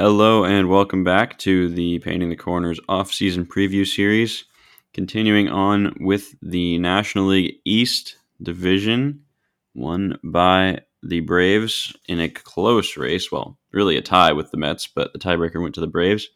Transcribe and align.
Hello 0.00 0.44
and 0.44 0.70
welcome 0.70 1.04
back 1.04 1.38
to 1.40 1.68
the 1.68 1.98
Painting 1.98 2.30
the 2.30 2.34
Corners 2.34 2.80
off-season 2.88 3.44
preview 3.44 3.86
series. 3.86 4.46
Continuing 4.94 5.50
on 5.50 5.94
with 6.00 6.34
the 6.40 6.78
National 6.78 7.26
League 7.26 7.56
East 7.66 8.16
Division, 8.42 9.24
won 9.74 10.18
by 10.24 10.80
the 11.02 11.20
Braves 11.20 11.94
in 12.08 12.18
a 12.18 12.30
close 12.30 12.96
race. 12.96 13.30
Well, 13.30 13.58
really 13.72 13.98
a 13.98 14.00
tie 14.00 14.32
with 14.32 14.50
the 14.50 14.56
Mets, 14.56 14.86
but 14.86 15.12
the 15.12 15.18
tiebreaker 15.18 15.60
went 15.60 15.74
to 15.74 15.82
the 15.82 15.86
Braves. 15.86 16.30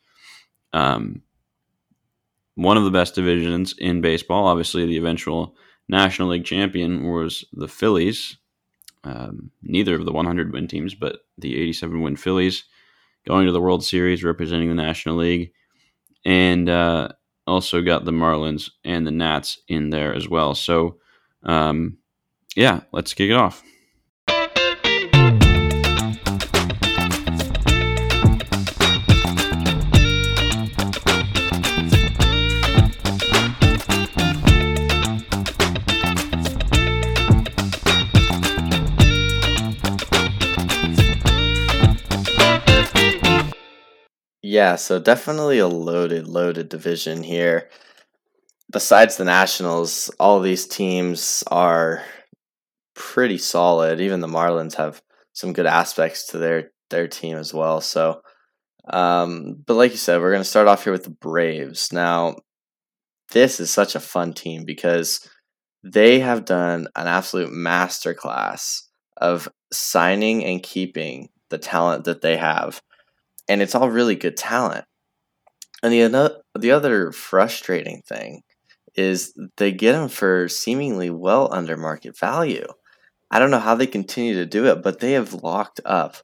Um, 0.74 1.22
one 2.56 2.76
of 2.76 2.84
the 2.84 2.90
best 2.90 3.14
divisions 3.14 3.74
in 3.78 4.02
baseball. 4.02 4.46
Obviously, 4.46 4.84
the 4.84 4.98
eventual 4.98 5.56
National 5.88 6.28
League 6.28 6.44
champion 6.44 7.10
was 7.10 7.46
the 7.54 7.68
Phillies. 7.68 8.36
Um, 9.04 9.52
neither 9.62 9.94
of 9.94 10.04
the 10.04 10.12
100 10.12 10.52
win 10.52 10.68
teams, 10.68 10.94
but 10.94 11.20
the 11.38 11.58
87 11.58 12.02
win 12.02 12.16
Phillies 12.16 12.64
going 13.26 13.46
to 13.46 13.52
the 13.52 13.60
World 13.60 13.84
Series 13.84 14.24
representing 14.24 14.68
the 14.68 14.74
National 14.74 15.16
League. 15.16 15.52
And 16.24 16.68
uh, 16.68 17.08
also 17.46 17.82
got 17.82 18.04
the 18.04 18.12
Marlins 18.12 18.70
and 18.84 19.06
the 19.06 19.10
Nats 19.10 19.58
in 19.68 19.90
there 19.90 20.14
as 20.14 20.28
well. 20.28 20.54
So, 20.54 20.98
um, 21.42 21.98
yeah, 22.56 22.80
let's 22.92 23.14
kick 23.14 23.30
it 23.30 23.36
off. 23.36 23.62
Yeah, 44.54 44.76
so 44.76 45.00
definitely 45.00 45.58
a 45.58 45.66
loaded, 45.66 46.28
loaded 46.28 46.68
division 46.68 47.24
here. 47.24 47.70
Besides 48.70 49.16
the 49.16 49.24
Nationals, 49.24 50.12
all 50.20 50.38
these 50.38 50.68
teams 50.68 51.42
are 51.50 52.04
pretty 52.94 53.36
solid. 53.36 54.00
Even 54.00 54.20
the 54.20 54.28
Marlins 54.28 54.76
have 54.76 55.02
some 55.32 55.54
good 55.54 55.66
aspects 55.66 56.28
to 56.28 56.38
their 56.38 56.70
their 56.88 57.08
team 57.08 57.36
as 57.36 57.52
well. 57.52 57.80
So, 57.80 58.22
um, 58.88 59.56
but 59.66 59.74
like 59.74 59.90
you 59.90 59.96
said, 59.96 60.20
we're 60.20 60.30
going 60.30 60.44
to 60.44 60.48
start 60.48 60.68
off 60.68 60.84
here 60.84 60.92
with 60.92 61.02
the 61.02 61.10
Braves. 61.10 61.92
Now, 61.92 62.36
this 63.32 63.58
is 63.58 63.72
such 63.72 63.96
a 63.96 64.00
fun 64.00 64.34
team 64.34 64.64
because 64.64 65.28
they 65.82 66.20
have 66.20 66.44
done 66.44 66.86
an 66.94 67.08
absolute 67.08 67.50
masterclass 67.50 68.82
of 69.16 69.48
signing 69.72 70.44
and 70.44 70.62
keeping 70.62 71.30
the 71.50 71.58
talent 71.58 72.04
that 72.04 72.22
they 72.22 72.36
have 72.36 72.80
and 73.48 73.62
it's 73.62 73.74
all 73.74 73.90
really 73.90 74.16
good 74.16 74.36
talent. 74.36 74.84
And 75.82 75.92
the 75.92 76.42
the 76.58 76.70
other 76.70 77.12
frustrating 77.12 78.02
thing 78.06 78.42
is 78.94 79.34
they 79.56 79.72
get 79.72 79.92
them 79.92 80.08
for 80.08 80.48
seemingly 80.48 81.10
well 81.10 81.52
under 81.52 81.76
market 81.76 82.16
value. 82.18 82.66
I 83.30 83.38
don't 83.38 83.50
know 83.50 83.58
how 83.58 83.74
they 83.74 83.86
continue 83.86 84.34
to 84.34 84.46
do 84.46 84.66
it, 84.66 84.82
but 84.82 85.00
they 85.00 85.12
have 85.12 85.34
locked 85.34 85.80
up 85.84 86.16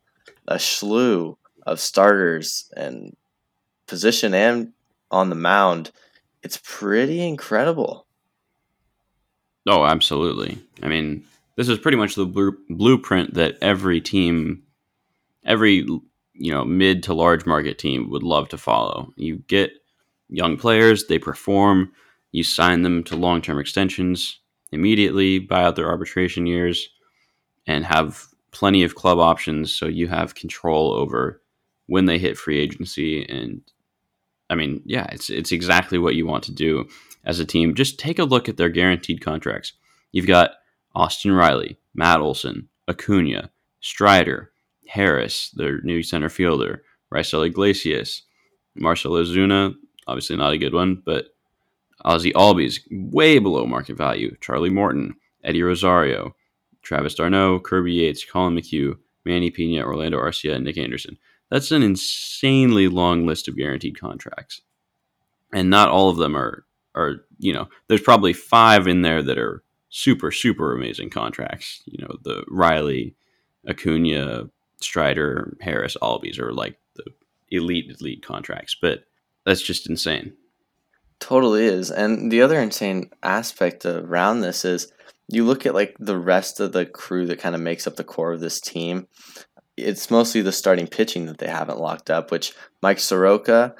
a 0.46 0.58
slew 0.58 1.36
of 1.66 1.80
starters 1.80 2.70
and 2.76 3.16
position 3.86 4.32
and 4.32 4.72
on 5.10 5.28
the 5.28 5.34
mound. 5.34 5.90
It's 6.42 6.60
pretty 6.62 7.26
incredible. 7.26 8.06
Oh, 9.68 9.84
absolutely. 9.84 10.58
I 10.82 10.88
mean, 10.88 11.24
this 11.56 11.68
is 11.68 11.78
pretty 11.78 11.98
much 11.98 12.14
the 12.14 12.54
blueprint 12.70 13.34
that 13.34 13.58
every 13.60 14.00
team, 14.00 14.62
every 15.44 15.86
you 16.40 16.50
know 16.50 16.64
mid 16.64 17.02
to 17.04 17.14
large 17.14 17.44
market 17.46 17.78
team 17.78 18.10
would 18.10 18.22
love 18.22 18.48
to 18.48 18.58
follow. 18.58 19.12
You 19.16 19.36
get 19.46 19.72
young 20.28 20.56
players, 20.56 21.06
they 21.06 21.18
perform, 21.18 21.92
you 22.32 22.42
sign 22.42 22.82
them 22.82 23.04
to 23.04 23.16
long 23.16 23.42
term 23.42 23.60
extensions 23.60 24.40
immediately, 24.72 25.38
buy 25.38 25.64
out 25.64 25.76
their 25.76 25.88
arbitration 25.88 26.46
years, 26.46 26.88
and 27.66 27.84
have 27.84 28.26
plenty 28.52 28.82
of 28.82 28.94
club 28.94 29.18
options 29.18 29.74
so 29.74 29.86
you 29.86 30.08
have 30.08 30.34
control 30.34 30.92
over 30.92 31.42
when 31.86 32.06
they 32.06 32.18
hit 32.18 32.38
free 32.38 32.58
agency 32.58 33.24
and 33.28 33.62
I 34.48 34.56
mean, 34.56 34.82
yeah, 34.84 35.06
it's 35.12 35.30
it's 35.30 35.52
exactly 35.52 35.98
what 35.98 36.16
you 36.16 36.26
want 36.26 36.42
to 36.44 36.52
do 36.52 36.88
as 37.24 37.38
a 37.38 37.44
team. 37.44 37.74
Just 37.74 38.00
take 38.00 38.18
a 38.18 38.24
look 38.24 38.48
at 38.48 38.56
their 38.56 38.68
guaranteed 38.68 39.20
contracts. 39.20 39.74
You've 40.10 40.26
got 40.26 40.54
Austin 40.92 41.30
Riley, 41.30 41.78
Matt 41.94 42.20
Olson, 42.20 42.68
Acuna, 42.88 43.50
Strider, 43.80 44.50
Harris, 44.90 45.50
their 45.50 45.80
new 45.82 46.02
center 46.02 46.28
fielder, 46.28 46.82
Raisel 47.14 47.46
Iglesias, 47.46 48.22
Marcell 48.74 49.12
Ozuna, 49.12 49.74
obviously 50.08 50.36
not 50.36 50.52
a 50.52 50.58
good 50.58 50.74
one, 50.74 51.00
but 51.06 51.26
Ozzy 52.04 52.32
Albies, 52.32 52.80
way 52.90 53.38
below 53.38 53.66
market 53.66 53.96
value. 53.96 54.36
Charlie 54.40 54.68
Morton, 54.70 55.14
Eddie 55.44 55.62
Rosario, 55.62 56.34
Travis 56.82 57.14
d'Arnaud, 57.14 57.60
Kirby 57.60 57.92
Yates, 57.92 58.24
Collin 58.24 58.56
McHugh, 58.56 58.96
Manny 59.24 59.50
Piña, 59.50 59.84
Orlando 59.84 60.18
Arcia, 60.18 60.56
and 60.56 60.64
Nick 60.64 60.76
Anderson. 60.76 61.16
That's 61.50 61.70
an 61.70 61.84
insanely 61.84 62.88
long 62.88 63.26
list 63.26 63.46
of 63.46 63.56
guaranteed 63.56 64.00
contracts. 64.00 64.62
And 65.52 65.70
not 65.70 65.88
all 65.88 66.08
of 66.08 66.16
them 66.16 66.36
are 66.36 66.64
are, 66.96 67.24
you 67.38 67.52
know, 67.52 67.68
there's 67.86 68.00
probably 68.00 68.32
five 68.32 68.88
in 68.88 69.02
there 69.02 69.22
that 69.22 69.38
are 69.38 69.62
super, 69.90 70.32
super 70.32 70.74
amazing 70.74 71.10
contracts. 71.10 71.82
You 71.84 72.04
know, 72.04 72.16
the 72.24 72.44
Riley, 72.48 73.14
Acuna, 73.68 74.50
Strider, 74.80 75.56
Harris, 75.60 75.96
Albies 76.02 76.38
are 76.38 76.52
like 76.52 76.78
the 76.96 77.04
elite 77.50 77.94
elite 78.00 78.24
contracts, 78.24 78.76
but 78.80 79.04
that's 79.44 79.62
just 79.62 79.88
insane. 79.88 80.34
Totally 81.18 81.66
is. 81.66 81.90
And 81.90 82.32
the 82.32 82.42
other 82.42 82.58
insane 82.58 83.10
aspect 83.22 83.84
around 83.84 84.40
this 84.40 84.64
is 84.64 84.90
you 85.28 85.44
look 85.44 85.66
at 85.66 85.74
like 85.74 85.96
the 85.98 86.18
rest 86.18 86.60
of 86.60 86.72
the 86.72 86.86
crew 86.86 87.26
that 87.26 87.38
kind 87.38 87.54
of 87.54 87.60
makes 87.60 87.86
up 87.86 87.96
the 87.96 88.04
core 88.04 88.32
of 88.32 88.40
this 88.40 88.60
team. 88.60 89.06
It's 89.76 90.10
mostly 90.10 90.40
the 90.40 90.52
starting 90.52 90.86
pitching 90.86 91.26
that 91.26 91.38
they 91.38 91.48
haven't 91.48 91.78
locked 91.78 92.10
up, 92.10 92.30
which 92.30 92.52
Mike 92.82 92.98
Soroka, 92.98 93.74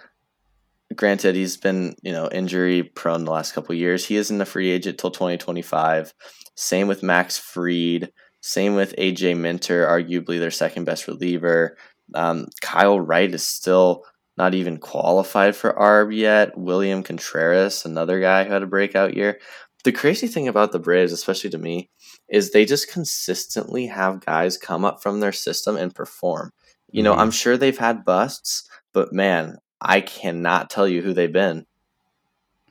granted 0.95 1.35
he's 1.35 1.57
been, 1.57 1.97
you 2.03 2.13
know, 2.13 2.29
injury 2.31 2.83
prone 2.83 3.25
the 3.25 3.33
last 3.33 3.53
couple 3.53 3.75
years. 3.75 4.07
He 4.07 4.17
isn't 4.17 4.41
a 4.41 4.47
free 4.47 4.71
agent 4.71 4.99
till 4.99 5.11
2025. 5.11 6.15
Same 6.55 6.89
with 6.89 7.03
Max 7.03 7.39
Fried. 7.39 8.13
Same 8.41 8.75
with 8.75 8.97
AJ 8.97 9.37
Minter, 9.37 9.87
arguably 9.87 10.39
their 10.39 10.51
second 10.51 10.85
best 10.85 11.07
reliever. 11.07 11.77
Um, 12.15 12.47
Kyle 12.61 12.99
Wright 12.99 13.33
is 13.33 13.47
still 13.47 14.05
not 14.37 14.55
even 14.55 14.79
qualified 14.79 15.55
for 15.55 15.75
ARB 15.75 16.17
yet. 16.17 16.57
William 16.57 17.03
Contreras, 17.03 17.85
another 17.85 18.21
guy 18.21 18.45
who 18.45 18.53
had 18.53 18.63
a 18.63 18.67
breakout 18.67 19.15
year. 19.15 19.39
The 19.85 19.93
crazy 19.93 20.27
thing 20.27 20.49
about 20.49 20.73
the 20.73 20.79
Braves, 20.79 21.13
especially 21.13 21.51
to 21.51 21.59
me, 21.59 21.91
is 22.29 22.51
they 22.51 22.65
just 22.65 22.91
consistently 22.91 23.87
have 23.87 24.25
guys 24.25 24.57
come 24.57 24.85
up 24.85 25.03
from 25.03 25.21
their 25.21 25.33
system 25.33 25.77
and 25.77 25.95
perform. 25.95 26.53
You 26.91 27.03
know, 27.03 27.13
mm-hmm. 27.13 27.21
I'm 27.21 27.31
sure 27.31 27.57
they've 27.57 27.77
had 27.77 28.05
busts, 28.05 28.69
but 28.93 29.13
man, 29.13 29.59
I 29.81 30.01
cannot 30.01 30.71
tell 30.71 30.89
you 30.89 31.03
who 31.03 31.13
they've 31.13 31.33
been. 31.33 31.67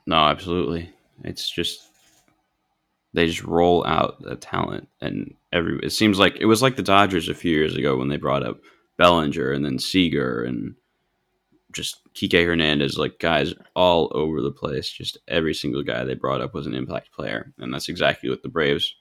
No, 0.06 0.16
absolutely. 0.16 0.90
It's 1.24 1.50
just 1.50 1.89
they 3.12 3.26
just 3.26 3.42
roll 3.42 3.84
out 3.86 4.22
the 4.22 4.36
talent 4.36 4.88
and 5.00 5.34
every 5.52 5.78
it 5.82 5.90
seems 5.90 6.18
like 6.18 6.36
it 6.36 6.46
was 6.46 6.62
like 6.62 6.76
the 6.76 6.82
Dodgers 6.82 7.28
a 7.28 7.34
few 7.34 7.50
years 7.50 7.76
ago 7.76 7.96
when 7.96 8.08
they 8.08 8.16
brought 8.16 8.44
up 8.44 8.60
Bellinger 8.96 9.50
and 9.52 9.64
then 9.64 9.78
Seager 9.78 10.44
and 10.44 10.74
just 11.72 12.00
Kike 12.14 12.44
Hernandez, 12.44 12.98
like 12.98 13.18
guys 13.18 13.54
all 13.74 14.10
over 14.14 14.40
the 14.42 14.50
place. 14.50 14.90
Just 14.90 15.18
every 15.28 15.54
single 15.54 15.82
guy 15.82 16.04
they 16.04 16.14
brought 16.14 16.40
up 16.40 16.54
was 16.54 16.66
an 16.66 16.74
impact 16.74 17.12
player, 17.12 17.52
and 17.58 17.72
that's 17.72 17.88
exactly 17.88 18.28
what 18.28 18.42
the 18.42 18.48
Braves 18.48 18.94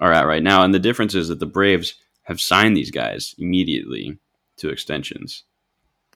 are 0.00 0.12
at 0.12 0.26
right 0.26 0.42
now. 0.42 0.62
And 0.62 0.74
the 0.74 0.78
difference 0.78 1.14
is 1.14 1.28
that 1.28 1.40
the 1.40 1.46
Braves 1.46 1.94
have 2.22 2.40
signed 2.40 2.76
these 2.76 2.90
guys 2.90 3.34
immediately 3.38 4.18
to 4.58 4.68
extensions. 4.68 5.44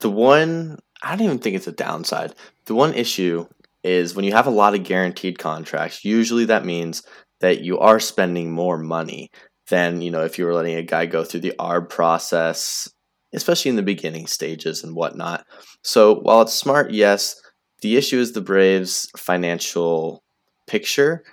The 0.01 0.11
one 0.11 0.79
I 1.03 1.17
don't 1.17 1.27
even 1.27 1.39
think 1.39 1.57
it's 1.57 1.67
a 1.67 1.73
downside. 1.73 2.35
The 2.67 2.75
one 2.75 2.95
issue 2.95 3.47
is 3.83 4.15
when 4.15 4.25
you 4.25 4.33
have 4.33 4.47
a 4.47 4.51
lot 4.51 4.75
of 4.75 4.85
guaranteed 4.85 5.39
contracts, 5.39 6.05
usually 6.05 6.45
that 6.47 6.65
means 6.65 7.03
that 7.43 7.61
you 7.61 7.79
are 7.79 8.01
spending 8.01 8.51
more 8.51 8.79
money 8.79 9.31
than, 9.69 10.01
you 10.01 10.11
know, 10.11 10.25
if 10.25 10.39
you 10.39 10.47
were 10.47 10.55
letting 10.55 10.77
a 10.77 10.83
guy 10.83 11.07
go 11.07 11.25
through 11.25 11.41
the 11.41 11.55
ARB 11.59 11.89
process, 11.91 12.89
especially 13.33 13.69
in 13.69 13.77
the 13.77 13.83
beginning 13.83 14.27
stages 14.27 14.83
and 14.83 14.95
whatnot. 14.95 15.45
So 15.83 16.15
while 16.21 16.43
it's 16.43 16.55
smart, 16.55 16.93
yes, 16.93 17.41
the 17.81 17.97
issue 17.97 18.19
is 18.19 18.33
the 18.33 18.41
Braves' 18.41 19.09
financial 19.17 20.23
picture 20.67 21.25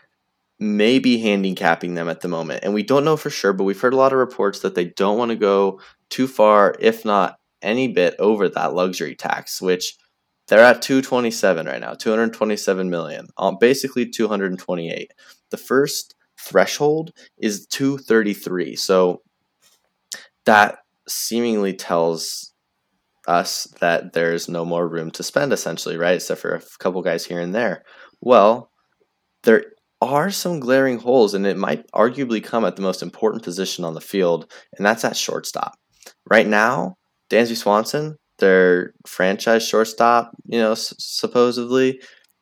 may 0.59 0.99
be 0.99 1.19
handicapping 1.19 1.93
them 1.93 2.09
at 2.09 2.21
the 2.21 2.27
moment. 2.27 2.63
And 2.63 2.73
we 2.73 2.83
don't 2.83 3.05
know 3.05 3.15
for 3.15 3.29
sure, 3.29 3.53
but 3.53 3.63
we've 3.63 3.79
heard 3.79 3.93
a 3.93 3.97
lot 3.97 4.11
of 4.11 4.19
reports 4.19 4.59
that 4.61 4.75
they 4.75 4.85
don't 4.85 5.17
want 5.17 5.29
to 5.29 5.37
go 5.37 5.79
too 6.09 6.27
far, 6.27 6.75
if 6.79 7.05
not 7.05 7.37
any 7.61 7.87
bit 7.87 8.15
over 8.19 8.49
that 8.49 8.73
luxury 8.73 9.15
tax, 9.15 9.61
which 9.61 9.95
they're 10.47 10.59
at 10.59 10.81
227 10.81 11.67
right 11.67 11.79
now, 11.79 11.93
227 11.93 12.89
million, 12.89 13.27
um, 13.37 13.57
basically 13.59 14.09
228. 14.09 15.13
The 15.51 15.57
first 15.57 16.15
threshold 16.39 17.11
is 17.37 17.67
233. 17.67 18.75
So 18.75 19.21
that 20.45 20.79
seemingly 21.07 21.73
tells 21.73 22.53
us 23.27 23.67
that 23.79 24.13
there's 24.13 24.49
no 24.49 24.65
more 24.65 24.87
room 24.87 25.11
to 25.11 25.23
spend, 25.23 25.53
essentially, 25.53 25.97
right? 25.97 26.15
Except 26.15 26.41
for 26.41 26.55
a 26.55 26.61
couple 26.79 27.01
guys 27.01 27.25
here 27.25 27.39
and 27.39 27.53
there. 27.53 27.83
Well, 28.21 28.71
there 29.43 29.65
are 30.01 30.31
some 30.31 30.59
glaring 30.59 30.97
holes, 30.97 31.33
and 31.33 31.45
it 31.45 31.57
might 31.57 31.85
arguably 31.91 32.43
come 32.43 32.65
at 32.65 32.75
the 32.75 32.81
most 32.81 33.03
important 33.03 33.43
position 33.43 33.83
on 33.85 33.93
the 33.93 34.01
field, 34.01 34.51
and 34.77 34.85
that's 34.85 35.05
at 35.05 35.17
shortstop. 35.17 35.73
Right 36.29 36.47
now, 36.47 36.95
Dansby 37.29 37.57
Swanson, 37.57 38.15
their 38.39 38.93
franchise 39.05 39.67
shortstop, 39.67 40.31
you 40.45 40.59
know, 40.59 40.73
supposedly 40.73 42.01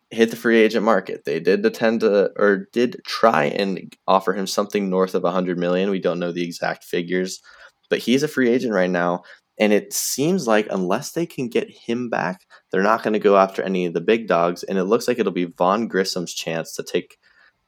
hit 0.09 0.29
the 0.29 0.37
free 0.37 0.59
agent 0.59 0.85
market. 0.85 1.25
They 1.25 1.39
did 1.39 1.65
attend 1.65 2.01
to 2.01 2.31
or 2.37 2.67
did 2.71 3.01
try 3.05 3.45
and 3.45 3.95
offer 4.07 4.33
him 4.33 4.47
something 4.47 4.89
north 4.89 5.15
of 5.15 5.23
100 5.23 5.57
million. 5.57 5.89
We 5.89 5.99
don't 5.99 6.19
know 6.19 6.31
the 6.31 6.43
exact 6.43 6.83
figures, 6.83 7.41
but 7.89 7.99
he's 7.99 8.23
a 8.23 8.27
free 8.27 8.49
agent 8.49 8.73
right 8.73 8.89
now. 8.89 9.23
And 9.59 9.73
it 9.73 9.91
seems 9.91 10.47
like 10.47 10.67
unless 10.69 11.11
they 11.11 11.25
can 11.25 11.49
get 11.49 11.69
him 11.69 12.09
back, 12.09 12.45
they're 12.71 12.83
not 12.83 13.03
going 13.03 13.13
to 13.13 13.19
go 13.19 13.37
after 13.37 13.63
any 13.63 13.85
of 13.85 13.93
the 13.93 14.01
big 14.01 14.27
dogs. 14.27 14.63
And 14.63 14.77
it 14.77 14.83
looks 14.83 15.07
like 15.07 15.19
it'll 15.19 15.31
be 15.31 15.45
Vaughn 15.45 15.89
Grissom's 15.89 16.33
chance 16.33 16.73
to 16.75 16.83
take 16.83 17.17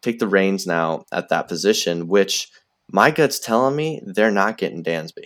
take 0.01 0.19
the 0.19 0.27
reins 0.27 0.65
now 0.65 1.03
at 1.11 1.27
that 1.29 1.49
position, 1.49 2.07
which 2.07 2.49
my 2.89 3.11
gut's 3.11 3.39
telling 3.39 3.75
me 3.75 4.01
they're 4.05 4.31
not 4.31 4.57
getting 4.57 4.83
Dansby. 4.83 5.25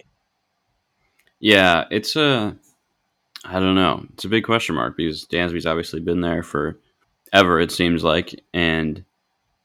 Yeah, 1.39 1.83
it's 1.91 2.15
a 2.15 2.55
I 3.45 3.59
don't 3.59 3.75
know. 3.75 4.05
It's 4.13 4.25
a 4.25 4.29
big 4.29 4.45
question 4.45 4.75
mark 4.75 4.95
because 4.95 5.25
Dansby's 5.25 5.65
obviously 5.65 5.99
been 5.99 6.21
there 6.21 6.43
for 6.43 6.79
ever, 7.33 7.59
it 7.59 7.71
seems 7.71 8.03
like. 8.03 8.41
And 8.53 9.03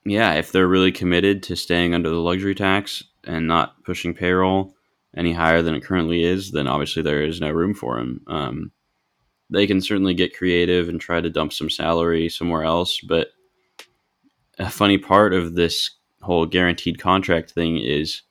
yeah, 0.04 0.34
if 0.34 0.50
they're 0.50 0.66
really 0.66 0.92
committed 0.92 1.42
to 1.44 1.56
staying 1.56 1.94
under 1.94 2.08
the 2.08 2.16
luxury 2.16 2.54
tax 2.54 3.04
and 3.24 3.46
not 3.46 3.84
pushing 3.84 4.14
payroll 4.14 4.74
any 5.16 5.32
higher 5.32 5.62
than 5.62 5.74
it 5.74 5.84
currently 5.84 6.24
is, 6.24 6.50
then 6.50 6.66
obviously 6.66 7.02
there 7.02 7.22
is 7.22 7.40
no 7.40 7.50
room 7.50 7.74
for 7.74 7.98
him. 7.98 8.22
Um, 8.26 8.72
they 9.50 9.66
can 9.66 9.80
certainly 9.80 10.14
get 10.14 10.36
creative 10.36 10.88
and 10.88 11.00
try 11.00 11.20
to 11.20 11.30
dump 11.30 11.52
some 11.52 11.70
salary 11.70 12.28
somewhere 12.28 12.64
else, 12.64 13.00
but 13.00 13.28
a 14.58 14.68
funny 14.68 14.98
part 14.98 15.32
of 15.32 15.54
this 15.54 15.90
whole 16.22 16.46
guaranteed 16.46 16.98
contract 16.98 17.50
thing 17.50 17.78
is 17.78 18.22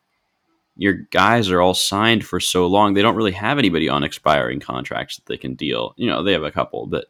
your 0.76 0.94
guys 0.94 1.50
are 1.50 1.62
all 1.62 1.74
signed 1.74 2.26
for 2.26 2.40
so 2.40 2.68
long 2.68 2.94
they 2.94 3.02
don't 3.02 3.16
really 3.16 3.32
have 3.32 3.58
anybody 3.58 3.90
on 3.90 4.04
expiring 4.04 4.60
contracts 4.60 5.16
that 5.16 5.26
they 5.26 5.38
can 5.38 5.56
deal 5.56 5.94
you 5.98 6.06
know 6.08 6.22
they 6.22 6.34
have 6.34 6.44
a 6.44 6.52
couple 6.52 6.86
but 6.86 7.06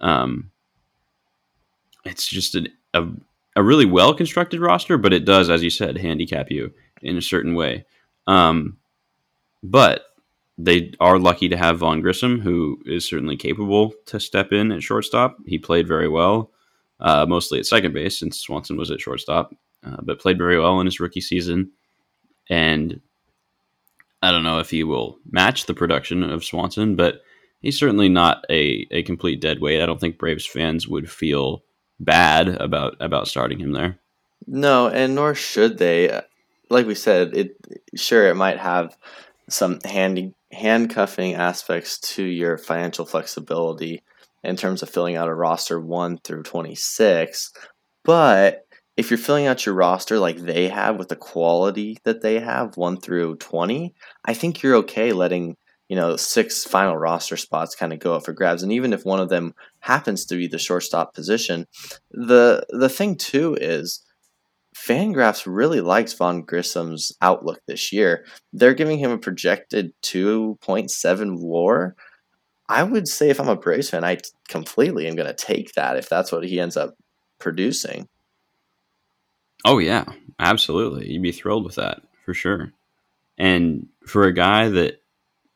um, 0.00 0.50
it's 2.06 2.26
just 2.26 2.54
an, 2.54 2.68
a, 2.94 3.06
a 3.56 3.62
really 3.62 3.86
well 3.86 4.14
constructed 4.14 4.60
roster 4.60 4.98
but 4.98 5.12
it 5.12 5.24
does 5.24 5.50
as 5.50 5.62
you 5.62 5.70
said 5.70 5.96
handicap 5.96 6.50
you 6.50 6.72
in 7.02 7.16
a 7.16 7.22
certain 7.22 7.54
way 7.54 7.84
um, 8.26 8.76
but 9.62 10.06
they 10.58 10.92
are 11.00 11.18
lucky 11.18 11.48
to 11.48 11.56
have 11.56 11.78
Vaughn 11.78 12.00
Grissom, 12.00 12.40
who 12.40 12.80
is 12.86 13.06
certainly 13.06 13.36
capable 13.36 13.92
to 14.06 14.18
step 14.18 14.52
in 14.52 14.72
at 14.72 14.82
shortstop. 14.82 15.36
He 15.46 15.58
played 15.58 15.86
very 15.86 16.08
well, 16.08 16.50
uh, 17.00 17.26
mostly 17.28 17.58
at 17.58 17.66
second 17.66 17.92
base 17.92 18.18
since 18.18 18.40
Swanson 18.40 18.76
was 18.76 18.90
at 18.90 19.00
shortstop, 19.00 19.54
uh, 19.84 19.98
but 20.02 20.20
played 20.20 20.38
very 20.38 20.58
well 20.58 20.80
in 20.80 20.86
his 20.86 20.98
rookie 20.98 21.20
season. 21.20 21.70
And 22.48 23.00
I 24.22 24.30
don't 24.30 24.44
know 24.44 24.58
if 24.58 24.70
he 24.70 24.82
will 24.82 25.18
match 25.30 25.66
the 25.66 25.74
production 25.74 26.22
of 26.22 26.44
Swanson, 26.44 26.96
but 26.96 27.20
he's 27.60 27.78
certainly 27.78 28.08
not 28.08 28.44
a, 28.48 28.86
a 28.90 29.02
complete 29.02 29.42
dead 29.42 29.60
weight. 29.60 29.82
I 29.82 29.86
don't 29.86 30.00
think 30.00 30.16
Braves 30.16 30.46
fans 30.46 30.88
would 30.88 31.10
feel 31.10 31.64
bad 31.98 32.48
about 32.48 32.96
about 33.00 33.28
starting 33.28 33.58
him 33.58 33.72
there. 33.72 33.98
No, 34.46 34.88
and 34.88 35.14
nor 35.14 35.34
should 35.34 35.78
they. 35.78 36.20
Like 36.68 36.86
we 36.86 36.94
said, 36.94 37.36
it 37.36 37.56
sure 37.94 38.26
it 38.26 38.34
might 38.34 38.58
have 38.58 38.96
some 39.48 39.78
handy 39.84 40.34
handcuffing 40.52 41.34
aspects 41.34 41.98
to 41.98 42.24
your 42.24 42.58
financial 42.58 43.04
flexibility 43.04 44.02
in 44.42 44.56
terms 44.56 44.82
of 44.82 44.90
filling 44.90 45.16
out 45.16 45.28
a 45.28 45.34
roster 45.34 45.80
1 45.80 46.18
through 46.18 46.42
26, 46.42 47.52
but 48.04 48.66
if 48.96 49.10
you're 49.10 49.18
filling 49.18 49.46
out 49.46 49.66
your 49.66 49.74
roster 49.74 50.18
like 50.18 50.38
they 50.38 50.68
have 50.68 50.96
with 50.96 51.08
the 51.08 51.16
quality 51.16 51.98
that 52.04 52.22
they 52.22 52.40
have 52.40 52.76
1 52.76 53.00
through 53.00 53.36
20, 53.36 53.94
I 54.24 54.34
think 54.34 54.62
you're 54.62 54.76
okay 54.76 55.12
letting 55.12 55.56
you 55.88 55.96
know, 55.96 56.16
six 56.16 56.64
final 56.64 56.96
roster 56.96 57.36
spots 57.36 57.74
kind 57.74 57.92
of 57.92 58.00
go 58.00 58.14
up 58.14 58.24
for 58.24 58.32
grabs. 58.32 58.62
And 58.62 58.72
even 58.72 58.92
if 58.92 59.04
one 59.04 59.20
of 59.20 59.28
them 59.28 59.54
happens 59.80 60.24
to 60.26 60.36
be 60.36 60.48
the 60.48 60.58
shortstop 60.58 61.14
position, 61.14 61.66
the 62.10 62.66
the 62.70 62.88
thing 62.88 63.16
too 63.16 63.56
is 63.60 64.04
Fangraphs 64.76 65.44
really 65.46 65.80
likes 65.80 66.12
Vaughn 66.12 66.42
Grissom's 66.44 67.12
outlook 67.22 67.60
this 67.66 67.92
year. 67.92 68.26
They're 68.52 68.74
giving 68.74 68.98
him 68.98 69.10
a 69.10 69.18
projected 69.18 69.92
2.7 70.02 71.40
war. 71.40 71.96
I 72.68 72.82
would 72.82 73.08
say 73.08 73.30
if 73.30 73.40
I'm 73.40 73.48
a 73.48 73.56
Braves 73.56 73.90
fan, 73.90 74.04
I 74.04 74.18
completely 74.48 75.06
am 75.06 75.16
going 75.16 75.28
to 75.28 75.34
take 75.34 75.72
that 75.74 75.96
if 75.96 76.08
that's 76.08 76.30
what 76.30 76.44
he 76.44 76.60
ends 76.60 76.76
up 76.76 76.94
producing. 77.38 78.08
Oh 79.64 79.78
yeah, 79.78 80.04
absolutely. 80.38 81.10
You'd 81.10 81.22
be 81.22 81.32
thrilled 81.32 81.64
with 81.64 81.76
that 81.76 82.02
for 82.24 82.34
sure. 82.34 82.72
And 83.38 83.88
for 84.06 84.24
a 84.24 84.32
guy 84.32 84.68
that 84.68 85.02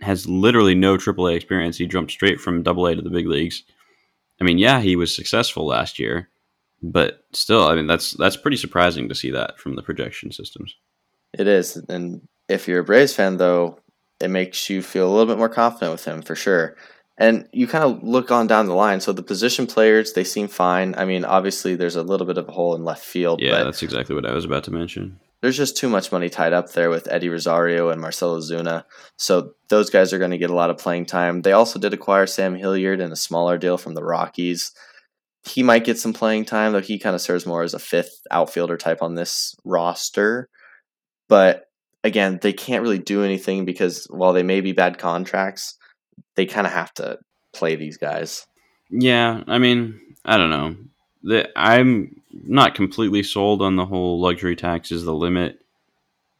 has 0.00 0.28
literally 0.28 0.74
no 0.74 0.96
AAA 0.96 1.36
experience, 1.36 1.76
he 1.76 1.86
jumped 1.86 2.12
straight 2.12 2.40
from 2.40 2.66
AA 2.66 2.94
to 2.94 3.02
the 3.02 3.10
big 3.10 3.26
leagues. 3.26 3.62
I 4.40 4.44
mean, 4.44 4.58
yeah, 4.58 4.80
he 4.80 4.96
was 4.96 5.14
successful 5.14 5.66
last 5.66 5.98
year, 5.98 6.28
but 6.82 7.24
still, 7.32 7.66
I 7.66 7.74
mean, 7.74 7.86
that's 7.86 8.12
that's 8.12 8.36
pretty 8.36 8.56
surprising 8.56 9.08
to 9.08 9.14
see 9.14 9.30
that 9.30 9.58
from 9.58 9.76
the 9.76 9.82
projection 9.82 10.32
systems. 10.32 10.74
It 11.32 11.46
is, 11.46 11.76
and 11.88 12.26
if 12.48 12.66
you're 12.66 12.80
a 12.80 12.84
Braves 12.84 13.14
fan, 13.14 13.36
though, 13.36 13.78
it 14.20 14.28
makes 14.28 14.68
you 14.70 14.82
feel 14.82 15.08
a 15.08 15.12
little 15.12 15.26
bit 15.26 15.38
more 15.38 15.48
confident 15.48 15.92
with 15.92 16.04
him 16.04 16.22
for 16.22 16.34
sure. 16.34 16.76
And 17.18 17.46
you 17.52 17.66
kind 17.66 17.84
of 17.84 18.02
look 18.02 18.30
on 18.30 18.46
down 18.46 18.66
the 18.66 18.74
line. 18.74 19.00
So 19.02 19.12
the 19.12 19.22
position 19.22 19.66
players, 19.66 20.14
they 20.14 20.24
seem 20.24 20.48
fine. 20.48 20.94
I 20.96 21.04
mean, 21.04 21.26
obviously, 21.26 21.76
there's 21.76 21.96
a 21.96 22.02
little 22.02 22.26
bit 22.26 22.38
of 22.38 22.48
a 22.48 22.52
hole 22.52 22.74
in 22.74 22.82
left 22.82 23.04
field. 23.04 23.42
Yeah, 23.42 23.62
that's 23.62 23.82
exactly 23.82 24.14
what 24.14 24.24
I 24.24 24.32
was 24.32 24.46
about 24.46 24.64
to 24.64 24.70
mention. 24.70 25.20
There's 25.40 25.56
just 25.56 25.76
too 25.76 25.88
much 25.88 26.12
money 26.12 26.28
tied 26.28 26.52
up 26.52 26.72
there 26.72 26.90
with 26.90 27.10
Eddie 27.10 27.30
Rosario 27.30 27.88
and 27.88 28.00
Marcell 28.00 28.36
Ozuna. 28.36 28.84
So 29.16 29.52
those 29.68 29.88
guys 29.88 30.12
are 30.12 30.18
going 30.18 30.32
to 30.32 30.38
get 30.38 30.50
a 30.50 30.54
lot 30.54 30.70
of 30.70 30.78
playing 30.78 31.06
time. 31.06 31.40
They 31.40 31.52
also 31.52 31.78
did 31.78 31.94
acquire 31.94 32.26
Sam 32.26 32.54
Hilliard 32.54 33.00
in 33.00 33.10
a 33.10 33.16
smaller 33.16 33.56
deal 33.56 33.78
from 33.78 33.94
the 33.94 34.04
Rockies. 34.04 34.72
He 35.46 35.62
might 35.62 35.84
get 35.84 35.98
some 35.98 36.12
playing 36.12 36.44
time, 36.44 36.72
though 36.72 36.82
he 36.82 36.98
kind 36.98 37.14
of 37.14 37.22
serves 37.22 37.46
more 37.46 37.62
as 37.62 37.72
a 37.72 37.78
fifth 37.78 38.20
outfielder 38.30 38.76
type 38.76 39.00
on 39.00 39.14
this 39.14 39.54
roster. 39.64 40.50
But 41.28 41.64
again, 42.04 42.38
they 42.42 42.52
can't 42.52 42.82
really 42.82 42.98
do 42.98 43.24
anything 43.24 43.64
because 43.64 44.06
while 44.10 44.34
they 44.34 44.42
may 44.42 44.60
be 44.60 44.72
bad 44.72 44.98
contracts, 44.98 45.78
they 46.34 46.44
kind 46.44 46.66
of 46.66 46.72
have 46.74 46.92
to 46.94 47.18
play 47.54 47.76
these 47.76 47.96
guys. 47.96 48.46
Yeah, 48.90 49.42
I 49.46 49.58
mean, 49.58 49.98
I 50.24 50.36
don't 50.36 50.50
know. 50.50 50.76
The, 51.22 51.48
I'm 51.56 52.19
not 52.32 52.74
completely 52.74 53.22
sold 53.22 53.62
on 53.62 53.76
the 53.76 53.86
whole 53.86 54.20
luxury 54.20 54.56
tax 54.56 54.92
is 54.92 55.04
the 55.04 55.14
limit 55.14 55.64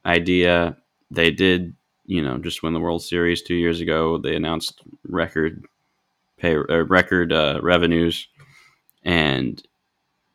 idea. 0.04 0.76
They 1.10 1.30
did, 1.30 1.74
you 2.06 2.22
know, 2.22 2.38
just 2.38 2.62
win 2.62 2.72
the 2.72 2.80
World 2.80 3.02
Series 3.02 3.42
two 3.42 3.54
years 3.54 3.80
ago. 3.80 4.18
They 4.18 4.36
announced 4.36 4.82
record 5.08 5.64
pay 6.38 6.56
uh, 6.56 6.84
record 6.84 7.32
uh, 7.32 7.60
revenues, 7.62 8.28
and 9.04 9.62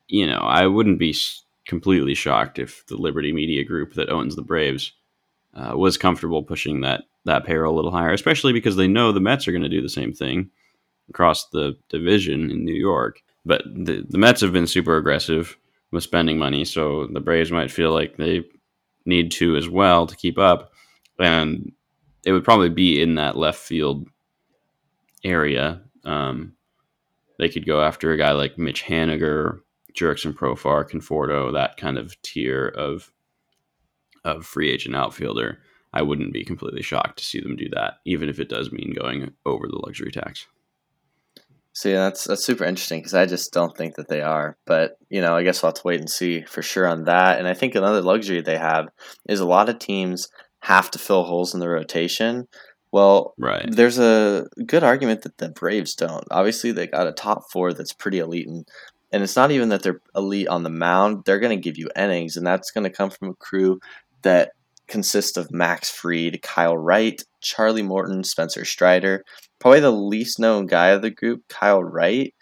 you 0.07 0.27
know, 0.27 0.39
I 0.39 0.67
wouldn't 0.67 0.99
be 0.99 1.15
completely 1.65 2.13
shocked 2.13 2.59
if 2.59 2.85
the 2.87 2.97
Liberty 2.97 3.33
Media 3.33 3.63
Group 3.63 3.93
that 3.93 4.09
owns 4.09 4.35
the 4.35 4.41
Braves 4.43 4.93
uh, 5.55 5.73
was 5.75 5.97
comfortable 5.97 6.43
pushing 6.43 6.81
that 6.81 7.03
that 7.25 7.45
payroll 7.45 7.73
a 7.73 7.75
little 7.75 7.91
higher, 7.91 8.13
especially 8.13 8.53
because 8.53 8.75
they 8.75 8.87
know 8.87 9.11
the 9.11 9.19
Mets 9.19 9.47
are 9.47 9.51
going 9.51 9.63
to 9.63 9.69
do 9.69 9.81
the 9.81 9.89
same 9.89 10.13
thing 10.13 10.51
across 11.09 11.47
the 11.49 11.75
division 11.89 12.51
in 12.51 12.63
New 12.63 12.73
York. 12.73 13.21
But 13.45 13.63
the, 13.65 14.05
the 14.07 14.17
Mets 14.17 14.41
have 14.41 14.53
been 14.53 14.67
super 14.67 14.97
aggressive 14.97 15.57
with 15.91 16.03
spending 16.03 16.37
money, 16.37 16.65
so 16.65 17.07
the 17.11 17.19
Braves 17.19 17.51
might 17.51 17.71
feel 17.71 17.91
like 17.91 18.17
they 18.17 18.43
need 19.05 19.31
to 19.31 19.55
as 19.55 19.69
well 19.69 20.07
to 20.07 20.15
keep 20.15 20.37
up. 20.37 20.71
And 21.19 21.71
it 22.25 22.31
would 22.31 22.43
probably 22.43 22.69
be 22.69 23.01
in 23.01 23.15
that 23.15 23.37
left 23.37 23.59
field 23.59 24.07
area. 25.23 25.81
Um, 26.03 26.53
they 27.37 27.49
could 27.49 27.65
go 27.65 27.81
after 27.81 28.11
a 28.11 28.17
guy 28.17 28.31
like 28.31 28.57
Mitch 28.57 28.83
Haniger, 28.83 29.59
Jurickson 29.93 30.33
Profar, 30.33 30.89
Conforto, 30.89 31.53
that 31.53 31.77
kind 31.77 31.97
of 31.97 32.19
tier 32.21 32.67
of 32.67 33.11
of 34.23 34.45
free 34.45 34.71
agent 34.71 34.95
outfielder. 34.95 35.59
I 35.93 36.01
wouldn't 36.01 36.33
be 36.33 36.43
completely 36.43 36.81
shocked 36.81 37.19
to 37.19 37.25
see 37.25 37.39
them 37.39 37.55
do 37.55 37.69
that, 37.69 37.99
even 38.05 38.27
if 38.27 38.39
it 38.39 38.49
does 38.49 38.71
mean 38.71 38.93
going 38.99 39.31
over 39.45 39.67
the 39.67 39.77
luxury 39.77 40.11
tax. 40.11 40.47
See, 41.75 41.91
that's 41.91 42.23
that's 42.23 42.45
super 42.45 42.63
interesting 42.63 43.01
because 43.01 43.13
I 43.13 43.25
just 43.25 43.51
don't 43.51 43.75
think 43.75 43.95
that 43.95 44.07
they 44.07 44.21
are. 44.21 44.55
But 44.65 44.97
you 45.09 45.19
know, 45.19 45.35
I 45.35 45.43
guess 45.43 45.61
we'll 45.61 45.71
have 45.71 45.75
to 45.75 45.81
wait 45.83 45.99
and 45.99 46.09
see 46.09 46.41
for 46.43 46.61
sure 46.61 46.87
on 46.87 47.03
that. 47.03 47.37
And 47.37 47.49
I 47.49 47.53
think 47.53 47.75
another 47.75 48.01
luxury 48.01 48.41
they 48.41 48.57
have 48.57 48.87
is 49.27 49.41
a 49.41 49.45
lot 49.45 49.67
of 49.67 49.77
teams 49.77 50.29
have 50.61 50.89
to 50.91 50.99
fill 50.99 51.23
holes 51.23 51.53
in 51.53 51.59
the 51.59 51.67
rotation. 51.67 52.47
Well, 52.93 53.33
right. 53.37 53.67
there's 53.69 53.99
a 53.99 54.47
good 54.65 54.85
argument 54.85 55.23
that 55.23 55.37
the 55.37 55.49
Braves 55.49 55.95
don't. 55.95 56.23
Obviously, 56.31 56.71
they 56.71 56.87
got 56.87 57.07
a 57.07 57.11
top 57.11 57.51
four 57.51 57.73
that's 57.73 57.91
pretty 57.91 58.19
elite, 58.19 58.47
and 58.47 58.65
and 59.11 59.21
it's 59.21 59.35
not 59.35 59.51
even 59.51 59.67
that 59.69 59.83
they're 59.83 59.99
elite 60.15 60.47
on 60.47 60.63
the 60.63 60.69
mound. 60.69 61.25
They're 61.25 61.39
going 61.41 61.57
to 61.57 61.61
give 61.61 61.77
you 61.77 61.89
innings, 61.93 62.37
and 62.37 62.47
that's 62.47 62.71
going 62.71 62.85
to 62.85 62.89
come 62.89 63.09
from 63.09 63.31
a 63.31 63.35
crew 63.35 63.81
that 64.21 64.53
consists 64.87 65.35
of 65.35 65.51
Max 65.51 65.89
Fried, 65.89 66.41
Kyle 66.41 66.77
Wright, 66.77 67.21
Charlie 67.41 67.83
Morton, 67.83 68.23
Spencer 68.23 68.63
Strider, 68.63 69.25
probably 69.65 69.79
the 69.79 69.89
least 69.89 70.39
known 70.39 70.67
guy 70.67 70.89
of 70.89 71.01
the 71.01 71.09
group, 71.09 71.41
Kyle 71.49 71.83
Wright, 71.83 72.35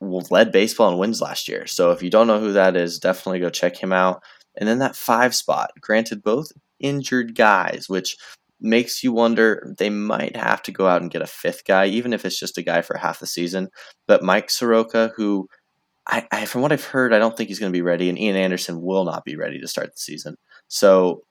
led 0.00 0.52
baseball 0.52 0.92
in 0.92 0.96
wins 0.96 1.20
last 1.20 1.48
year. 1.48 1.66
So 1.66 1.90
if 1.90 2.04
you 2.04 2.08
don't 2.08 2.28
know 2.28 2.38
who 2.38 2.52
that 2.52 2.76
is, 2.76 3.00
definitely 3.00 3.40
go 3.40 3.50
check 3.50 3.76
him 3.76 3.92
out. 3.92 4.22
And 4.56 4.68
then 4.68 4.78
that 4.78 4.94
five 4.94 5.34
spot, 5.34 5.72
granted, 5.80 6.22
both 6.22 6.52
injured 6.78 7.34
guys, 7.34 7.86
which 7.88 8.16
makes 8.60 9.02
you 9.02 9.12
wonder 9.12 9.74
they 9.76 9.90
might 9.90 10.36
have 10.36 10.62
to 10.62 10.70
go 10.70 10.86
out 10.86 11.02
and 11.02 11.10
get 11.10 11.20
a 11.20 11.26
fifth 11.26 11.64
guy, 11.64 11.86
even 11.86 12.12
if 12.12 12.24
it's 12.24 12.38
just 12.38 12.58
a 12.58 12.62
guy 12.62 12.80
for 12.80 12.96
half 12.96 13.18
the 13.18 13.26
season. 13.26 13.68
But 14.06 14.22
Mike 14.22 14.50
Soroka, 14.50 15.10
who 15.16 15.48
I, 16.06 16.28
I 16.30 16.44
from 16.44 16.62
what 16.62 16.70
I've 16.70 16.84
heard, 16.84 17.12
I 17.12 17.18
don't 17.18 17.36
think 17.36 17.48
he's 17.48 17.58
going 17.58 17.72
to 17.72 17.76
be 17.76 17.82
ready, 17.82 18.08
and 18.08 18.16
Ian 18.16 18.36
Anderson 18.36 18.80
will 18.80 19.04
not 19.04 19.24
be 19.24 19.34
ready 19.34 19.58
to 19.58 19.66
start 19.66 19.88
the 19.88 20.00
season. 20.00 20.36
So 20.68 21.22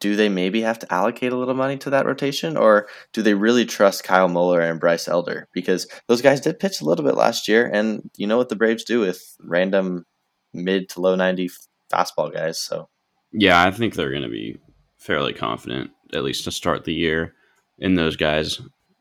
do 0.00 0.16
they 0.16 0.28
maybe 0.28 0.60
have 0.62 0.78
to 0.78 0.92
allocate 0.92 1.32
a 1.32 1.36
little 1.36 1.54
money 1.54 1.76
to 1.78 1.90
that 1.90 2.06
rotation 2.06 2.56
or 2.56 2.88
do 3.12 3.22
they 3.22 3.34
really 3.34 3.64
trust 3.64 4.04
Kyle 4.04 4.28
Muller 4.28 4.60
and 4.60 4.80
Bryce 4.80 5.08
Elder? 5.08 5.48
Because 5.52 5.86
those 6.06 6.22
guys 6.22 6.40
did 6.40 6.60
pitch 6.60 6.80
a 6.80 6.84
little 6.84 7.04
bit 7.04 7.16
last 7.16 7.48
year 7.48 7.68
and 7.72 8.10
you 8.16 8.26
know 8.26 8.36
what 8.36 8.48
the 8.48 8.56
Braves 8.56 8.84
do 8.84 9.00
with 9.00 9.36
random 9.40 10.04
mid 10.52 10.88
to 10.90 11.00
low 11.00 11.14
90 11.14 11.50
fastball 11.92 12.32
guys 12.32 12.60
so. 12.60 12.88
Yeah 13.32 13.62
I 13.62 13.70
think 13.70 13.94
they're 13.94 14.10
going 14.10 14.22
to 14.22 14.28
be 14.28 14.58
fairly 14.98 15.32
confident 15.32 15.90
at 16.12 16.24
least 16.24 16.44
to 16.44 16.50
start 16.50 16.84
the 16.84 16.94
year 16.94 17.34
in 17.78 17.94
those 17.94 18.16
guys. 18.16 18.60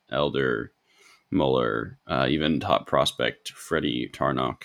Elder 0.09 0.71
Muller 1.31 1.99
uh, 2.07 2.27
even 2.29 2.61
top 2.61 2.87
prospect 2.87 3.51
Freddy 3.51 4.09
Tarnok 4.13 4.63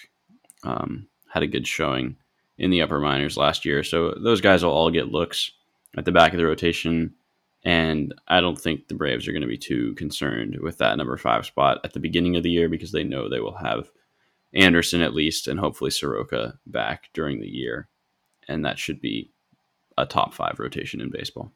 um, 0.62 1.08
had 1.28 1.42
a 1.42 1.48
good 1.48 1.66
showing 1.66 2.16
in 2.58 2.70
the 2.70 2.80
upper 2.80 3.00
minors 3.00 3.36
last 3.36 3.64
year 3.64 3.82
so 3.82 4.14
those 4.22 4.40
guys 4.40 4.62
will 4.62 4.70
all 4.70 4.90
get 4.90 5.10
looks 5.10 5.50
at 5.96 6.04
the 6.04 6.12
back 6.12 6.32
of 6.32 6.38
the 6.38 6.46
rotation. 6.46 7.14
And 7.64 8.14
I 8.28 8.40
don't 8.40 8.58
think 8.58 8.88
the 8.88 8.94
Braves 8.94 9.28
are 9.28 9.32
going 9.32 9.42
to 9.42 9.48
be 9.48 9.58
too 9.58 9.94
concerned 9.94 10.58
with 10.60 10.78
that 10.78 10.96
number 10.96 11.16
five 11.16 11.46
spot 11.46 11.78
at 11.84 11.92
the 11.92 12.00
beginning 12.00 12.36
of 12.36 12.42
the 12.42 12.50
year 12.50 12.68
because 12.68 12.92
they 12.92 13.04
know 13.04 13.28
they 13.28 13.40
will 13.40 13.56
have 13.56 13.90
Anderson 14.52 15.00
at 15.00 15.14
least 15.14 15.46
and 15.46 15.60
hopefully 15.60 15.90
Soroka 15.90 16.58
back 16.66 17.10
during 17.12 17.40
the 17.40 17.48
year. 17.48 17.88
And 18.48 18.64
that 18.64 18.78
should 18.78 19.00
be 19.00 19.30
a 19.96 20.06
top 20.06 20.34
five 20.34 20.58
rotation 20.58 21.00
in 21.00 21.10
baseball. 21.10 21.52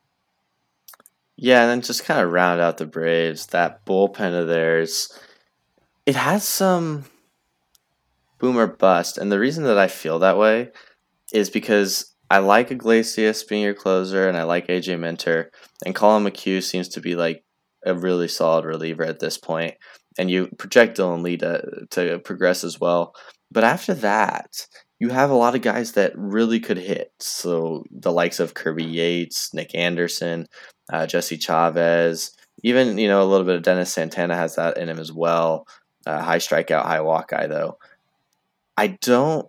Yeah, 1.36 1.62
and 1.62 1.70
then 1.70 1.82
just 1.82 2.04
kind 2.04 2.20
of 2.20 2.32
round 2.32 2.60
out 2.60 2.78
the 2.78 2.86
Braves, 2.86 3.46
that 3.46 3.84
bullpen 3.84 4.40
of 4.40 4.46
theirs, 4.46 5.18
it 6.06 6.16
has 6.16 6.44
some 6.44 7.04
boomer 8.38 8.66
bust. 8.66 9.18
And 9.18 9.30
the 9.30 9.38
reason 9.38 9.64
that 9.64 9.76
I 9.76 9.88
feel 9.88 10.18
that 10.20 10.38
way 10.38 10.70
is 11.32 11.50
because 11.50 12.14
I 12.30 12.38
like 12.38 12.70
Iglesias 12.70 13.44
being 13.44 13.62
your 13.62 13.74
closer, 13.74 14.28
and 14.28 14.36
I 14.36 14.42
like 14.44 14.66
AJ 14.68 14.98
Minter, 14.98 15.50
and 15.84 15.94
Collin 15.94 16.24
McHugh 16.24 16.62
seems 16.62 16.88
to 16.90 17.00
be 17.00 17.14
like 17.14 17.44
a 17.84 17.94
really 17.94 18.28
solid 18.28 18.64
reliever 18.64 19.04
at 19.04 19.20
this 19.20 19.38
point. 19.38 19.74
and 20.18 20.30
you 20.30 20.48
project 20.58 20.98
Dylan 20.98 21.22
Lee 21.22 21.36
to, 21.38 21.86
to 21.90 22.18
progress 22.20 22.64
as 22.64 22.80
well. 22.80 23.14
But 23.50 23.64
after 23.64 23.94
that, 23.94 24.66
you 24.98 25.10
have 25.10 25.30
a 25.30 25.34
lot 25.34 25.54
of 25.54 25.60
guys 25.62 25.92
that 25.92 26.12
really 26.16 26.58
could 26.58 26.78
hit. 26.78 27.12
So 27.20 27.84
the 27.90 28.12
likes 28.12 28.40
of 28.40 28.54
Kirby 28.54 28.84
Yates, 28.84 29.52
Nick 29.54 29.74
Anderson, 29.74 30.46
uh, 30.92 31.06
Jesse 31.06 31.36
Chavez, 31.38 32.32
even 32.62 32.96
you 32.98 33.08
know 33.08 33.22
a 33.22 33.28
little 33.28 33.46
bit 33.46 33.56
of 33.56 33.62
Dennis 33.62 33.92
Santana 33.92 34.34
has 34.36 34.56
that 34.56 34.78
in 34.78 34.88
him 34.88 34.98
as 34.98 35.12
well. 35.12 35.66
Uh, 36.06 36.22
high 36.22 36.38
strikeout, 36.38 36.84
high 36.84 37.00
walk 37.00 37.28
guy 37.28 37.46
though. 37.46 37.78
I 38.76 38.88
don't 38.88 39.48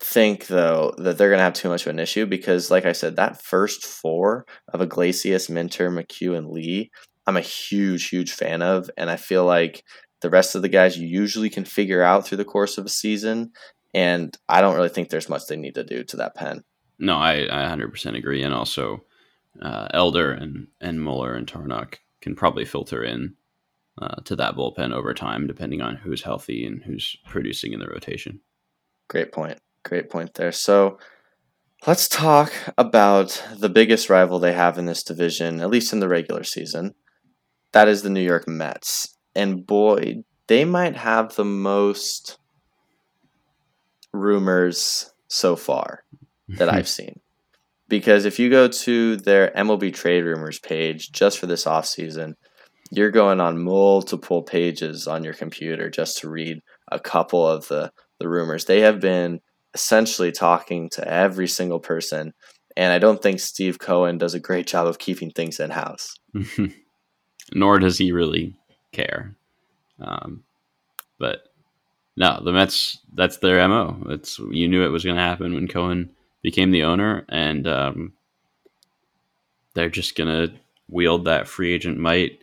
think 0.00 0.46
though 0.46 0.94
that 0.98 1.16
they're 1.16 1.30
going 1.30 1.38
to 1.38 1.44
have 1.44 1.54
too 1.54 1.68
much 1.68 1.86
of 1.86 1.90
an 1.90 1.98
issue 1.98 2.26
because 2.26 2.70
like 2.70 2.84
I 2.84 2.92
said 2.92 3.16
that 3.16 3.40
first 3.42 3.84
four 3.84 4.46
of 4.72 4.82
Iglesias, 4.82 5.48
Minter, 5.48 5.90
McHugh 5.90 6.36
and 6.36 6.50
Lee, 6.50 6.90
I'm 7.26 7.36
a 7.36 7.42
huge 7.42 8.08
huge 8.08 8.32
fan 8.32 8.62
of 8.62 8.90
and 8.96 9.08
I 9.08 9.16
feel 9.16 9.44
like 9.44 9.84
the 10.20 10.30
rest 10.30 10.54
of 10.54 10.62
the 10.62 10.68
guys 10.68 10.98
you 10.98 11.06
usually 11.06 11.50
can 11.50 11.64
figure 11.64 12.02
out 12.02 12.26
through 12.26 12.38
the 12.38 12.44
course 12.44 12.78
of 12.78 12.86
a 12.86 12.90
season 12.90 13.52
and 13.94 14.36
I 14.48 14.60
don't 14.60 14.76
really 14.76 14.90
think 14.90 15.08
there's 15.08 15.28
much 15.28 15.46
they 15.46 15.56
need 15.56 15.76
to 15.76 15.84
do 15.84 16.04
to 16.04 16.16
that 16.18 16.34
pen. 16.34 16.62
No, 16.98 17.16
I, 17.16 17.46
I 17.50 17.74
100% 17.74 18.16
agree 18.16 18.42
and 18.42 18.52
also 18.52 19.04
uh, 19.62 19.88
Elder 19.92 20.30
and 20.32 20.68
and 20.80 21.02
Muller 21.02 21.34
and 21.34 21.46
Tarnok 21.46 21.96
can 22.20 22.36
probably 22.36 22.66
filter 22.66 23.02
in 23.02 23.34
uh, 24.00 24.16
to 24.24 24.36
that 24.36 24.56
bullpen 24.56 24.92
over 24.92 25.14
time 25.14 25.46
depending 25.46 25.80
on 25.80 25.96
who's 25.96 26.22
healthy 26.22 26.66
and 26.66 26.82
who's 26.82 27.16
producing 27.24 27.72
in 27.72 27.80
the 27.80 27.88
rotation. 27.88 28.40
Great 29.08 29.32
point. 29.32 29.58
Great 29.86 30.10
point 30.10 30.34
there. 30.34 30.50
So 30.50 30.98
let's 31.86 32.08
talk 32.08 32.52
about 32.76 33.40
the 33.56 33.68
biggest 33.68 34.10
rival 34.10 34.40
they 34.40 34.52
have 34.52 34.78
in 34.78 34.86
this 34.86 35.04
division, 35.04 35.60
at 35.60 35.70
least 35.70 35.92
in 35.92 36.00
the 36.00 36.08
regular 36.08 36.42
season. 36.42 36.96
That 37.70 37.86
is 37.86 38.02
the 38.02 38.10
New 38.10 38.20
York 38.20 38.48
Mets. 38.48 39.16
And 39.36 39.64
boy, 39.64 40.24
they 40.48 40.64
might 40.64 40.96
have 40.96 41.36
the 41.36 41.44
most 41.44 42.38
rumors 44.12 45.12
so 45.28 45.54
far 45.54 46.02
that 46.48 46.68
I've 46.68 46.88
seen. 46.98 47.20
Because 47.88 48.24
if 48.24 48.40
you 48.40 48.50
go 48.50 48.66
to 48.66 49.16
their 49.18 49.52
MLB 49.52 49.94
trade 49.94 50.24
rumors 50.24 50.58
page 50.58 51.12
just 51.12 51.38
for 51.38 51.46
this 51.46 51.64
offseason, 51.64 52.34
you're 52.90 53.12
going 53.12 53.40
on 53.40 53.62
multiple 53.62 54.42
pages 54.42 55.06
on 55.06 55.22
your 55.22 55.34
computer 55.34 55.88
just 55.90 56.18
to 56.18 56.28
read 56.28 56.60
a 56.90 56.98
couple 56.98 57.46
of 57.46 57.68
the, 57.68 57.92
the 58.18 58.28
rumors. 58.28 58.64
They 58.64 58.80
have 58.80 58.98
been 58.98 59.40
essentially 59.76 60.32
talking 60.32 60.88
to 60.88 61.06
every 61.06 61.46
single 61.46 61.78
person. 61.78 62.32
And 62.78 62.94
I 62.94 62.98
don't 62.98 63.22
think 63.22 63.40
Steve 63.40 63.78
Cohen 63.78 64.16
does 64.16 64.32
a 64.32 64.40
great 64.40 64.66
job 64.66 64.86
of 64.86 64.98
keeping 64.98 65.30
things 65.30 65.60
in 65.60 65.68
house. 65.68 66.14
Nor 67.54 67.78
does 67.78 67.98
he 67.98 68.10
really 68.10 68.54
care. 68.92 69.36
Um, 70.00 70.44
but 71.18 71.40
no, 72.16 72.40
the 72.42 72.52
Mets, 72.52 72.98
that's 73.12 73.36
their 73.36 73.68
MO. 73.68 74.02
It's, 74.08 74.38
you 74.50 74.66
knew 74.66 74.82
it 74.82 74.88
was 74.88 75.04
going 75.04 75.16
to 75.16 75.22
happen 75.22 75.52
when 75.52 75.68
Cohen 75.68 76.10
became 76.40 76.70
the 76.70 76.84
owner, 76.84 77.26
and 77.28 77.66
um, 77.66 78.12
they're 79.74 79.90
just 79.90 80.16
going 80.16 80.30
to 80.30 80.54
wield 80.88 81.26
that 81.26 81.48
free 81.48 81.74
agent 81.74 81.98
might 81.98 82.42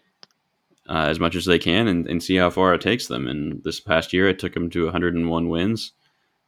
uh, 0.87 1.07
as 1.09 1.19
much 1.19 1.35
as 1.35 1.45
they 1.45 1.57
can 1.57 1.87
and, 1.87 2.07
and 2.07 2.21
see 2.21 2.35
how 2.35 2.51
far 2.51 2.75
it 2.75 2.81
takes 2.81 3.07
them. 3.07 3.27
And 3.27 3.63
this 3.63 3.79
past 3.79 4.13
year, 4.13 4.29
it 4.29 4.37
took 4.37 4.53
them 4.53 4.69
to 4.69 4.85
101 4.85 5.49
wins 5.49 5.93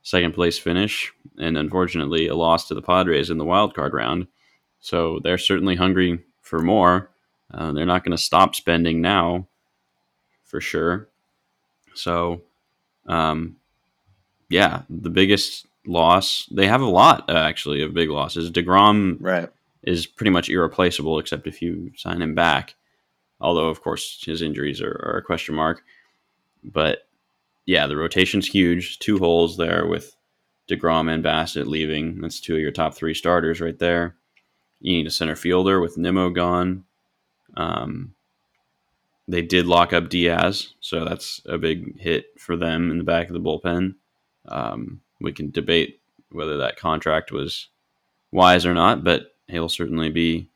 second 0.05 0.33
place 0.33 0.57
finish, 0.59 1.11
and 1.39 1.57
unfortunately 1.57 2.27
a 2.27 2.35
loss 2.35 2.67
to 2.67 2.75
the 2.75 2.81
Padres 2.81 3.31
in 3.31 3.39
the 3.39 3.43
wild 3.43 3.73
card 3.73 3.91
round. 3.91 4.27
So 4.79 5.19
they're 5.23 5.39
certainly 5.39 5.75
hungry 5.75 6.23
for 6.41 6.59
more. 6.59 7.09
Uh, 7.51 7.71
they're 7.71 7.87
not 7.87 8.03
going 8.03 8.15
to 8.15 8.23
stop 8.23 8.53
spending 8.53 9.01
now, 9.01 9.47
for 10.43 10.61
sure. 10.61 11.09
So, 11.95 12.43
um, 13.07 13.55
yeah, 14.47 14.83
the 14.91 15.09
biggest 15.09 15.65
loss 15.87 16.47
they 16.51 16.67
have 16.67 16.81
a 16.81 16.85
lot 16.85 17.27
uh, 17.29 17.33
actually 17.33 17.81
of 17.81 17.95
big 17.95 18.11
losses. 18.11 18.51
Degrom 18.51 19.17
right 19.19 19.49
is 19.81 20.05
pretty 20.05 20.31
much 20.31 20.49
irreplaceable 20.49 21.17
except 21.17 21.47
if 21.47 21.63
you 21.63 21.91
sign 21.95 22.21
him 22.21 22.35
back. 22.35 22.75
Although 23.41 23.69
of 23.69 23.81
course 23.81 24.23
his 24.23 24.43
injuries 24.43 24.81
are, 24.81 25.01
are 25.03 25.17
a 25.17 25.23
question 25.23 25.55
mark. 25.55 25.83
But 26.63 27.04
yeah, 27.65 27.87
the 27.87 27.97
rotation's 27.97 28.47
huge. 28.47 28.99
Two 28.99 29.17
holes 29.17 29.57
there 29.57 29.87
with 29.87 30.15
DeGrom 30.69 31.11
and 31.11 31.23
Bassitt 31.23 31.67
leaving. 31.67 32.21
That's 32.21 32.39
two 32.39 32.55
of 32.55 32.61
your 32.61 32.71
top 32.71 32.95
three 32.95 33.13
starters 33.13 33.61
right 33.61 33.77
there. 33.77 34.15
You 34.79 34.97
need 34.97 35.07
a 35.07 35.11
center 35.11 35.35
fielder 35.35 35.79
with 35.79 35.97
Nimmo 35.97 36.29
gone. 36.29 36.83
Um, 37.57 38.13
they 39.27 39.41
did 39.41 39.65
lock 39.65 39.93
up 39.93 40.09
Diaz, 40.09 40.73
so 40.79 41.03
that's 41.03 41.41
a 41.47 41.57
big 41.57 41.99
hit 41.99 42.25
for 42.37 42.55
them 42.55 42.91
in 42.91 42.99
the 42.99 43.03
back 43.03 43.27
of 43.27 43.33
the 43.33 43.39
bullpen. 43.39 43.95
Um, 44.47 45.01
we 45.19 45.31
can 45.31 45.49
debate 45.49 46.01
whether 46.31 46.57
that 46.57 46.77
contract 46.77 47.31
was 47.31 47.69
wise 48.31 48.65
or 48.65 48.73
not, 48.73 49.03
but 49.03 49.35
he'll 49.47 49.69
certainly 49.69 50.09
be 50.09 50.49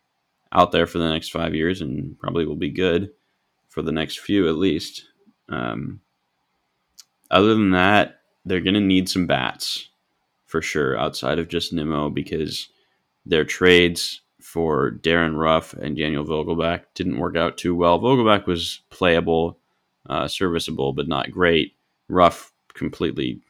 out 0.52 0.72
there 0.72 0.86
for 0.86 0.98
the 0.98 1.10
next 1.10 1.32
five 1.32 1.56
years 1.56 1.82
and 1.82 2.20
probably 2.20 2.46
will 2.46 2.56
be 2.56 2.70
good 2.70 3.12
for 3.68 3.82
the 3.82 3.92
next 3.92 4.20
few 4.20 4.48
at 4.48 4.58
least. 4.58 5.06
Um, 5.48 6.02
other 7.32 7.54
than 7.54 7.72
that, 7.72 8.22
they're 8.46 8.62
going 8.62 8.74
to 8.74 8.80
need 8.80 9.10
some 9.10 9.28
bats 9.28 9.90
for 10.46 10.62
sure 10.62 10.98
outside 10.98 11.40
of 11.40 11.48
just 11.48 11.74
Nimmo 11.74 12.10
because 12.10 12.70
their 13.26 13.46
trades 13.46 14.22
for 14.42 14.90
Darin 14.90 15.36
Ruf 15.36 15.74
and 15.74 15.96
Daniel 15.96 16.26
Vogelbach 16.26 16.84
didn't 16.96 17.20
work 17.20 17.36
out 17.36 17.58
too 17.58 17.76
well. 17.76 18.00
Vogelbach 18.00 18.48
was 18.48 18.82
playable, 18.90 19.60
uh, 20.10 20.28
serviceable, 20.28 20.94
but 20.94 21.08
not 21.08 21.32
great. 21.32 21.76
Ruf 22.08 22.52
completely 22.74 23.42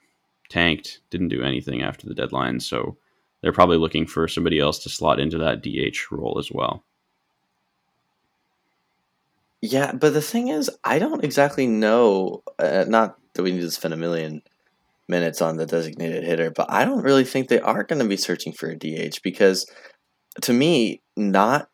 tanked, 0.49 0.99
didn't 1.09 1.29
do 1.29 1.43
anything 1.43 1.81
after 1.81 2.07
the 2.07 2.15
deadline. 2.15 2.59
So 2.59 2.97
they're 3.41 3.53
probably 3.53 3.77
looking 3.77 4.05
for 4.05 4.27
somebody 4.27 4.59
else 4.59 4.79
to 4.79 4.89
slot 4.89 5.19
into 5.19 5.37
that 5.37 5.61
DH 5.61 6.11
role 6.11 6.37
as 6.37 6.51
well. 6.51 6.83
Yeah, 9.61 9.91
but 9.91 10.13
the 10.13 10.21
thing 10.21 10.47
is, 10.47 10.71
I 10.83 10.99
don't 10.99 11.23
exactly 11.23 11.67
know. 11.67 12.43
Uh, 12.57 12.85
not 12.87 13.17
that 13.39 13.43
we 13.43 13.53
need 13.53 13.61
to 13.61 13.71
spend 13.71 13.93
a 13.93 13.97
million 13.97 14.41
minutes 15.07 15.41
on 15.41 15.55
the 15.55 15.65
designated 15.65 16.25
hitter, 16.25 16.51
but 16.51 16.69
I 16.69 16.83
don't 16.83 17.03
really 17.03 17.23
think 17.23 17.47
they 17.47 17.61
are 17.61 17.85
going 17.85 18.01
to 18.01 18.07
be 18.07 18.17
searching 18.17 18.51
for 18.51 18.69
a 18.69 18.77
DH 18.77 19.21
because 19.23 19.65
to 20.41 20.53
me, 20.53 21.01
not 21.15 21.69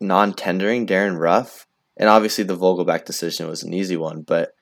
non 0.00 0.32
tendering 0.32 0.86
Darin 0.86 1.16
Ruf, 1.16 1.66
And 1.96 2.08
obviously, 2.08 2.44
the 2.44 2.56
Vogelbach 2.56 3.04
decision 3.04 3.48
was 3.48 3.62
an 3.62 3.74
easy 3.74 3.96
one, 3.96 4.22
but 4.22 4.52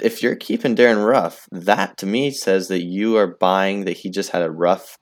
if 0.00 0.22
you're 0.22 0.36
keeping 0.36 0.74
Darin 0.74 0.98
Ruf, 0.98 1.46
that 1.52 1.96
to 1.98 2.06
me 2.06 2.30
says 2.30 2.68
that 2.68 2.82
you 2.82 3.16
are 3.16 3.36
buying 3.38 3.84
that 3.84 3.98
he 3.98 4.10
just 4.10 4.30
had 4.30 4.42
a 4.42 4.50
rough 4.50 4.98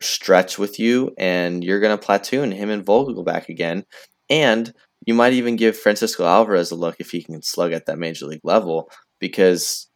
stretch 0.00 0.58
with 0.58 0.78
you 0.78 1.10
and 1.18 1.64
you're 1.64 1.80
going 1.80 1.96
to 1.96 2.04
platoon 2.04 2.52
him 2.52 2.70
and 2.70 2.86
Vogelbach 2.86 3.48
again. 3.48 3.84
And 4.30 4.72
you 5.04 5.14
might 5.14 5.32
even 5.32 5.56
give 5.56 5.76
Francisco 5.76 6.24
Alvarez 6.24 6.70
a 6.70 6.76
look 6.76 6.96
if 7.00 7.10
he 7.10 7.22
can 7.22 7.42
slug 7.42 7.72
at 7.72 7.86
that 7.86 7.98
major 7.98 8.26
league 8.26 8.44
level 8.44 8.90
because 9.18 9.88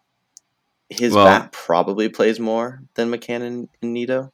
his 0.88 1.14
well, 1.14 1.25
bat 1.25 1.52
probably 1.52 2.09
plays 2.09 2.38
more 2.38 2.83
than 2.95 3.11
McCann 3.11 3.43
and, 3.43 3.69
Nido. 3.83 4.33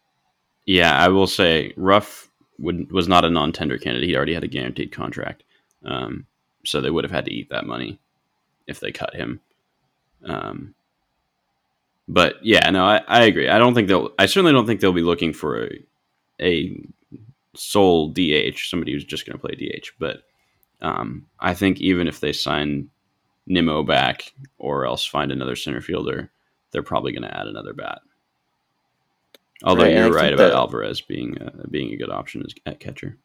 Yeah, 0.66 0.92
I 0.92 1.08
will 1.08 1.26
say 1.26 1.72
Ruf 1.76 2.28
would, 2.58 2.92
was 2.92 3.08
not 3.08 3.24
a 3.24 3.30
non-tender 3.30 3.78
candidate. 3.78 4.08
He 4.08 4.16
already 4.16 4.34
had 4.34 4.44
a 4.44 4.48
guaranteed 4.48 4.92
contract, 4.92 5.44
um, 5.84 6.26
so 6.64 6.80
they 6.80 6.90
would 6.90 7.04
have 7.04 7.10
had 7.10 7.24
to 7.26 7.32
eat 7.32 7.50
that 7.50 7.66
money 7.66 7.98
if 8.66 8.80
they 8.80 8.92
cut 8.92 9.14
him. 9.14 9.40
Um, 10.24 10.74
but 12.08 12.36
yeah, 12.42 12.68
no, 12.70 12.84
I, 12.84 13.02
I 13.06 13.24
agree. 13.24 13.48
I 13.48 13.58
don't 13.58 13.74
think 13.74 13.88
they'll. 13.88 14.10
I 14.18 14.26
certainly 14.26 14.52
don't 14.52 14.66
think 14.66 14.80
they'll 14.80 14.92
be 14.92 15.02
looking 15.02 15.32
for 15.32 15.64
a, 15.64 15.84
a 16.40 16.76
sole 17.54 18.08
DH, 18.08 18.58
somebody 18.68 18.92
who's 18.92 19.04
just 19.04 19.26
going 19.26 19.38
to 19.38 19.46
play 19.46 19.54
DH. 19.54 19.90
But 19.98 20.22
um, 20.80 21.26
I 21.38 21.54
think 21.54 21.80
even 21.80 22.08
if 22.08 22.20
they 22.20 22.32
sign 22.32 22.88
Nimmo 23.48 23.82
back 23.82 24.32
or 24.58 24.86
else 24.86 25.04
find 25.04 25.32
another 25.32 25.56
center 25.56 25.80
fielder, 25.80 26.30
they're 26.70 26.82
probably 26.82 27.12
going 27.12 27.22
to 27.22 27.36
add 27.36 27.46
another 27.46 27.72
bat. 27.72 28.00
Although 29.64 29.84
right, 29.84 29.96
you're 29.96 30.12
right 30.12 30.32
about 30.32 30.50
that, 30.50 30.56
Alvarez 30.56 31.00
being 31.00 31.38
uh, 31.38 31.64
being 31.68 31.92
a 31.92 31.96
good 31.96 32.10
option 32.10 32.42
as 32.46 32.54
at 32.64 32.78
catcher. 32.78 33.16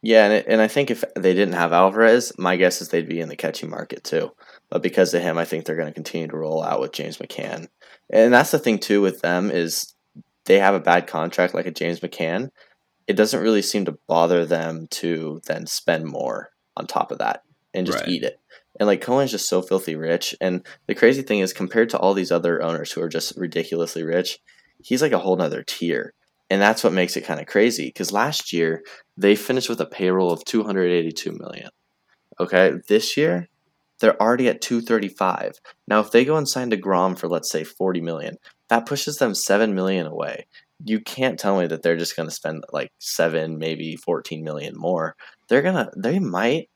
Yeah, 0.00 0.26
and, 0.26 0.32
it, 0.34 0.46
and 0.46 0.60
I 0.60 0.68
think 0.68 0.90
if 0.90 1.02
they 1.16 1.32
didn't 1.32 1.54
have 1.54 1.72
Alvarez, 1.72 2.32
my 2.38 2.56
guess 2.56 2.82
is 2.82 2.90
they'd 2.90 3.08
be 3.08 3.20
in 3.20 3.30
the 3.30 3.36
catching 3.36 3.70
market 3.70 4.04
too. 4.04 4.32
But 4.68 4.82
because 4.82 5.14
of 5.14 5.22
him, 5.22 5.38
I 5.38 5.46
think 5.46 5.64
they're 5.64 5.76
going 5.76 5.88
to 5.88 5.94
continue 5.94 6.28
to 6.28 6.36
roll 6.36 6.62
out 6.62 6.80
with 6.80 6.92
James 6.92 7.16
McCann. 7.16 7.68
And 8.10 8.32
that's 8.32 8.50
the 8.50 8.58
thing 8.58 8.78
too 8.78 9.00
with 9.00 9.22
them 9.22 9.50
is 9.50 9.94
they 10.44 10.58
have 10.58 10.74
a 10.74 10.80
bad 10.80 11.06
contract 11.06 11.54
like 11.54 11.66
a 11.66 11.70
James 11.70 12.00
McCann. 12.00 12.50
It 13.06 13.14
doesn't 13.14 13.42
really 13.42 13.62
seem 13.62 13.86
to 13.86 13.98
bother 14.06 14.44
them 14.44 14.88
to 14.90 15.40
then 15.46 15.66
spend 15.66 16.04
more 16.04 16.50
on 16.76 16.86
top 16.86 17.10
of 17.10 17.18
that 17.18 17.42
and 17.72 17.86
just 17.86 18.00
right. 18.00 18.08
eat 18.08 18.22
it. 18.24 18.38
And 18.78 18.86
like 18.86 19.00
Cohen's 19.00 19.30
just 19.30 19.48
so 19.48 19.62
filthy 19.62 19.96
rich. 19.96 20.34
And 20.40 20.66
the 20.86 20.94
crazy 20.94 21.22
thing 21.22 21.40
is, 21.40 21.52
compared 21.52 21.90
to 21.90 21.98
all 21.98 22.14
these 22.14 22.32
other 22.32 22.62
owners 22.62 22.92
who 22.92 23.00
are 23.00 23.08
just 23.08 23.36
ridiculously 23.36 24.02
rich, 24.02 24.40
he's 24.82 25.02
like 25.02 25.12
a 25.12 25.18
whole 25.18 25.36
nother 25.36 25.62
tier. 25.62 26.12
And 26.50 26.60
that's 26.60 26.84
what 26.84 26.92
makes 26.92 27.16
it 27.16 27.24
kind 27.24 27.40
of 27.40 27.46
crazy. 27.46 27.86
Because 27.86 28.12
last 28.12 28.52
year 28.52 28.82
they 29.16 29.36
finished 29.36 29.68
with 29.68 29.80
a 29.80 29.86
payroll 29.86 30.32
of 30.32 30.44
282 30.44 31.32
million. 31.32 31.70
Okay, 32.40 32.72
this 32.88 33.16
year 33.16 33.48
they're 34.00 34.20
already 34.20 34.48
at 34.48 34.60
235. 34.60 35.60
Now, 35.86 36.00
if 36.00 36.10
they 36.10 36.24
go 36.24 36.36
and 36.36 36.48
sign 36.48 36.70
Degrom 36.70 37.16
for 37.18 37.28
let's 37.28 37.50
say 37.50 37.64
40 37.64 38.00
million, 38.00 38.36
that 38.68 38.86
pushes 38.86 39.16
them 39.16 39.34
7 39.34 39.74
million 39.74 40.06
away. 40.06 40.46
You 40.84 41.00
can't 41.00 41.38
tell 41.38 41.58
me 41.58 41.66
that 41.68 41.82
they're 41.82 41.96
just 41.96 42.16
going 42.16 42.28
to 42.28 42.34
spend 42.34 42.64
like 42.72 42.90
7, 42.98 43.56
maybe 43.56 43.96
14 43.96 44.42
million 44.42 44.74
more. 44.76 45.14
They're 45.48 45.62
going 45.62 45.76
to 45.76 45.90
they 45.96 46.18
might 46.18 46.68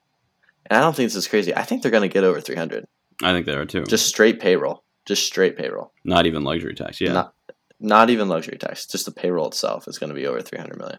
and 0.68 0.78
I 0.78 0.80
don't 0.80 0.94
think 0.94 1.06
this 1.06 1.16
is 1.16 1.28
crazy. 1.28 1.54
I 1.54 1.62
think 1.62 1.82
they're 1.82 1.90
going 1.90 2.08
to 2.08 2.12
get 2.12 2.24
over 2.24 2.40
300. 2.40 2.86
I 3.22 3.32
think 3.32 3.46
they 3.46 3.54
are 3.54 3.66
too. 3.66 3.84
Just 3.84 4.06
straight 4.06 4.38
payroll. 4.40 4.84
Just 5.06 5.26
straight 5.26 5.56
payroll. 5.56 5.92
Not 6.04 6.26
even 6.26 6.44
luxury 6.44 6.74
tax. 6.74 7.00
Yeah. 7.00 7.12
Not, 7.12 7.34
not 7.80 8.10
even 8.10 8.28
luxury 8.28 8.58
tax. 8.58 8.86
Just 8.86 9.06
the 9.06 9.10
payroll 9.10 9.48
itself 9.48 9.88
is 9.88 9.98
going 9.98 10.10
to 10.10 10.14
be 10.14 10.26
over 10.26 10.40
300 10.40 10.78
million. 10.78 10.98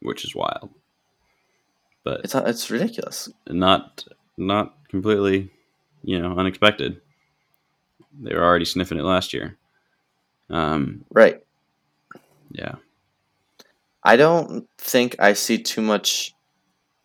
Which 0.00 0.24
is 0.24 0.34
wild. 0.34 0.70
But 2.04 2.22
it's 2.24 2.34
it's 2.34 2.70
ridiculous. 2.70 3.28
Not 3.48 4.04
not 4.36 4.74
completely, 4.88 5.50
you 6.02 6.18
know, 6.20 6.36
unexpected. 6.36 7.00
They 8.20 8.34
were 8.34 8.44
already 8.44 8.64
sniffing 8.64 8.98
it 8.98 9.04
last 9.04 9.32
year. 9.32 9.56
Um, 10.50 11.04
right. 11.10 11.40
Yeah. 12.50 12.74
I 14.02 14.16
don't 14.16 14.68
think 14.78 15.14
I 15.20 15.32
see 15.34 15.58
too 15.62 15.80
much 15.80 16.34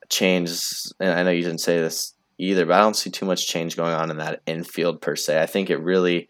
change. 0.09 0.51
And 0.99 1.11
I 1.11 1.23
know 1.23 1.31
you 1.31 1.43
didn't 1.43 1.61
say 1.61 1.79
this 1.79 2.13
either, 2.37 2.65
but 2.65 2.73
I 2.73 2.81
don't 2.81 2.95
see 2.95 3.09
too 3.09 3.25
much 3.25 3.47
change 3.47 3.75
going 3.75 3.93
on 3.93 4.11
in 4.11 4.17
that 4.17 4.41
infield 4.45 5.01
per 5.01 5.15
se. 5.15 5.41
I 5.41 5.45
think 5.45 5.69
it 5.69 5.77
really 5.77 6.29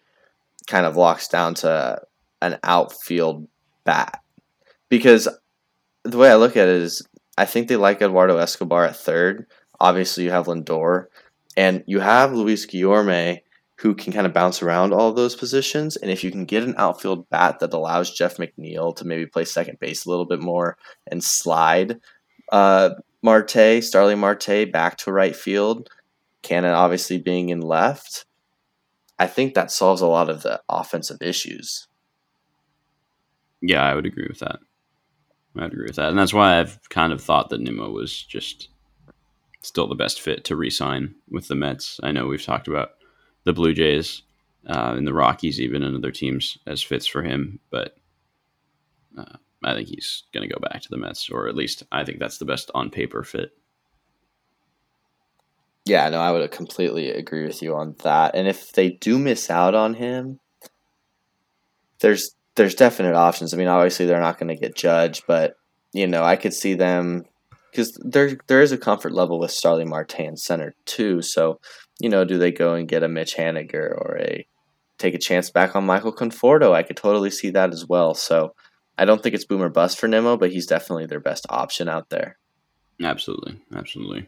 kind 0.68 0.86
of 0.86 0.96
locks 0.96 1.28
down 1.28 1.54
to 1.56 2.02
an 2.42 2.60
outfield 2.64 3.48
bat 3.84 4.22
because 4.90 5.28
the 6.04 6.18
way 6.18 6.30
I 6.30 6.36
look 6.36 6.56
at 6.56 6.68
it 6.68 6.82
is 6.82 7.08
I 7.38 7.46
think 7.46 7.68
they 7.68 7.76
like 7.76 8.02
Eduardo 8.02 8.38
Escobar 8.38 8.86
at 8.86 8.96
third. 8.96 9.48
Obviously, 9.80 10.24
you 10.24 10.32
have 10.32 10.48
Lindor, 10.48 11.06
and 11.56 11.84
you 11.86 12.00
have 12.00 12.34
Luis 12.34 12.66
Guillorme, 12.66 13.42
who 13.76 13.94
can 13.94 14.12
kind 14.12 14.26
of 14.26 14.34
bounce 14.34 14.64
around 14.64 14.92
all 14.92 15.14
those 15.14 15.36
positions. 15.36 15.98
And 15.98 16.10
if 16.10 16.24
you 16.24 16.32
can 16.32 16.46
get 16.46 16.64
an 16.64 16.74
outfield 16.78 17.30
bat 17.30 17.60
that 17.60 17.74
allows 17.74 18.12
Jeff 18.12 18.38
McNeil 18.38 18.96
to 18.96 19.06
maybe 19.06 19.28
play 19.28 19.46
second 19.46 19.80
base 19.80 20.06
a 20.06 20.10
little 20.10 20.26
bit 20.26 20.42
more 20.42 20.78
and 21.12 21.24
slide 21.24 22.00
uh, 22.52 22.92
Marte, 23.24 23.84
Starling 23.84 24.20
Marte, 24.20 24.72
back 24.72 24.98
to 24.98 25.12
right 25.12 25.36
field, 25.36 25.90
Canha 26.44 26.74
obviously 26.74 27.18
being 27.18 27.50
in 27.50 27.62
left, 27.62 28.26
I 29.20 29.28
think 29.28 29.54
that 29.54 29.72
solves 29.72 30.02
a 30.02 30.08
lot 30.08 30.30
of 30.30 30.44
the 30.44 30.62
offensive 30.70 31.22
issues. 31.22 31.88
Yeah, 33.62 33.84
I 33.84 33.96
would 33.96 34.06
agree 34.06 34.28
with 34.30 34.40
that. 34.40 34.60
I'd 35.58 35.74
agree 35.74 35.88
with 35.88 35.96
that, 35.96 36.10
and 36.10 36.20
that's 36.20 36.34
why 36.34 36.60
I've 36.60 36.80
kind 36.90 37.12
of 37.12 37.22
thought 37.22 37.50
that 37.50 37.62
Nimmo 37.62 37.90
was 37.90 38.22
just 38.22 38.70
still 39.64 39.88
the 39.88 39.96
best 39.96 40.22
fit 40.22 40.44
to 40.46 40.56
re-sign 40.56 41.16
with 41.30 41.48
the 41.48 41.56
Mets. 41.56 42.00
I 42.04 42.12
know 42.12 42.28
we've 42.28 42.44
talked 42.44 42.68
about 42.68 42.92
the 43.44 43.54
Blue 43.54 43.74
Jays 43.74 44.22
uh, 44.68 44.94
and 44.96 45.08
the 45.08 45.14
Rockies, 45.14 45.60
even 45.60 45.82
and 45.82 45.96
other 45.96 46.12
teams 46.12 46.60
as 46.68 46.84
fits 46.84 47.08
for 47.08 47.24
him, 47.24 47.60
but 47.72 47.98
uh, 49.18 49.38
I 49.64 49.74
think 49.74 49.88
he's 49.88 50.24
going 50.34 50.48
to 50.48 50.54
go 50.54 50.60
back 50.60 50.82
to 50.82 50.90
the 50.90 50.98
Mets, 50.98 51.30
or 51.30 51.48
at 51.48 51.56
least 51.56 51.84
I 51.92 52.04
think 52.04 52.20
that's 52.20 52.38
the 52.38 52.46
best 52.46 52.70
on 52.76 52.90
paper 52.90 53.24
fit. 53.24 53.52
Yeah, 55.86 56.10
no, 56.10 56.20
I 56.20 56.32
would 56.32 56.52
completely 56.52 57.10
agree 57.12 57.46
with 57.46 57.62
you 57.62 57.76
on 57.76 57.96
that. 58.04 58.36
And 58.36 58.48
if 58.48 58.74
they 58.74 58.90
do 58.90 59.18
miss 59.18 59.50
out 59.50 59.74
on 59.74 59.94
him, 59.94 60.40
there's 62.00 62.36
there's 62.56 62.76
definite 62.76 63.16
options. 63.16 63.54
I 63.54 63.58
mean, 63.58 63.68
obviously 63.68 64.06
they're 64.06 64.20
not 64.20 64.38
going 64.38 64.54
to 64.54 64.62
get 64.62 64.76
judged, 64.76 65.24
but 65.28 65.56
you 65.94 66.08
know, 66.08 66.24
I 66.24 66.36
could 66.36 66.54
see 66.54 66.74
them 66.74 67.24
because 67.72 67.98
there 68.04 68.38
there 68.48 68.62
is 68.62 68.72
a 68.72 68.78
comfort 68.78 69.14
level 69.14 69.40
with 69.40 69.52
Starling 69.52 69.90
Marte 69.90 70.20
in 70.20 70.36
center 70.38 70.76
too. 70.86 71.22
So, 71.22 71.60
you 72.00 72.10
know, 72.10 72.26
do 72.26 72.38
they 72.38 72.52
go 72.52 72.74
and 72.74 72.88
get 72.88 73.04
a 73.04 73.08
Mitch 73.08 73.36
Haniger 73.36 73.92
or 73.92 74.18
a 74.20 74.46
take 74.98 75.14
a 75.14 75.20
chance 75.20 75.50
back 75.50 75.76
on 75.76 75.86
Michael 75.86 76.14
Conforto? 76.14 76.74
I 76.74 76.84
could 76.84 76.98
totally 76.98 77.30
see 77.30 77.52
that 77.52 77.72
as 77.72 77.86
well. 77.88 78.14
So, 78.14 78.54
I 78.98 79.06
don't 79.06 79.22
think 79.22 79.36
it's 79.36 79.46
boomer 79.46 79.70
bust 79.70 80.00
for 80.00 80.08
Nimmo, 80.08 80.38
but 80.38 80.52
he's 80.52 80.66
definitely 80.66 81.06
their 81.06 81.20
best 81.20 81.46
option 81.50 81.88
out 81.88 82.10
there. 82.10 82.38
Absolutely, 83.02 83.60
absolutely. 83.76 84.28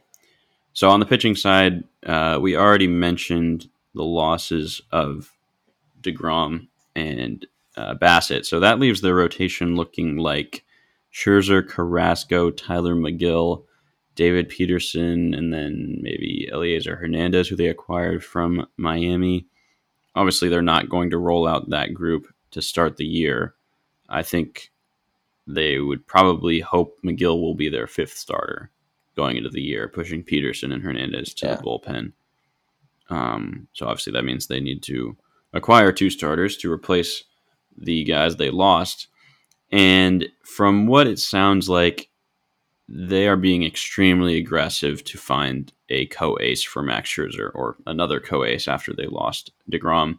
So 0.74 0.90
on 0.90 1.00
the 1.00 1.06
pitching 1.06 1.36
side, 1.36 1.84
uh, 2.06 2.38
we 2.42 2.56
already 2.56 2.88
mentioned 2.88 3.68
the 3.96 4.04
losses 4.04 4.82
of 4.92 5.32
Degrom 6.02 6.68
and 6.96 7.46
uh, 7.76 7.96
Bassitt, 7.96 8.46
so 8.46 8.60
that 8.60 8.80
leaves 8.80 9.02
the 9.02 9.14
rotation 9.14 9.76
looking 9.76 10.18
like 10.18 10.64
Scherzer, 11.12 11.68
Carrasco, 11.68 12.52
Tylor 12.52 12.96
Megill, 12.96 13.64
David 14.16 14.50
Peterson, 14.50 15.34
and 15.34 15.52
then 15.54 15.98
maybe 16.02 16.50
Elieser 16.54 17.00
Hernandez, 17.00 17.48
who 17.48 17.56
they 17.56 17.68
acquired 17.68 18.24
from 18.24 18.68
Miami. 18.78 19.48
Obviously, 20.16 20.50
they're 20.50 20.62
not 20.62 20.90
going 20.90 21.10
to 21.12 21.18
roll 21.18 21.48
out 21.48 21.70
that 21.70 21.94
group 21.94 22.28
to 22.52 22.62
start 22.62 22.98
the 22.98 23.06
year. 23.06 23.56
I 24.10 24.24
think 24.24 24.72
they 25.48 25.80
would 25.80 26.06
probably 26.06 26.60
hope 26.60 26.98
Megill 27.04 27.42
will 27.42 27.56
be 27.56 27.70
their 27.70 27.88
fifth 27.88 28.18
starter 28.18 28.72
going 29.16 29.38
into 29.38 29.50
the 29.50 29.62
year, 29.62 29.88
pushing 29.88 30.24
Peterson 30.24 30.72
and 30.72 30.84
Hernandez 30.84 31.34
to 31.36 31.48
yeah. 31.48 31.56
the 31.56 31.64
bullpen. 31.64 32.12
Um, 33.10 33.68
so 33.74 33.88
obviously 33.88 34.14
that 34.14 34.26
means 34.26 34.48
they 34.48 34.60
need 34.60 34.84
to 34.84 35.18
acquire 35.54 35.92
two 35.92 36.10
starters 36.10 36.58
to 36.58 36.72
replace 36.72 37.24
the 37.78 38.04
guys 38.04 38.36
they 38.36 38.50
lost. 38.50 39.08
And 39.72 40.28
from 40.44 40.88
what 40.88 41.08
it 41.08 41.20
sounds 41.20 41.70
like, 41.70 42.10
they 42.88 43.28
are 43.28 43.38
being 43.38 43.64
extremely 43.64 44.38
aggressive 44.38 45.04
to 45.06 45.18
find 45.18 45.72
a 45.90 46.08
co-ace 46.08 46.64
for 46.64 46.82
Max 46.82 47.10
Scherzer 47.10 47.52
or 47.54 47.78
another 47.86 48.20
co-ace 48.20 48.68
after 48.68 48.94
they 48.94 49.06
lost 49.06 49.52
DeGrom 49.72 50.18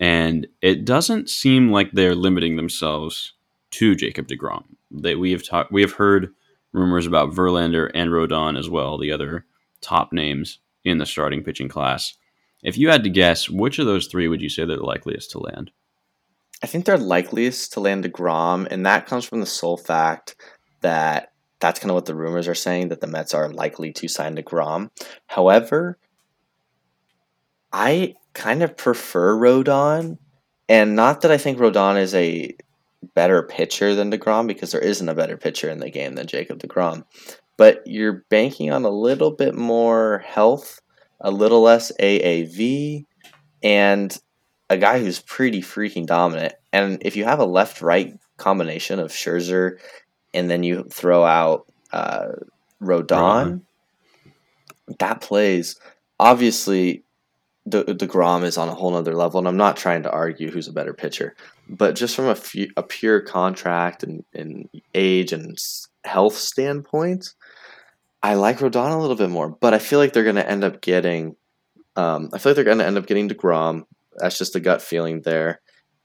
and 0.00 0.46
it 0.62 0.84
doesn't 0.84 1.28
seem 1.28 1.70
like 1.70 1.92
they're 1.92 2.14
limiting 2.14 2.56
themselves 2.56 3.34
to 3.72 3.94
Jacob 3.94 4.28
Degrom. 4.28 4.64
They 4.90 5.14
we 5.14 5.32
have 5.32 5.46
talked 5.46 5.72
we 5.72 5.82
have 5.82 5.92
heard 5.92 6.30
rumors 6.72 7.06
about 7.06 7.32
Verlander 7.32 7.90
and 7.94 8.10
Rodon 8.10 8.58
as 8.58 8.68
well, 8.68 8.98
the 8.98 9.12
other 9.12 9.46
top 9.80 10.12
names 10.12 10.58
in 10.84 10.98
the 10.98 11.06
starting 11.06 11.42
pitching 11.42 11.68
class. 11.68 12.14
If 12.62 12.76
you 12.76 12.90
had 12.90 13.04
to 13.04 13.10
guess, 13.10 13.48
which 13.48 13.78
of 13.78 13.86
those 13.86 14.06
three 14.06 14.28
would 14.28 14.42
you 14.42 14.48
say 14.48 14.64
they're 14.64 14.76
the 14.76 14.84
likeliest 14.84 15.30
to 15.32 15.38
land? 15.38 15.70
I 16.62 16.66
think 16.66 16.84
they're 16.84 16.98
likeliest 16.98 17.72
to 17.74 17.80
land 17.80 18.04
Degrom, 18.04 18.66
and 18.68 18.84
that 18.84 19.06
comes 19.06 19.24
from 19.24 19.40
the 19.40 19.46
sole 19.46 19.76
fact 19.76 20.34
that 20.80 21.32
that's 21.60 21.80
kind 21.80 21.90
of 21.90 21.94
what 21.94 22.06
the 22.06 22.14
rumors 22.14 22.48
are 22.48 22.54
saying 22.54 22.88
that 22.88 23.00
the 23.00 23.06
Mets 23.06 23.34
are 23.34 23.50
likely 23.50 23.92
to 23.92 24.08
sign 24.08 24.36
DeGrom. 24.36 24.90
However, 25.26 25.98
I 27.72 28.14
kind 28.38 28.62
of 28.62 28.76
prefer 28.76 29.36
Rodon, 29.36 30.18
and 30.68 30.94
not 30.94 31.22
that 31.22 31.32
I 31.32 31.38
think 31.38 31.58
Rodon 31.58 32.00
is 32.00 32.14
a 32.14 32.54
better 33.14 33.42
pitcher 33.42 33.94
than 33.94 34.12
DeGrom 34.12 34.46
because 34.46 34.70
there 34.70 34.80
isn't 34.80 35.08
a 35.08 35.14
better 35.14 35.36
pitcher 35.36 35.68
in 35.68 35.80
the 35.80 35.90
game 35.90 36.14
than 36.14 36.26
Jacob 36.26 36.60
DeGrom. 36.60 37.04
But 37.56 37.82
you're 37.84 38.24
banking 38.30 38.70
on 38.70 38.84
a 38.84 38.90
little 38.90 39.32
bit 39.32 39.56
more 39.56 40.18
health, 40.24 40.80
a 41.20 41.32
little 41.32 41.62
less 41.62 41.90
AAV, 42.00 43.04
and 43.62 44.16
a 44.70 44.76
guy 44.76 45.00
who's 45.00 45.20
pretty 45.20 45.60
freaking 45.60 46.06
dominant. 46.06 46.54
And 46.72 46.98
if 47.02 47.16
you 47.16 47.24
have 47.24 47.40
a 47.40 47.44
left 47.44 47.82
right 47.82 48.16
combination 48.36 49.00
of 49.00 49.10
Scherzer 49.10 49.78
and 50.32 50.48
then 50.48 50.62
you 50.62 50.84
throw 50.84 51.24
out 51.24 51.66
uh, 51.92 52.28
Rodon, 52.80 53.62
that 55.00 55.20
plays. 55.20 55.80
Obviously, 56.20 57.02
the 57.70 57.84
Degrom 57.84 58.44
is 58.44 58.58
on 58.58 58.68
a 58.68 58.74
whole 58.74 58.94
other 58.94 59.14
level, 59.14 59.38
and 59.38 59.48
I'm 59.48 59.56
not 59.56 59.76
trying 59.76 60.02
to 60.04 60.10
argue 60.10 60.50
who's 60.50 60.68
a 60.68 60.72
better 60.72 60.94
pitcher, 60.94 61.34
but 61.68 61.94
just 61.94 62.16
from 62.16 62.26
a, 62.26 62.34
few, 62.34 62.70
a 62.76 62.82
pure 62.82 63.20
contract 63.20 64.02
and, 64.02 64.24
and 64.34 64.68
age 64.94 65.32
and 65.32 65.58
health 66.04 66.34
standpoint, 66.34 67.34
I 68.22 68.34
like 68.34 68.58
Rodon 68.58 68.92
a 68.92 68.98
little 68.98 69.16
bit 69.16 69.30
more. 69.30 69.48
But 69.48 69.74
I 69.74 69.78
feel 69.78 69.98
like 69.98 70.12
they're 70.12 70.24
going 70.24 70.36
to 70.36 70.48
end 70.48 70.64
up 70.64 70.80
getting, 70.80 71.36
um, 71.96 72.30
I 72.32 72.38
feel 72.38 72.50
like 72.50 72.56
they're 72.56 72.64
going 72.64 72.78
to 72.78 72.86
end 72.86 72.98
up 72.98 73.06
getting 73.06 73.28
Degrom. 73.28 73.84
That's 74.16 74.38
just 74.38 74.56
a 74.56 74.60
gut 74.60 74.82
feeling 74.82 75.22
there. 75.22 75.60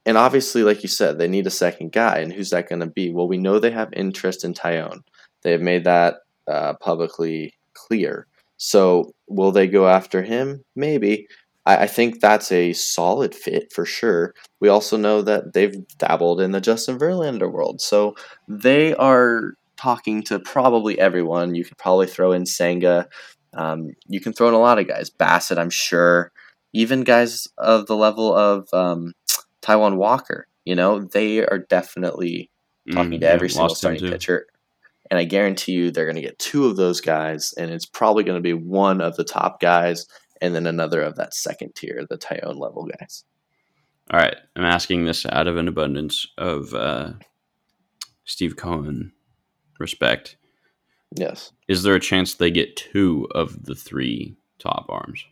And 0.05 0.17
obviously, 0.17 0.63
like 0.63 0.83
you 0.83 0.89
said, 0.89 1.17
they 1.17 1.29
need 1.29 1.47
a 1.47 1.51
second 1.51 1.93
guy, 1.93 2.17
and 2.17 2.33
who's 2.33 2.49
that 2.49 2.67
going 2.67 2.81
to 2.81 2.87
be? 2.87 3.11
Well, 3.11 3.27
we 3.27 3.37
know 3.37 3.57
they 3.57 3.71
have 3.71 3.93
interest 3.93 4.43
in 4.43 4.53
Taillon. 4.53 5.03
They 5.43 5.51
have 5.51 5.61
made 5.61 5.85
that 5.85 6.15
uh, 6.47 6.73
publicly 6.73 7.53
clear. 7.73 8.27
So, 8.57 9.13
will 9.27 9.51
they 9.51 9.67
go 9.67 9.87
after 9.87 10.21
him? 10.21 10.63
Maybe. 10.75 11.27
I, 11.65 11.83
I 11.83 11.87
think 11.87 12.19
that's 12.19 12.51
a 12.51 12.73
solid 12.73 13.33
fit 13.35 13.71
for 13.73 13.85
sure. 13.85 14.33
We 14.59 14.69
also 14.69 14.97
know 14.97 15.21
that 15.21 15.53
they've 15.53 15.75
dabbled 15.97 16.41
in 16.41 16.51
the 16.51 16.61
Justin 16.61 16.97
Verlander 16.97 17.51
world, 17.51 17.81
so 17.81 18.15
they 18.47 18.93
are 18.95 19.53
talking 19.77 20.23
to 20.23 20.39
probably 20.39 20.99
everyone. 20.99 21.55
You 21.55 21.65
could 21.65 21.77
probably 21.77 22.07
throw 22.07 22.31
in 22.31 22.45
Senga. 22.45 23.07
Um, 23.53 23.91
you 24.07 24.19
can 24.19 24.33
throw 24.33 24.47
in 24.47 24.53
a 24.53 24.59
lot 24.59 24.79
of 24.79 24.87
guys. 24.87 25.09
Bassitt, 25.09 25.57
I'm 25.57 25.69
sure. 25.69 26.31
Even 26.73 27.03
guys 27.03 27.47
of 27.57 27.85
the 27.85 27.95
level 27.95 28.33
of 28.33 28.67
um, 28.73 29.13
Taijuan 29.61 29.97
Walker. 29.97 30.47
You 30.65 30.75
know, 30.75 31.03
they 31.03 31.45
are 31.45 31.59
definitely 31.59 32.49
talking 32.91 33.11
mm, 33.11 33.21
to 33.21 33.29
every 33.29 33.49
yeah, 33.49 33.53
single 33.53 33.75
starting 33.75 34.09
pitcher. 34.09 34.47
And 35.11 35.19
I 35.19 35.25
guarantee 35.25 35.73
you 35.73 35.91
they're 35.91 36.05
going 36.05 36.15
to 36.15 36.21
get 36.21 36.39
two 36.39 36.65
of 36.65 36.77
those 36.77 37.01
guys, 37.01 37.53
and 37.57 37.69
it's 37.69 37.85
probably 37.85 38.23
going 38.23 38.37
to 38.37 38.41
be 38.41 38.53
one 38.53 39.01
of 39.01 39.15
the 39.17 39.23
top 39.23 39.59
guys 39.59 40.07
and 40.43 40.53
then 40.53 40.67
another 40.67 41.01
of 41.01 41.15
that 41.15 41.33
second 41.33 41.73
tier, 41.73 42.05
the 42.07 42.17
Taillon 42.17 42.59
level 42.59 42.85
guys. 42.99 43.23
All 44.11 44.19
right. 44.19 44.35
I'm 44.57 44.65
asking 44.65 45.05
this 45.05 45.25
out 45.25 45.47
of 45.47 45.55
an 45.55 45.69
abundance 45.69 46.27
of 46.37 46.73
uh, 46.73 47.13
Steve 48.25 48.57
Cohen 48.57 49.13
respect. 49.79 50.35
Yes. 51.15 51.53
Is 51.69 51.83
there 51.83 51.95
a 51.95 51.99
chance 51.99 52.33
they 52.33 52.51
get 52.51 52.75
two 52.75 53.25
of 53.33 53.63
the 53.63 53.73
three 53.73 54.35
top 54.59 54.87
arms? 54.89 55.25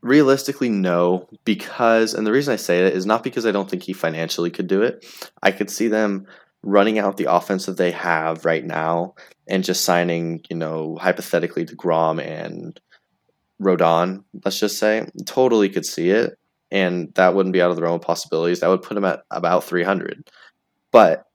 Realistically, 0.00 0.68
no, 0.68 1.28
because, 1.44 2.14
and 2.14 2.24
the 2.24 2.30
reason 2.30 2.52
I 2.52 2.56
say 2.56 2.84
that 2.84 2.92
is 2.92 3.06
not 3.06 3.24
because 3.24 3.46
I 3.46 3.50
don't 3.50 3.68
think 3.68 3.82
he 3.82 3.92
financially 3.92 4.52
could 4.52 4.68
do 4.68 4.82
it. 4.82 5.04
I 5.42 5.50
could 5.50 5.70
see 5.70 5.88
them 5.88 6.28
running 6.62 7.00
out 7.00 7.16
the 7.16 7.32
offense 7.32 7.66
that 7.66 7.78
they 7.78 7.90
have 7.90 8.44
right 8.44 8.64
now 8.64 9.14
and 9.48 9.64
just 9.64 9.84
signing, 9.84 10.42
you 10.48 10.56
know, 10.56 10.96
hypothetically 11.00 11.66
DeGrom 11.66 12.24
and 12.24 12.78
Rodon, 13.60 14.24
let's 14.44 14.60
just 14.60 14.78
say, 14.78 15.06
totally 15.24 15.68
could 15.68 15.86
see 15.86 16.10
it. 16.10 16.38
And 16.70 17.14
that 17.14 17.34
wouldn't 17.34 17.52
be 17.52 17.62
out 17.62 17.70
of 17.70 17.76
the 17.76 17.82
realm 17.82 17.94
of 17.94 18.02
possibilities. 18.02 18.60
That 18.60 18.68
would 18.68 18.82
put 18.82 18.96
him 18.96 19.04
at 19.04 19.22
about 19.30 19.64
300. 19.64 20.28
But 20.90 21.26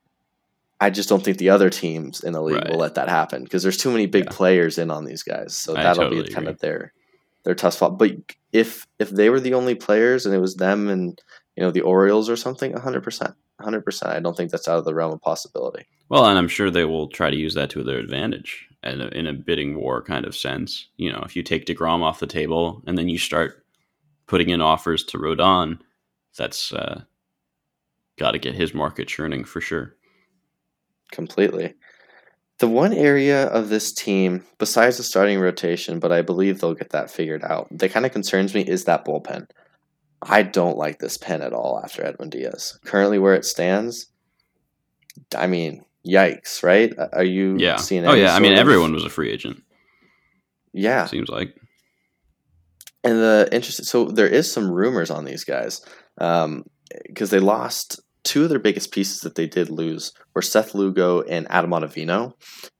I 0.80 0.90
just 0.90 1.08
don't 1.08 1.24
think 1.24 1.38
the 1.38 1.52
other 1.52 1.70
teams 1.70 2.22
in 2.22 2.34
the 2.34 2.42
league 2.42 2.56
right. 2.56 2.70
will 2.70 2.80
let 2.80 2.96
that 2.96 3.08
happen 3.08 3.44
because 3.44 3.64
there's 3.64 3.78
too 3.78 3.92
many 3.92 4.08
big 4.08 4.26
yeah. 4.26 4.32
players 4.32 4.78
in 4.78 4.92
on 4.92 5.06
these 5.06 5.24
guys. 5.24 5.56
So 5.56 5.76
I 5.76 5.84
that'll 5.84 6.06
totally 6.06 6.24
be 6.24 6.34
kind 6.34 6.48
agree. 6.48 6.54
of 6.54 6.60
their 6.60 6.94
their 7.44 7.56
tough 7.56 7.76
spot. 7.76 7.98
But 7.98 8.12
if 8.52 8.88
if 9.00 9.10
they 9.12 9.30
were 9.30 9.40
the 9.40 9.54
only 9.54 9.76
players 9.76 10.26
and 10.26 10.34
it 10.34 10.40
was 10.40 10.56
them 10.56 10.90
and 10.90 11.22
you 11.56 11.64
know 11.64 11.72
the 11.72 11.82
Orioles 11.82 12.30
or 12.30 12.36
something, 12.36 12.72
100 12.72 13.04
percent, 13.04 13.36
100 13.58 13.86
percent. 13.86 14.14
I 14.14 14.20
don't 14.20 14.36
think 14.36 14.50
that's 14.50 14.68
out 14.68 14.80
of 14.80 14.86
the 14.86 14.96
realm 14.96 15.14
of 15.14 15.22
possibility. 15.22 15.86
Well, 16.10 16.26
and 16.26 16.38
I'm 16.38 16.48
sure 16.48 16.72
they 16.72 16.86
will 16.86 17.08
try 17.08 17.30
to 17.30 17.38
use 17.38 17.54
that 17.54 17.70
to 17.72 17.84
their 17.84 18.00
advantage 18.00 18.68
in 18.84 19.02
a, 19.02 19.08
in 19.08 19.28
a 19.28 19.34
bidding 19.34 19.76
war 19.76 20.02
kind 20.02 20.26
of 20.26 20.36
sense. 20.36 20.88
You 20.98 21.12
know, 21.12 21.22
if 21.26 21.36
you 21.36 21.44
take 21.44 21.65
Degrom 21.65 22.02
off 22.02 22.20
the 22.20 22.28
table 22.28 22.82
and 22.88 22.98
then 22.98 23.10
you 23.10 23.17
start 23.17 23.63
putting 24.28 24.50
in 24.50 24.62
offers 24.62 25.04
to 25.06 25.17
Rodon, 25.17 25.80
that's 26.38 26.72
uh, 26.74 27.04
got 28.17 28.32
to 28.32 28.39
get 28.39 28.56
his 28.56 28.74
market 28.74 29.08
churning 29.08 29.44
for 29.44 29.62
sure. 29.62 29.96
Completely. 31.12 31.74
The 32.60 32.67
one 32.67 32.94
area 32.94 33.48
of 33.48 33.70
this 33.70 33.91
team, 33.91 34.46
besides 34.60 34.98
the 34.98 35.04
starting 35.04 35.39
rotation, 35.39 36.00
but 36.00 36.12
I 36.12 36.22
believe 36.22 36.62
they'll 36.62 36.76
get 36.76 36.91
that 36.91 37.10
figured 37.10 37.44
out, 37.44 37.67
that 37.72 37.91
kind 37.91 38.06
of 38.06 38.12
concerns 38.12 38.54
me 38.54 38.62
is 38.62 38.86
that 38.86 39.04
bullpen. 39.04 39.50
I 40.22 40.44
don't 40.44 40.78
like 40.78 41.00
this 41.00 41.17
pen 41.17 41.41
at 41.41 41.54
all 41.54 41.82
after 41.84 42.06
Edwin 42.06 42.30
Diaz. 42.30 42.78
Currently, 42.86 43.17
where 43.17 43.34
it 43.34 43.46
stands, 43.46 44.08
I 45.36 45.48
mean, 45.48 45.84
yikes, 46.08 46.64
right? 46.64 46.94
Are 47.14 47.24
you 47.24 47.58
yeah. 47.58 47.78
seeing 47.78 48.06
Oh, 48.06 48.14
yeah. 48.14 48.36
I 48.36 48.40
mean, 48.40 48.54
of... 48.54 48.60
everyone 48.60 48.94
was 48.94 49.06
a 49.06 49.10
free 49.10 49.32
agent. 49.32 49.64
Yeah. 50.74 51.06
Seems 51.06 51.30
like. 51.30 51.56
And 53.04 53.18
the 53.18 53.50
interesting, 53.52 53.86
so 53.86 54.06
there 54.06 54.28
is 54.28 54.52
some 54.52 54.70
rumors 54.70 55.10
on 55.10 55.26
these 55.26 55.44
guys 55.44 55.82
because 56.16 56.44
um, 56.46 56.64
they 57.18 57.40
lost 57.40 58.00
two 58.24 58.44
of 58.44 58.50
their 58.50 58.60
biggest 58.60 58.92
pieces 58.92 59.22
that 59.22 59.36
they 59.36 59.48
did 59.48 59.70
lose 59.70 60.14
were 60.36 60.42
Seth 60.42 60.76
Lugo 60.76 61.22
and 61.22 61.48
Adam 61.50 61.72
Ottavino. 61.72 62.34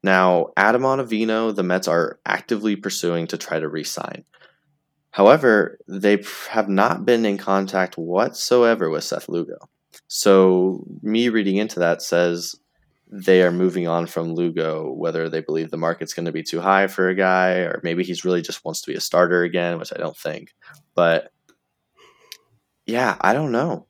Now, 0.04 0.48
Adam 0.56 0.84
Ottavino, 0.84 1.56
the 1.56 1.64
Mets 1.64 1.88
are 1.88 2.20
actively 2.26 2.76
pursuing 2.76 3.28
to 3.28 3.38
try 3.38 3.60
to 3.60 3.68
re-sign. 3.68 4.24
However, 5.12 5.80
they 5.88 6.24
have 6.50 6.70
not 6.70 7.06
been 7.06 7.26
in 7.26 7.38
contact 7.38 7.98
whatsoever 7.98 8.90
with 8.90 9.04
Seth 9.04 9.28
Lugo. 9.28 9.58
So, 10.08 10.86
me 11.02 11.30
reading 11.30 11.58
into 11.58 11.80
that 11.80 12.02
says 12.02 12.56
they 13.12 13.44
are 13.44 13.52
moving 13.52 13.88
on 13.88 14.08
from 14.08 14.34
Lugo, 14.34 14.92
whether 14.94 15.28
they 15.28 15.42
believe 15.42 15.70
the 15.70 15.78
market's 15.78 16.14
going 16.14 16.26
to 16.26 16.32
be 16.32 16.44
too 16.44 16.62
high 16.62 16.88
for 16.88 17.10
a 17.10 17.16
guy, 17.16 17.56
or 17.56 17.82
maybe 17.84 18.04
he's 18.04 18.24
really 18.24 18.42
just 18.42 18.64
wants 18.64 18.82
to 18.82 18.92
be 18.92 18.98
a 18.98 19.02
starter 19.02 19.44
again, 19.44 19.78
which 19.78 19.92
I 19.94 20.00
don't 20.00 20.16
think. 20.16 20.54
But 20.96 21.32
yeah, 22.86 23.18
I 23.20 23.34
don't 23.34 23.52
know. 23.52 23.88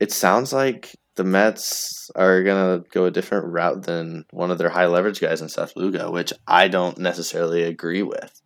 It 0.00 0.12
sounds 0.12 0.52
like 0.52 0.96
the 1.14 1.24
Mets 1.24 2.10
are 2.16 2.42
going 2.42 2.82
to 2.82 2.88
go 2.88 3.04
a 3.04 3.10
different 3.10 3.52
route 3.52 3.82
than 3.82 4.24
one 4.30 4.50
of 4.50 4.58
their 4.58 4.70
high 4.70 4.86
leverage 4.86 5.20
guys 5.20 5.42
in 5.42 5.48
Seth 5.48 5.76
Lugo, 5.76 6.10
which 6.10 6.32
I 6.46 6.68
don't 6.68 6.98
necessarily 6.98 7.62
agree 7.62 8.02
with. 8.02 8.40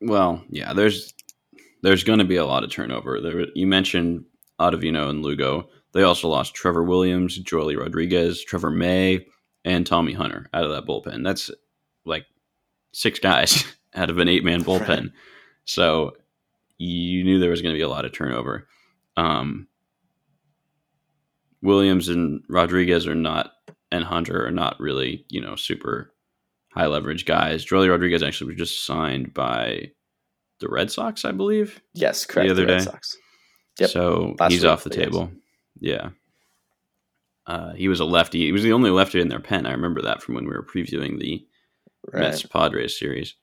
Well, 0.00 0.42
yeah, 0.50 0.72
there's 0.74 1.14
there's 1.82 2.04
going 2.04 2.18
to 2.18 2.24
be 2.24 2.36
a 2.36 2.44
lot 2.44 2.64
of 2.64 2.70
turnover. 2.70 3.20
There, 3.20 3.46
you 3.54 3.66
mentioned 3.66 4.24
Ottavino 4.60 5.08
and 5.08 5.22
Lugo. 5.22 5.68
They 5.94 6.02
also 6.02 6.28
lost 6.28 6.54
Trevor 6.54 6.82
Williams, 6.82 7.38
Joely 7.38 7.78
Rodriguez, 7.78 8.44
Trevor 8.44 8.70
May, 8.70 9.26
and 9.64 9.86
Tommy 9.86 10.12
Hunter 10.12 10.50
out 10.52 10.64
of 10.64 10.72
that 10.72 10.86
bullpen. 10.86 11.22
That's 11.22 11.50
like 12.04 12.26
six 12.92 13.20
guys 13.20 13.64
out 13.94 14.10
of 14.10 14.18
an 14.18 14.28
eight 14.28 14.44
man 14.44 14.62
bullpen. 14.62 14.88
Right. 14.88 15.10
So 15.64 16.16
you 16.78 17.22
knew 17.24 17.38
there 17.38 17.50
was 17.50 17.62
going 17.62 17.72
to 17.72 17.78
be 17.78 17.82
a 17.82 17.88
lot 17.88 18.04
of 18.04 18.12
turnover. 18.12 18.66
Um, 19.16 19.68
Williams 21.62 22.08
and 22.08 22.42
Rodriguez 22.48 23.06
are 23.06 23.14
not, 23.14 23.52
and 23.92 24.04
Hunter 24.04 24.44
are 24.44 24.50
not 24.50 24.78
really, 24.80 25.24
you 25.30 25.40
know, 25.40 25.54
super 25.54 26.12
high 26.72 26.86
leverage 26.86 27.24
guys. 27.24 27.64
Joely 27.64 27.88
Rodriguez 27.88 28.22
actually 28.22 28.48
was 28.48 28.58
just 28.58 28.84
signed 28.84 29.32
by 29.32 29.92
the 30.58 30.68
Red 30.68 30.90
Sox, 30.90 31.24
I 31.24 31.30
believe. 31.30 31.80
Yes, 31.94 32.26
correct. 32.26 32.48
The 32.48 32.52
other 32.52 32.66
the 32.66 32.78
day. 32.78 32.80
Sox. 32.80 33.16
Yep. 33.78 33.90
So 33.90 34.34
Last 34.40 34.52
he's 34.52 34.64
off 34.64 34.82
the 34.82 34.90
table. 34.90 35.30
Yeah. 35.80 36.10
Uh, 37.46 37.74
he 37.74 37.88
was 37.88 38.00
a 38.00 38.04
lefty. 38.04 38.40
He 38.40 38.52
was 38.52 38.62
the 38.62 38.72
only 38.72 38.90
lefty 38.90 39.20
in 39.20 39.28
their 39.28 39.40
pen. 39.40 39.66
I 39.66 39.72
remember 39.72 40.00
that 40.02 40.22
from 40.22 40.34
when 40.34 40.44
we 40.44 40.52
were 40.52 40.64
previewing 40.64 41.18
the 41.18 41.46
right. 42.12 42.20
Mets 42.20 42.42
Padres 42.42 42.98
series. 42.98 43.34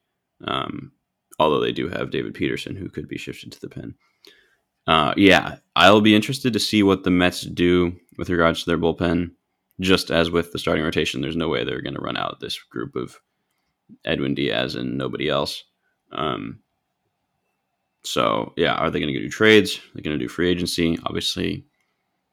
Um, 0.46 0.92
although 1.40 1.60
they 1.60 1.72
do 1.72 1.88
have 1.90 2.12
David 2.12 2.34
Peterson, 2.34 2.76
who 2.76 2.90
could 2.90 3.08
be 3.08 3.18
shifted 3.18 3.52
to 3.52 3.62
the 3.62 3.70
pen. 3.70 3.96
Uh, 4.88 5.14
yeah, 5.16 5.58
I'll 5.76 6.02
be 6.02 6.16
interested 6.16 6.54
to 6.54 6.60
see 6.60 6.82
what 6.84 7.04
the 7.04 7.12
Mets 7.12 7.42
do 7.42 7.96
with 8.18 8.30
regards 8.30 8.64
to 8.64 8.70
their 8.70 8.78
bullpen. 8.78 9.32
Just 9.80 10.12
as 10.12 10.30
with 10.30 10.52
the 10.52 10.60
starting 10.60 10.84
rotation, 10.84 11.22
there's 11.22 11.36
no 11.36 11.50
way 11.50 11.64
they're 11.64 11.82
going 11.82 11.96
to 11.96 12.02
run 12.02 12.18
out 12.18 12.40
this 12.40 12.60
group 12.60 12.96
of 12.96 13.20
Edwin 14.06 14.36
Diaz 14.36 14.76
and 14.76 14.98
nobody 14.98 15.30
else. 15.30 15.64
Um, 16.12 16.60
so 18.04 18.54
yeah, 18.58 18.74
are 18.74 18.90
they 18.90 19.00
going 19.00 19.14
to 19.14 19.20
do 19.20 19.30
trades? 19.30 19.80
They're 19.94 20.04
going 20.04 20.18
to 20.18 20.24
do 20.24 20.30
free 20.30 20.50
agency. 20.50 21.00
Obviously, 21.06 21.66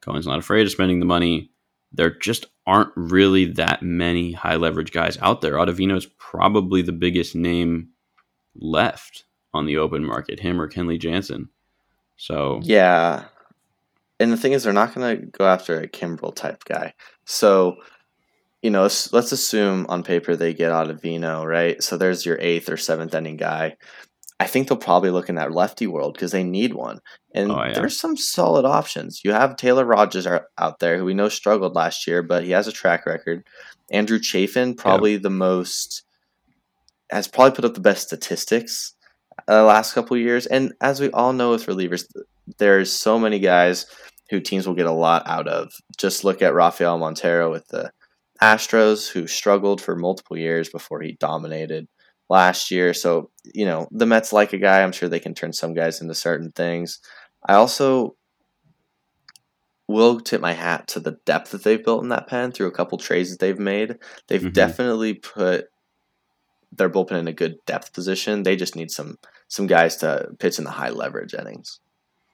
Cohen's 0.01 0.27
not 0.27 0.39
afraid 0.39 0.65
of 0.65 0.71
spending 0.71 0.99
the 0.99 1.05
money. 1.05 1.51
there 1.91 2.11
just 2.11 2.45
aren't 2.67 2.91
really 2.95 3.45
that 3.45 3.81
many 3.81 4.31
high 4.31 4.55
leverage 4.55 4.91
guys 4.91 5.17
out 5.21 5.41
there. 5.41 5.53
Ottavino 5.53 5.97
is 5.97 6.05
probably 6.17 6.81
the 6.81 6.91
biggest 6.91 7.35
name 7.35 7.89
left 8.55 9.25
on 9.53 9.65
the 9.65 9.77
open 9.77 10.05
market, 10.05 10.39
him 10.39 10.61
or 10.61 10.69
Kenley 10.69 10.99
Jansen. 10.99 11.49
So 12.17 12.59
yeah, 12.61 13.25
and 14.19 14.31
the 14.31 14.37
thing 14.37 14.51
is, 14.51 14.63
they're 14.63 14.73
not 14.73 14.93
going 14.93 15.17
to 15.17 15.25
go 15.25 15.45
after 15.45 15.79
a 15.79 15.87
Kimbrel 15.87 16.35
type 16.35 16.63
guy. 16.65 16.93
So 17.25 17.77
you 18.61 18.69
know, 18.69 18.81
let's, 18.81 19.13
let's 19.13 19.31
assume 19.31 19.85
on 19.87 20.03
paper 20.03 20.35
they 20.35 20.53
get 20.53 20.71
Ottavino, 20.71 21.45
right? 21.45 21.81
So 21.81 21.97
there's 21.97 22.25
your 22.25 22.37
eighth 22.41 22.69
or 22.69 22.77
seventh 22.77 23.15
inning 23.15 23.37
guy. 23.37 23.77
I 24.39 24.47
think 24.47 24.67
they'll 24.67 24.77
probably 24.77 25.11
look 25.11 25.27
in 25.27 25.35
that 25.35 25.51
lefty 25.51 25.85
world 25.85 26.13
because 26.13 26.31
they 26.31 26.43
need 26.43 26.73
one. 26.73 26.99
And 27.35 27.51
oh, 27.51 27.63
yeah. 27.63 27.73
there's 27.73 27.99
some 27.99 28.15
solid 28.15 28.65
options. 28.65 29.21
You 29.23 29.33
have 29.33 29.57
Taylor 29.57 29.83
Rogers 29.83 30.25
out 30.57 30.79
there, 30.79 30.97
who 30.97 31.05
we 31.05 31.13
know 31.13 31.27
struggled 31.27 31.75
last 31.75 32.07
year, 32.07 32.23
but 32.23 32.45
he 32.45 32.51
has 32.51 32.67
a 32.67 32.71
track 32.71 33.05
record. 33.05 33.43
Andrew 33.91 34.19
Chafin, 34.19 34.75
probably 34.75 35.17
the 35.17 35.29
most, 35.29 36.03
has 37.11 37.27
probably 37.27 37.55
put 37.55 37.65
up 37.65 37.73
the 37.73 37.81
best 37.81 38.07
statistics 38.07 38.93
the 39.47 39.59
uh, 39.59 39.63
last 39.63 39.93
couple 39.93 40.15
years. 40.15 40.45
And 40.45 40.73
as 40.79 41.01
we 41.01 41.09
all 41.11 41.33
know 41.33 41.51
with 41.51 41.65
relievers, 41.65 42.05
there's 42.57 42.91
so 42.91 43.19
many 43.19 43.39
guys 43.39 43.85
who 44.29 44.39
teams 44.39 44.67
will 44.67 44.75
get 44.75 44.85
a 44.85 44.91
lot 44.91 45.27
out 45.27 45.47
of. 45.47 45.73
Just 45.97 46.23
look 46.23 46.41
at 46.41 46.53
Rafael 46.53 46.97
Montero 46.97 47.51
with 47.51 47.67
the 47.69 47.91
Astros, 48.41 49.11
who 49.11 49.27
struggled 49.27 49.81
for 49.81 49.95
multiple 49.95 50.37
years 50.37 50.69
before 50.69 51.01
he 51.01 51.13
dominated 51.13 51.87
last 52.29 52.71
year. 52.71 52.93
So, 52.93 53.31
you 53.43 53.65
know, 53.65 53.87
the 53.91 54.05
Mets 54.05 54.31
like 54.31 54.53
a 54.53 54.57
guy. 54.57 54.81
I'm 54.81 54.91
sure 54.91 55.09
they 55.09 55.19
can 55.19 55.33
turn 55.33 55.53
some 55.53 55.73
guys 55.73 56.01
into 56.01 56.13
certain 56.13 56.51
things. 56.51 56.99
I 57.45 57.55
also 57.55 58.15
will 59.87 60.19
tip 60.19 60.39
my 60.39 60.53
hat 60.53 60.87
to 60.87 60.99
the 60.99 61.17
depth 61.25 61.51
that 61.51 61.63
they've 61.63 61.83
built 61.83 62.03
in 62.03 62.09
that 62.09 62.27
pen 62.27 62.51
through 62.51 62.67
a 62.67 62.71
couple 62.71 62.97
trades 62.97 63.31
that 63.31 63.39
they've 63.39 63.59
made. 63.59 63.97
They've 64.27 64.39
mm-hmm. 64.39 64.51
definitely 64.51 65.15
put 65.15 65.69
their 66.71 66.89
bullpen 66.89 67.13
in 67.13 67.27
a 67.27 67.33
good 67.33 67.57
depth 67.65 67.93
position. 67.93 68.43
They 68.43 68.55
just 68.55 68.75
need 68.75 68.91
some 68.91 69.17
some 69.47 69.65
guys 69.65 69.97
to 69.97 70.29
pitch 70.37 70.59
in 70.59 70.63
the 70.63 70.69
high 70.69 70.89
leverage 70.89 71.33
innings. 71.33 71.79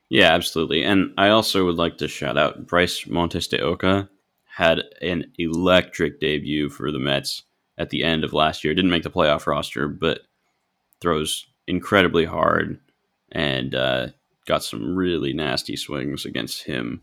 Yeah, 0.09 0.33
absolutely. 0.33 0.83
And 0.83 1.13
I 1.17 1.29
also 1.29 1.65
would 1.65 1.77
like 1.77 1.97
to 1.99 2.09
shout 2.09 2.37
out 2.37 2.67
Bryce 2.67 3.07
Montes 3.07 3.47
de 3.47 3.59
Oca 3.61 4.09
had 4.45 4.81
an 5.01 5.31
electric 5.37 6.19
debut 6.19 6.69
for 6.69 6.91
the 6.91 6.99
Mets 6.99 7.43
at 7.77 7.89
the 7.89 8.03
end 8.03 8.23
of 8.23 8.33
last 8.33 8.63
year. 8.63 8.73
Didn't 8.73 8.91
make 8.91 9.03
the 9.03 9.11
playoff 9.11 9.47
roster, 9.47 9.87
but 9.87 10.21
throws 11.01 11.45
incredibly 11.67 12.25
hard 12.25 12.79
and 13.31 13.75
uh, 13.75 14.07
got 14.45 14.63
some 14.63 14.95
really 14.95 15.33
nasty 15.33 15.75
swings 15.75 16.25
against 16.25 16.63
him 16.63 17.01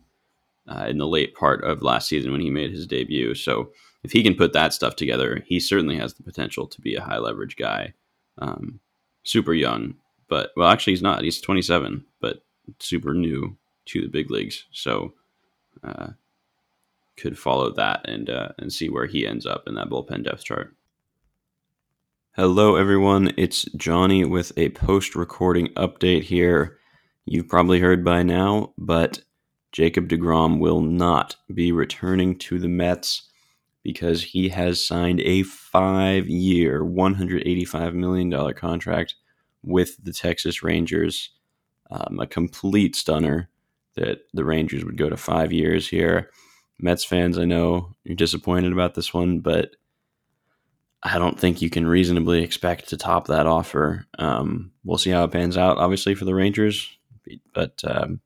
uh, 0.69 0.87
in 0.89 0.99
the 0.99 1.07
late 1.07 1.35
part 1.35 1.65
of 1.65 1.83
last 1.83 2.09
season 2.09 2.33
when 2.33 2.41
he 2.41 2.51
made 2.51 2.71
his 2.71 2.87
debut. 2.87 3.35
So 3.35 3.73
if 4.03 4.13
he 4.13 4.23
can 4.23 4.35
put 4.35 4.53
that 4.53 4.73
stuff 4.73 4.97
together, 4.97 5.43
he 5.47 5.61
certainly 5.61 5.97
has 5.97 6.15
the 6.15 6.23
potential 6.23 6.67
to 6.67 6.81
be 6.81 6.95
a 6.95 7.03
high 7.03 7.19
leverage 7.19 7.57
guy. 7.57 7.95
Um, 8.39 8.81
super 9.25 9.53
young, 9.53 9.95
but 10.29 10.51
well, 10.57 10.69
actually, 10.69 10.95
he's 10.95 11.03
not. 11.03 11.23
He's 11.23 11.41
27, 11.41 12.05
but 12.21 12.43
super 12.79 13.13
new 13.13 13.57
to 13.87 14.01
the 14.01 14.09
big 14.09 14.31
leagues. 14.31 14.65
So 14.73 15.13
uh, 15.85 16.09
could 17.23 17.39
follow 17.39 17.71
that 17.71 18.01
and 18.05 18.29
uh, 18.29 18.49
and 18.59 18.73
see 18.73 18.89
where 18.89 19.07
he 19.07 19.27
ends 19.27 19.47
up 19.47 19.63
in 19.69 19.75
that 19.77 19.89
bullpen 19.89 20.25
depth 20.25 20.45
chart. 20.45 20.75
Hello, 22.33 22.75
everyone. 22.75 23.33
It's 23.37 23.63
Johnny 23.77 24.25
with 24.25 24.53
a 24.57 24.71
post 24.71 25.15
recording 25.15 25.69
update 25.75 26.25
here. 26.25 26.79
You've 27.25 27.49
probably 27.49 27.79
heard 27.79 28.05
by 28.05 28.25
now, 28.25 28.73
but 28.77 29.21
Jacob 29.71 30.09
DeGrom 30.09 30.59
will 30.59 30.81
not 30.81 31.37
be 31.55 31.71
returning 31.71 32.37
to 32.39 32.59
the 32.59 32.69
Mets 32.69 33.31
because 33.85 34.25
he 34.25 34.49
has 34.49 34.85
signed 34.85 35.21
a 35.21 35.45
five 35.45 36.29
year, 36.29 36.81
$185 36.83 37.95
million 37.95 38.55
contract 38.55 39.15
with 39.63 40.03
the 40.03 40.13
Texas 40.13 40.63
Rangers. 40.63 41.31
Um, 41.91 42.19
a 42.19 42.27
complete 42.27 42.97
stunner 42.97 43.51
that 43.95 44.23
the 44.33 44.45
Rangers 44.45 44.85
would 44.85 44.97
go 44.97 45.09
to 45.09 45.17
five 45.17 45.53
years 45.53 45.89
here. 45.89 46.31
Mets 46.83 47.05
fans, 47.05 47.39
I 47.39 47.45
know 47.45 47.95
you're 48.05 48.17
disappointed 48.17 48.73
about 48.73 48.95
this 48.95 49.15
one, 49.15 49.39
but 49.39 49.77
I 51.03 51.19
don't 51.19 51.39
think 51.39 51.63
you 51.63 51.71
can 51.71 51.87
reasonably 51.87 52.43
expect 52.43 52.89
to 52.89 52.97
top 52.97 53.29
that 53.29 53.47
offer. 53.47 54.07
Um, 54.19 54.73
we'll 54.85 54.99
see 54.99 55.11
how 55.11 55.25
it 55.25 55.33
pans 55.33 55.57
out, 55.57 55.79
obviously, 55.79 56.15
for 56.15 56.25
the 56.25 56.35
Rangers. 56.35 56.89
But 57.55 57.81
um, 57.85 58.21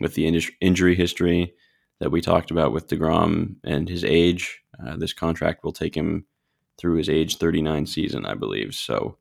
with 0.00 0.14
the 0.14 0.26
in- 0.26 0.40
injury 0.60 0.94
history 0.94 1.54
that 1.98 2.10
we 2.10 2.20
talked 2.20 2.50
about 2.50 2.72
with 2.72 2.88
DeGrom 2.88 3.56
and 3.64 3.88
his 3.88 4.04
age, 4.04 4.60
uh, 4.84 4.96
this 4.96 5.12
contract 5.12 5.64
will 5.64 5.72
take 5.72 5.96
him 5.96 6.26
through 6.78 6.96
his 6.96 7.08
age 7.08 7.38
39 7.38 7.86
season, 7.86 8.26
I 8.26 8.34
believe. 8.34 8.74
So 8.74 9.16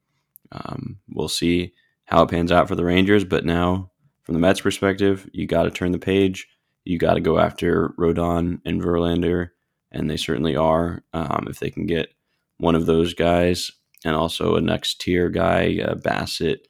um, 0.51 0.99
we'll 1.09 1.27
see 1.27 1.73
how 2.05 2.23
it 2.23 2.29
pans 2.29 2.51
out 2.51 2.67
for 2.67 2.75
the 2.75 2.85
Rangers. 2.85 3.23
But 3.23 3.45
now, 3.45 3.91
from 4.23 4.33
the 4.33 4.39
Mets' 4.39 4.61
perspective, 4.61 5.29
you 5.31 5.47
got 5.47 5.63
to 5.63 5.71
turn 5.71 5.91
the 5.91 5.99
page 5.99 6.47
you 6.85 6.97
got 6.97 7.15
to 7.15 7.21
go 7.21 7.39
after 7.39 7.89
Rodon 7.97 8.61
and 8.63 8.81
Verlander, 8.81 9.49
and 9.91 10.09
they 10.09 10.17
certainly 10.17 10.55
are. 10.55 11.03
Um, 11.13 11.47
if 11.49 11.59
they 11.59 11.69
can 11.69 11.85
get 11.85 12.13
one 12.57 12.75
of 12.75 12.85
those 12.85 13.13
guys 13.13 13.71
and 14.05 14.15
also 14.15 14.55
a 14.55 14.61
next 14.61 15.01
tier 15.01 15.29
guy, 15.29 15.79
uh, 15.83 15.95
Bassitt, 15.95 16.67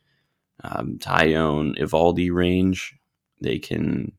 um, 0.64 0.98
Taillon, 1.00 1.78
Eovaldi 1.78 2.32
range, 2.32 2.98
they 3.42 3.60
can 3.60 4.14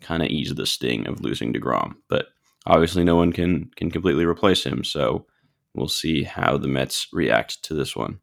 kind 0.00 0.22
of 0.22 0.28
ease 0.28 0.54
the 0.54 0.66
sting 0.66 1.06
of 1.06 1.20
losing 1.20 1.52
Degrom. 1.52 1.96
But 2.08 2.28
obviously, 2.66 3.04
no 3.04 3.16
one 3.16 3.32
can 3.32 3.70
can 3.76 3.90
completely 3.90 4.24
replace 4.24 4.64
him. 4.64 4.84
So 4.84 5.26
we'll 5.74 5.88
see 5.88 6.22
how 6.22 6.56
the 6.56 6.68
Mets 6.68 7.08
react 7.12 7.62
to 7.64 7.74
this 7.74 7.96
one. 7.96 8.20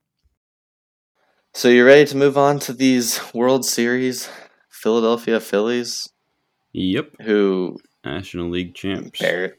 So 1.54 1.70
you're 1.70 1.86
ready 1.86 2.06
to 2.06 2.18
move 2.18 2.38
on 2.38 2.60
to 2.60 2.74
these 2.74 3.20
World 3.34 3.66
Series 3.66 4.30
Philadelphia 4.70 5.40
Phillies? 5.40 6.08
Yep. 6.78 7.22
Who 7.22 7.80
National 8.06 8.50
League 8.50 8.76
champs. 8.76 9.20
Bar- 9.20 9.56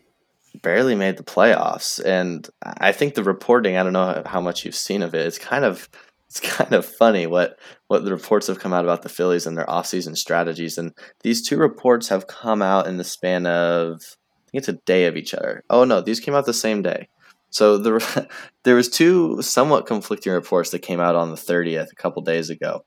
barely 0.62 0.94
made 0.94 1.16
the 1.16 1.24
playoffs, 1.24 2.02
and 2.04 2.48
I 2.62 2.92
think 2.92 3.14
the 3.14 3.24
reporting. 3.24 3.76
I 3.76 3.82
don't 3.82 3.92
know 3.92 4.22
how 4.24 4.40
much 4.40 4.64
you've 4.64 4.76
seen 4.76 5.02
of 5.02 5.14
it. 5.14 5.26
It's 5.26 5.38
kind 5.38 5.64
of 5.64 5.88
it's 6.28 6.38
kind 6.40 6.72
of 6.72 6.86
funny 6.86 7.26
what 7.26 7.58
what 7.88 8.04
the 8.04 8.12
reports 8.12 8.46
have 8.46 8.60
come 8.60 8.72
out 8.72 8.84
about 8.84 9.02
the 9.02 9.08
Phillies 9.08 9.46
and 9.46 9.58
their 9.58 9.66
offseason 9.66 10.16
strategies. 10.16 10.78
And 10.78 10.92
these 11.22 11.46
two 11.46 11.56
reports 11.56 12.08
have 12.08 12.28
come 12.28 12.62
out 12.62 12.86
in 12.86 12.98
the 12.98 13.04
span 13.04 13.46
of 13.46 13.96
I 13.96 14.50
think 14.50 14.60
it's 14.62 14.68
a 14.68 14.84
day 14.84 15.06
of 15.06 15.16
each 15.16 15.34
other. 15.34 15.64
Oh 15.68 15.82
no, 15.82 16.00
these 16.00 16.20
came 16.20 16.34
out 16.34 16.46
the 16.46 16.54
same 16.54 16.82
day. 16.82 17.08
So 17.50 17.78
the, 17.78 18.28
there 18.62 18.76
was 18.76 18.88
two 18.88 19.42
somewhat 19.42 19.86
conflicting 19.86 20.32
reports 20.32 20.70
that 20.70 20.80
came 20.80 21.00
out 21.00 21.16
on 21.16 21.30
the 21.30 21.36
30th 21.36 21.90
a 21.90 21.96
couple 21.96 22.22
days 22.22 22.48
ago. 22.48 22.84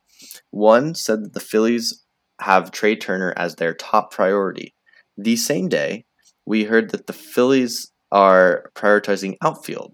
One 0.51 0.95
said 0.95 1.25
that 1.25 1.33
the 1.33 1.39
Phillies 1.41 2.05
have 2.41 2.71
Trea 2.71 2.95
Turner 2.95 3.33
as 3.37 3.55
their 3.55 3.73
top 3.73 4.11
priority. 4.11 4.73
The 5.17 5.35
same 5.35 5.69
day, 5.69 6.05
we 6.45 6.63
heard 6.63 6.91
that 6.91 7.07
the 7.07 7.13
Phillies 7.13 7.91
are 8.11 8.71
prioritizing 8.75 9.37
outfield 9.41 9.93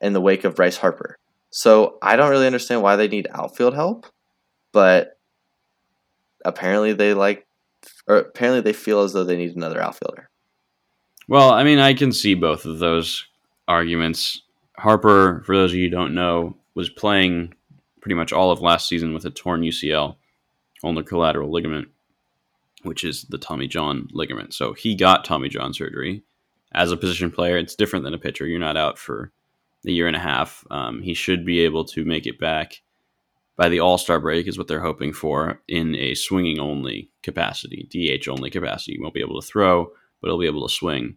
in 0.00 0.12
the 0.12 0.20
wake 0.20 0.44
of 0.44 0.54
Bryce 0.54 0.76
Harper. 0.76 1.18
So 1.50 1.98
I 2.02 2.16
don't 2.16 2.30
really 2.30 2.46
understand 2.46 2.82
why 2.82 2.96
they 2.96 3.08
need 3.08 3.28
outfield 3.30 3.74
help, 3.74 4.06
but 4.72 5.18
apparently 6.44 6.92
they 6.92 7.14
like, 7.14 7.46
or 8.06 8.16
apparently 8.16 8.60
they 8.60 8.72
feel 8.72 9.02
as 9.02 9.12
though 9.12 9.24
they 9.24 9.36
need 9.36 9.56
another 9.56 9.80
outfielder. 9.80 10.30
Well, 11.28 11.50
I 11.50 11.64
mean, 11.64 11.78
I 11.78 11.94
can 11.94 12.12
see 12.12 12.34
both 12.34 12.64
of 12.64 12.78
those 12.78 13.26
arguments. 13.66 14.42
Harper, 14.76 15.42
for 15.46 15.56
those 15.56 15.70
of 15.70 15.76
you 15.76 15.84
who 15.84 15.90
don't 15.90 16.14
know, 16.14 16.56
was 16.74 16.90
playing 16.90 17.54
pretty 18.00 18.14
much 18.14 18.32
all 18.32 18.50
of 18.50 18.60
last 18.60 18.88
season 18.88 19.14
with 19.14 19.24
a 19.24 19.30
torn 19.30 19.62
UCL 19.62 20.16
ulnar 20.84 21.02
collateral 21.02 21.50
ligament, 21.50 21.88
which 22.82 23.04
is 23.04 23.22
the 23.24 23.38
Tommy 23.38 23.66
John 23.66 24.08
ligament. 24.12 24.54
So 24.54 24.72
he 24.72 24.94
got 24.94 25.24
Tommy 25.24 25.48
John 25.48 25.72
surgery. 25.72 26.22
As 26.72 26.90
a 26.90 26.96
position 26.96 27.30
player, 27.30 27.56
it's 27.56 27.74
different 27.74 28.04
than 28.04 28.14
a 28.14 28.18
pitcher. 28.18 28.46
You're 28.46 28.58
not 28.58 28.76
out 28.76 28.98
for 28.98 29.32
a 29.86 29.90
year 29.90 30.06
and 30.06 30.16
a 30.16 30.20
half. 30.20 30.64
Um, 30.70 31.02
he 31.02 31.14
should 31.14 31.44
be 31.44 31.60
able 31.60 31.84
to 31.86 32.04
make 32.04 32.26
it 32.26 32.38
back 32.38 32.82
by 33.56 33.68
the 33.68 33.80
All 33.80 33.98
Star 33.98 34.18
break, 34.18 34.48
is 34.48 34.58
what 34.58 34.66
they're 34.66 34.80
hoping 34.80 35.12
for, 35.12 35.60
in 35.68 35.94
a 35.94 36.14
swinging 36.14 36.58
only 36.58 37.10
capacity, 37.22 37.86
DH 37.90 38.28
only 38.28 38.50
capacity. 38.50 38.94
He 38.94 39.00
won't 39.00 39.14
be 39.14 39.20
able 39.20 39.40
to 39.40 39.46
throw, 39.46 39.92
but 40.20 40.28
he'll 40.28 40.38
be 40.38 40.46
able 40.46 40.66
to 40.66 40.74
swing. 40.74 41.16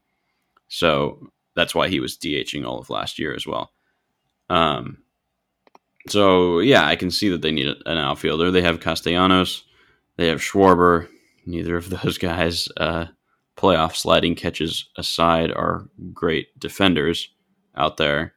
So 0.67 1.31
that's 1.55 1.73
why 1.73 1.89
he 1.89 1.99
was 1.99 2.17
DHing 2.17 2.65
all 2.65 2.79
of 2.79 2.89
last 2.89 3.17
year 3.17 3.33
as 3.33 3.47
well. 3.47 3.71
Um, 4.49 4.99
so 6.09 6.59
yeah, 6.59 6.85
I 6.85 6.95
can 6.95 7.11
see 7.11 7.29
that 7.29 7.41
they 7.41 7.51
need 7.51 7.67
an 7.67 7.97
outfielder. 7.97 8.51
They 8.51 8.61
have 8.61 8.79
Castellanos, 8.79 9.63
they 10.17 10.27
have 10.27 10.39
Schwarber. 10.39 11.07
Neither 11.45 11.77
of 11.77 11.89
those 12.01 12.17
guys, 12.17 12.67
uh, 12.77 13.05
playoff 13.55 13.95
sliding 13.95 14.35
catches 14.35 14.89
aside, 14.97 15.51
are 15.51 15.87
great 16.13 16.47
defenders 16.59 17.29
out 17.75 17.97
there. 17.97 18.33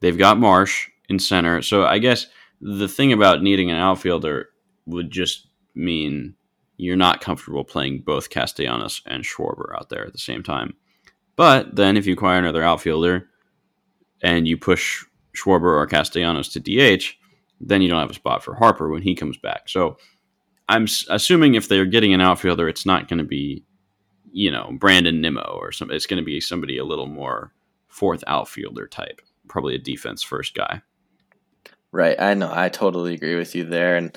They've 0.00 0.18
got 0.18 0.38
Marsh 0.38 0.88
in 1.08 1.18
center. 1.18 1.62
So 1.62 1.84
I 1.84 1.98
guess 1.98 2.26
the 2.60 2.88
thing 2.88 3.12
about 3.12 3.42
needing 3.42 3.70
an 3.70 3.76
outfielder 3.76 4.48
would 4.86 5.10
just 5.10 5.46
mean 5.74 6.34
you're 6.76 6.96
not 6.96 7.20
comfortable 7.20 7.64
playing 7.64 8.02
both 8.04 8.30
Castellanos 8.30 9.02
and 9.06 9.24
Schwarber 9.24 9.74
out 9.76 9.90
there 9.90 10.06
at 10.06 10.12
the 10.12 10.18
same 10.18 10.42
time. 10.42 10.74
But 11.36 11.76
then 11.76 11.96
if 11.96 12.06
you 12.06 12.14
acquire 12.14 12.38
another 12.38 12.62
outfielder 12.62 13.28
and 14.22 14.46
you 14.48 14.56
push 14.56 15.04
Schwarber 15.34 15.76
or 15.76 15.86
Castellanos 15.86 16.48
to 16.50 16.60
DH, 16.60 17.04
then 17.60 17.82
you 17.82 17.88
don't 17.88 18.00
have 18.00 18.10
a 18.10 18.14
spot 18.14 18.42
for 18.42 18.54
Harper 18.54 18.88
when 18.88 19.02
he 19.02 19.14
comes 19.14 19.36
back. 19.36 19.68
So 19.68 19.96
I'm 20.68 20.86
assuming 21.10 21.54
if 21.54 21.68
they're 21.68 21.84
getting 21.84 22.14
an 22.14 22.20
outfielder, 22.20 22.68
it's 22.68 22.86
not 22.86 23.08
going 23.08 23.18
to 23.18 23.24
be, 23.24 23.64
you 24.32 24.50
know, 24.50 24.70
Brandon 24.78 25.20
Nimmo 25.20 25.58
or 25.60 25.72
something. 25.72 25.94
It's 25.94 26.06
going 26.06 26.22
to 26.22 26.24
be 26.24 26.40
somebody 26.40 26.78
a 26.78 26.84
little 26.84 27.06
more 27.06 27.52
fourth 27.88 28.24
outfielder 28.26 28.86
type, 28.86 29.20
probably 29.48 29.74
a 29.74 29.78
defense 29.78 30.22
first 30.22 30.54
guy. 30.54 30.82
Right. 31.92 32.20
I 32.20 32.34
know. 32.34 32.50
I 32.52 32.70
totally 32.70 33.14
agree 33.14 33.36
with 33.36 33.54
you 33.54 33.64
there. 33.64 33.96
And 33.96 34.16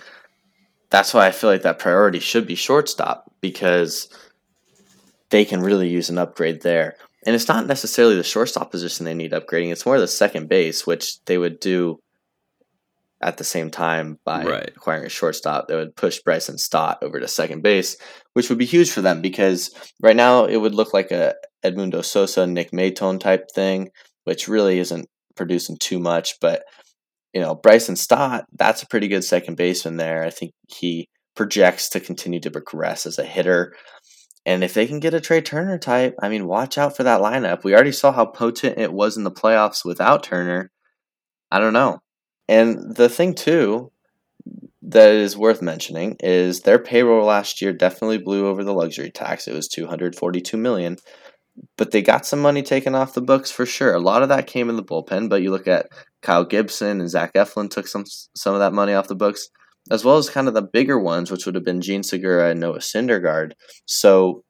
that's 0.89 1.13
why 1.13 1.27
I 1.27 1.31
feel 1.31 1.49
like 1.49 1.61
that 1.61 1.79
priority 1.79 2.19
should 2.19 2.47
be 2.47 2.55
shortstop 2.55 3.31
because 3.39 4.09
they 5.29 5.45
can 5.45 5.61
really 5.61 5.89
use 5.89 6.09
an 6.09 6.17
upgrade 6.17 6.61
there. 6.61 6.95
And 7.25 7.35
it's 7.35 7.47
not 7.47 7.67
necessarily 7.67 8.15
the 8.15 8.23
shortstop 8.23 8.71
position 8.71 9.05
they 9.05 9.13
need 9.13 9.31
upgrading, 9.31 9.71
it's 9.71 9.85
more 9.85 9.99
the 9.99 10.07
second 10.07 10.49
base, 10.49 10.85
which 10.85 11.23
they 11.25 11.37
would 11.37 11.59
do 11.59 11.99
at 13.21 13.37
the 13.37 13.43
same 13.43 13.71
time 13.71 14.19
by 14.23 14.43
right. 14.43 14.71
acquiring 14.75 15.05
a 15.05 15.09
shortstop 15.09 15.67
that 15.67 15.75
would 15.75 15.95
push 15.95 16.19
Bryson 16.19 16.57
Stott 16.57 16.99
over 17.01 17.19
to 17.19 17.27
second 17.27 17.63
base, 17.63 17.97
which 18.33 18.49
would 18.49 18.59
be 18.59 18.65
huge 18.65 18.91
for 18.91 19.01
them 19.01 19.21
because 19.21 19.73
right 20.01 20.15
now 20.15 20.45
it 20.45 20.57
would 20.57 20.75
look 20.75 20.93
like 20.93 21.11
a 21.11 21.33
Edmundo 21.63 22.05
Sosa, 22.05 22.45
Nick 22.45 22.71
Maton 22.71 23.19
type 23.19 23.47
thing, 23.55 23.89
which 24.25 24.47
really 24.47 24.77
isn't 24.77 25.07
producing 25.35 25.77
too 25.79 25.99
much. 25.99 26.35
But 26.39 26.63
you 27.33 27.41
know, 27.41 27.55
Bryson 27.55 27.95
Stott, 27.95 28.45
that's 28.53 28.83
a 28.83 28.87
pretty 28.87 29.07
good 29.07 29.23
second 29.23 29.57
baseman 29.57 29.97
there. 29.97 30.23
I 30.23 30.29
think 30.29 30.53
he 30.67 31.09
projects 31.35 31.89
to 31.89 31.99
continue 31.99 32.39
to 32.41 32.51
progress 32.51 33.05
as 33.05 33.19
a 33.19 33.23
hitter. 33.23 33.73
And 34.45 34.63
if 34.63 34.73
they 34.73 34.87
can 34.87 34.99
get 34.99 35.13
a 35.13 35.19
Trea 35.19 35.41
Turner 35.41 35.77
type, 35.77 36.15
I 36.21 36.29
mean, 36.29 36.47
watch 36.47 36.77
out 36.77 36.95
for 36.95 37.03
that 37.03 37.21
lineup. 37.21 37.63
We 37.63 37.73
already 37.73 37.91
saw 37.91 38.11
how 38.11 38.25
potent 38.25 38.77
it 38.77 38.93
was 38.93 39.17
in 39.17 39.23
the 39.23 39.31
playoffs 39.31 39.83
without 39.83 40.23
Turner. 40.23 40.71
I 41.51 41.59
don't 41.59 41.73
know. 41.73 42.01
And 42.47 42.95
the 42.95 43.09
thing 43.09 43.33
too 43.33 43.91
that 44.89 45.09
is 45.09 45.35
worth 45.35 45.61
mentioning 45.61 46.15
is 46.21 46.61
their 46.61 46.79
payroll 46.79 47.25
last 47.25 47.61
year 47.61 47.73
definitely 47.73 48.17
blew 48.17 48.47
over 48.47 48.63
the 48.63 48.73
luxury 48.73 49.11
tax. 49.11 49.47
It 49.47 49.53
was 49.53 49.67
242 49.67 50.55
million, 50.55 50.97
but 51.77 51.91
they 51.91 52.01
got 52.01 52.25
some 52.25 52.39
money 52.39 52.63
taken 52.63 52.95
off 52.95 53.13
the 53.13 53.21
books 53.21 53.51
for 53.51 53.65
sure. 53.65 53.93
A 53.93 53.99
lot 53.99 54.23
of 54.23 54.29
that 54.29 54.47
came 54.47 54.69
in 54.69 54.77
the 54.77 54.83
bullpen, 54.83 55.29
but 55.29 55.41
you 55.41 55.51
look 55.51 55.67
at 55.67 55.89
Kyle 56.21 56.45
Gibson 56.45 57.01
and 57.01 57.09
Zach 57.09 57.33
Eflin 57.33 57.69
took 57.69 57.87
some 57.87 58.05
some 58.05 58.53
of 58.53 58.59
that 58.59 58.73
money 58.73 58.93
off 58.93 59.09
the 59.09 59.15
books, 59.15 59.49
as 59.91 60.03
well 60.03 60.17
as 60.17 60.29
kind 60.29 60.47
of 60.47 60.53
the 60.53 60.61
bigger 60.61 60.99
ones, 60.99 61.31
which 61.31 61.45
would 61.45 61.55
have 61.55 61.65
been 61.65 61.81
Jean 61.81 62.03
Segura 62.03 62.51
and 62.51 62.59
Noah 62.59 62.79
Syndergaard. 62.79 63.53
So 63.85 64.43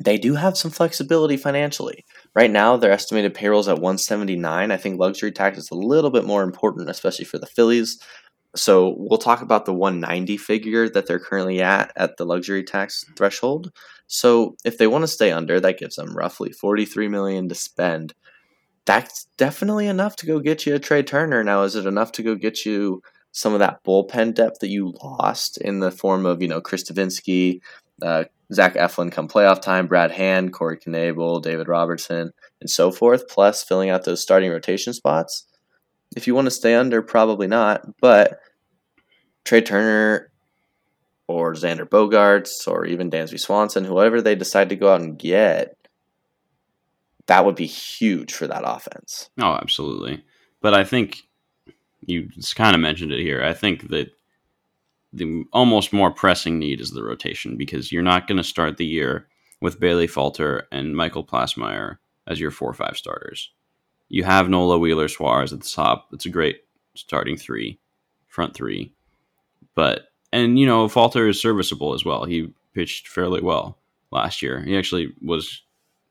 they 0.00 0.16
do 0.16 0.34
have 0.34 0.56
some 0.56 0.70
flexibility 0.70 1.36
financially. 1.36 2.04
Right 2.34 2.50
now, 2.50 2.76
their 2.76 2.92
estimated 2.92 3.34
payrolls 3.34 3.68
at 3.68 3.76
179. 3.76 4.70
I 4.70 4.76
think 4.76 4.98
luxury 4.98 5.30
tax 5.30 5.58
is 5.58 5.70
a 5.70 5.74
little 5.74 6.10
bit 6.10 6.24
more 6.24 6.42
important, 6.42 6.88
especially 6.88 7.26
for 7.26 7.38
the 7.38 7.46
Phillies. 7.46 8.00
So 8.56 8.94
we'll 8.96 9.18
talk 9.18 9.42
about 9.42 9.66
the 9.66 9.74
190 9.74 10.36
figure 10.38 10.88
that 10.88 11.06
they're 11.06 11.20
currently 11.20 11.60
at 11.60 11.92
at 11.96 12.16
the 12.16 12.24
luxury 12.24 12.64
tax 12.64 13.04
threshold. 13.16 13.72
So 14.06 14.56
if 14.64 14.78
they 14.78 14.86
want 14.86 15.02
to 15.02 15.08
stay 15.08 15.30
under, 15.30 15.60
that 15.60 15.78
gives 15.78 15.96
them 15.96 16.16
roughly 16.16 16.50
43 16.50 17.08
million 17.08 17.48
to 17.48 17.54
spend. 17.54 18.14
That's 18.86 19.26
definitely 19.36 19.86
enough 19.86 20.16
to 20.16 20.26
go 20.26 20.40
get 20.40 20.66
you 20.66 20.74
a 20.74 20.78
Trea 20.78 21.02
Turner. 21.02 21.44
Now, 21.44 21.62
is 21.62 21.76
it 21.76 21.86
enough 21.86 22.10
to 22.12 22.22
go 22.22 22.34
get 22.34 22.64
you 22.64 23.02
some 23.32 23.52
of 23.52 23.60
that 23.60 23.82
bullpen 23.84 24.34
depth 24.34 24.60
that 24.60 24.70
you 24.70 24.94
lost 25.02 25.58
in 25.58 25.80
the 25.80 25.90
form 25.90 26.26
of 26.26 26.42
you 26.42 26.48
know 26.48 26.60
Chris 26.60 26.90
Devenski, 26.90 27.60
uh, 28.02 28.24
Zach 28.52 28.74
Eflin 28.74 29.12
come 29.12 29.28
playoff 29.28 29.62
time, 29.62 29.86
Brad 29.86 30.10
Hand, 30.10 30.52
Corey 30.52 30.76
Knebel, 30.78 31.42
David 31.42 31.68
Robertson, 31.68 32.32
and 32.60 32.70
so 32.70 32.90
forth, 32.90 33.28
plus 33.28 33.62
filling 33.62 33.90
out 33.90 34.04
those 34.04 34.20
starting 34.20 34.50
rotation 34.50 34.92
spots. 34.92 35.46
If 36.16 36.26
you 36.26 36.34
want 36.34 36.46
to 36.46 36.50
stay 36.50 36.74
under, 36.74 37.02
probably 37.02 37.46
not, 37.46 38.00
but 38.00 38.40
Trea 39.44 39.62
Turner 39.62 40.32
or 41.28 41.54
Xander 41.54 41.88
Bogaerts 41.88 42.66
or 42.66 42.84
even 42.84 43.10
Dansby 43.10 43.38
Swanson, 43.38 43.84
whoever 43.84 44.20
they 44.20 44.34
decide 44.34 44.70
to 44.70 44.76
go 44.76 44.92
out 44.92 45.00
and 45.00 45.16
get, 45.16 45.76
that 47.26 47.44
would 47.44 47.54
be 47.54 47.66
huge 47.66 48.32
for 48.32 48.48
that 48.48 48.64
offense. 48.64 49.30
Oh, 49.40 49.54
absolutely. 49.54 50.24
But 50.60 50.74
I 50.74 50.82
think 50.82 51.22
you 52.02 52.26
just 52.26 52.56
kind 52.56 52.74
of 52.74 52.80
mentioned 52.80 53.12
it 53.12 53.20
here. 53.20 53.42
I 53.42 53.54
think 53.54 53.88
that 53.88 54.10
the 55.12 55.44
almost 55.52 55.92
more 55.92 56.10
pressing 56.10 56.58
need 56.58 56.80
is 56.80 56.90
the 56.90 57.02
rotation 57.02 57.56
because 57.56 57.90
you're 57.90 58.02
not 58.02 58.26
going 58.26 58.38
to 58.38 58.44
start 58.44 58.76
the 58.76 58.86
year 58.86 59.26
with 59.60 59.80
Bailey 59.80 60.06
Falter 60.06 60.66
and 60.70 60.96
Michael 60.96 61.24
Plassmeyer 61.24 61.98
as 62.26 62.40
your 62.40 62.50
four 62.50 62.70
or 62.70 62.74
five 62.74 62.96
starters. 62.96 63.50
You 64.08 64.24
have 64.24 64.48
Nola 64.48 64.78
Wheeler 64.78 65.08
Suarez 65.08 65.52
at 65.52 65.60
the 65.60 65.68
top. 65.68 66.08
It's 66.12 66.26
a 66.26 66.30
great 66.30 66.62
starting 66.94 67.36
three, 67.36 67.78
front 68.26 68.54
three. 68.54 68.92
But 69.74 70.08
and 70.32 70.58
you 70.58 70.66
know, 70.66 70.88
Falter 70.88 71.28
is 71.28 71.40
serviceable 71.40 71.94
as 71.94 72.04
well. 72.04 72.24
He 72.24 72.52
pitched 72.74 73.08
fairly 73.08 73.40
well 73.40 73.78
last 74.10 74.42
year. 74.42 74.62
He 74.62 74.76
actually 74.76 75.12
was 75.22 75.62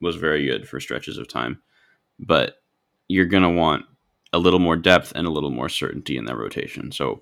was 0.01 0.15
very 0.15 0.45
good 0.45 0.67
for 0.67 0.79
stretches 0.79 1.17
of 1.17 1.27
time. 1.27 1.61
But 2.19 2.55
you're 3.07 3.25
gonna 3.25 3.51
want 3.51 3.85
a 4.33 4.39
little 4.39 4.59
more 4.59 4.75
depth 4.75 5.11
and 5.15 5.25
a 5.25 5.31
little 5.31 5.49
more 5.49 5.69
certainty 5.69 6.17
in 6.17 6.25
that 6.25 6.37
rotation. 6.37 6.91
So 6.91 7.21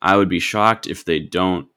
I 0.00 0.16
would 0.16 0.28
be 0.28 0.40
shocked 0.40 0.86
if 0.86 1.04
they 1.04 1.18
don't 1.18 1.68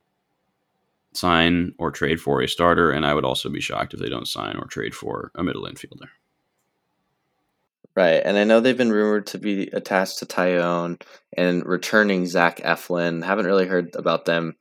sign 1.13 1.73
or 1.77 1.91
trade 1.91 2.19
for 2.19 2.41
a 2.41 2.47
starter, 2.47 2.91
and 2.91 3.05
I 3.05 3.13
would 3.13 3.25
also 3.25 3.49
be 3.49 3.61
shocked 3.61 3.93
if 3.93 3.99
they 3.99 4.09
don't 4.09 4.27
sign 4.27 4.57
or 4.57 4.65
trade 4.65 4.95
for 4.95 5.31
a 5.35 5.43
middle 5.43 5.65
infielder. 5.65 6.07
Right, 7.95 8.21
and 8.25 8.37
I 8.37 8.43
know 8.43 8.59
they've 8.59 8.75
been 8.75 8.91
rumored 8.91 9.27
to 9.27 9.37
be 9.37 9.67
attached 9.67 10.19
to 10.19 10.25
Taillon 10.25 10.99
and 11.37 11.63
returning 11.63 12.25
Zach 12.25 12.57
Eflin. 12.61 13.23
Haven't 13.23 13.45
really 13.45 13.67
heard 13.67 13.95
about 13.95 14.25
them 14.25 14.55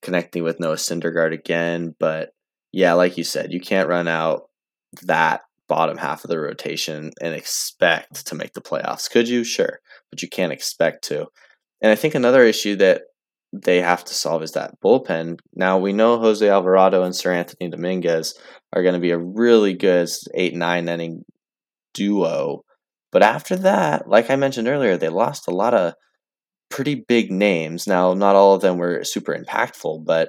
connecting 0.00 0.42
with 0.42 0.58
Noah 0.58 0.74
Syndergaard 0.74 1.32
again, 1.32 1.94
but 2.00 2.34
yeah, 2.72 2.94
like 2.94 3.16
you 3.16 3.22
said, 3.22 3.52
you 3.52 3.60
can't 3.60 3.88
run 3.88 4.08
out 4.08 4.48
that 5.02 5.42
bottom 5.72 5.96
half 5.96 6.22
of 6.22 6.28
the 6.28 6.38
rotation 6.38 7.10
and 7.22 7.34
expect 7.34 8.26
to 8.26 8.34
make 8.34 8.52
the 8.52 8.60
playoffs. 8.60 9.10
Could 9.10 9.26
you? 9.26 9.42
Sure, 9.42 9.78
but 10.10 10.20
you 10.20 10.28
can't 10.28 10.52
expect 10.52 11.02
to. 11.04 11.28
And 11.80 11.90
I 11.90 11.94
think 11.94 12.14
another 12.14 12.42
issue 12.42 12.76
that 12.76 13.00
they 13.54 13.80
have 13.80 14.04
to 14.04 14.12
solve 14.12 14.42
is 14.42 14.52
that 14.52 14.74
bullpen. 14.84 15.38
Now 15.54 15.78
we 15.78 15.94
know 15.94 16.18
Jose 16.18 16.46
Alvarado 16.46 17.04
and 17.04 17.14
Seranthony 17.14 17.70
Dominguez 17.70 18.34
are 18.74 18.82
going 18.82 18.92
to 18.92 19.00
be 19.00 19.12
a 19.12 19.18
really 19.18 19.72
good 19.72 20.10
eight 20.34 20.54
nine 20.54 20.90
inning 20.90 21.22
duo, 21.94 22.64
but 23.10 23.22
after 23.22 23.56
that, 23.56 24.06
like 24.06 24.28
I 24.28 24.36
mentioned 24.36 24.68
earlier, 24.68 24.98
they 24.98 25.08
lost 25.08 25.48
a 25.48 25.54
lot 25.54 25.72
of 25.72 25.94
pretty 26.68 27.02
big 27.08 27.32
names. 27.32 27.86
Now 27.86 28.12
not 28.12 28.36
all 28.36 28.54
of 28.54 28.60
them 28.60 28.76
were 28.76 29.04
super 29.04 29.34
impactful, 29.34 30.04
but 30.04 30.28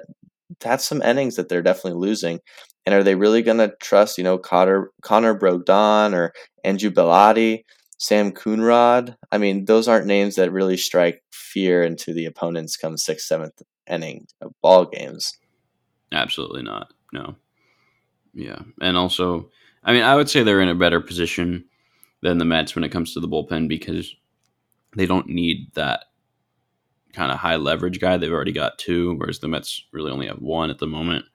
that's 0.60 0.86
some 0.86 1.02
innings 1.02 1.36
that 1.36 1.50
they're 1.50 1.60
definitely 1.60 2.00
losing. 2.00 2.38
And 2.86 2.94
are 2.94 3.02
they 3.02 3.14
really 3.14 3.42
going 3.42 3.58
to 3.58 3.74
trust, 3.80 4.18
you 4.18 4.24
know, 4.24 4.36
Connor, 4.36 4.90
Connor 5.00 5.38
Brogdon 5.38 6.12
or 6.12 6.32
Andrew 6.64 6.90
Bellatti? 6.90 7.64
Sam 7.98 8.32
Coonrod. 8.32 9.16
I 9.32 9.38
mean, 9.38 9.64
those 9.64 9.88
aren't 9.88 10.06
names 10.06 10.34
that 10.34 10.52
really 10.52 10.76
strike 10.76 11.22
fear 11.30 11.82
into 11.82 12.12
the 12.12 12.26
opponents 12.26 12.76
come 12.76 12.98
sixth, 12.98 13.26
seventh 13.26 13.62
inning 13.88 14.26
of 14.40 14.52
ball 14.60 14.84
games. 14.86 15.38
Absolutely 16.12 16.62
not. 16.62 16.92
No. 17.12 17.36
Yeah, 18.34 18.58
and 18.80 18.96
also, 18.96 19.50
I 19.84 19.92
mean, 19.92 20.02
I 20.02 20.16
would 20.16 20.28
say 20.28 20.42
they're 20.42 20.60
in 20.60 20.68
a 20.68 20.74
better 20.74 21.00
position 21.00 21.64
than 22.20 22.38
the 22.38 22.44
Mets 22.44 22.74
when 22.74 22.84
it 22.84 22.90
comes 22.90 23.14
to 23.14 23.20
the 23.20 23.28
bullpen 23.28 23.68
because 23.68 24.14
they 24.96 25.06
don't 25.06 25.28
need 25.28 25.72
that 25.74 26.06
kind 27.12 27.30
of 27.30 27.38
high 27.38 27.56
leverage 27.56 28.00
guy. 28.00 28.16
They've 28.16 28.32
already 28.32 28.52
got 28.52 28.78
two, 28.78 29.14
whereas 29.16 29.38
the 29.38 29.48
Mets 29.48 29.84
really 29.92 30.10
only 30.10 30.26
have 30.26 30.40
one 30.40 30.70
at 30.70 30.78
the 30.78 30.86
moment. 30.86 31.26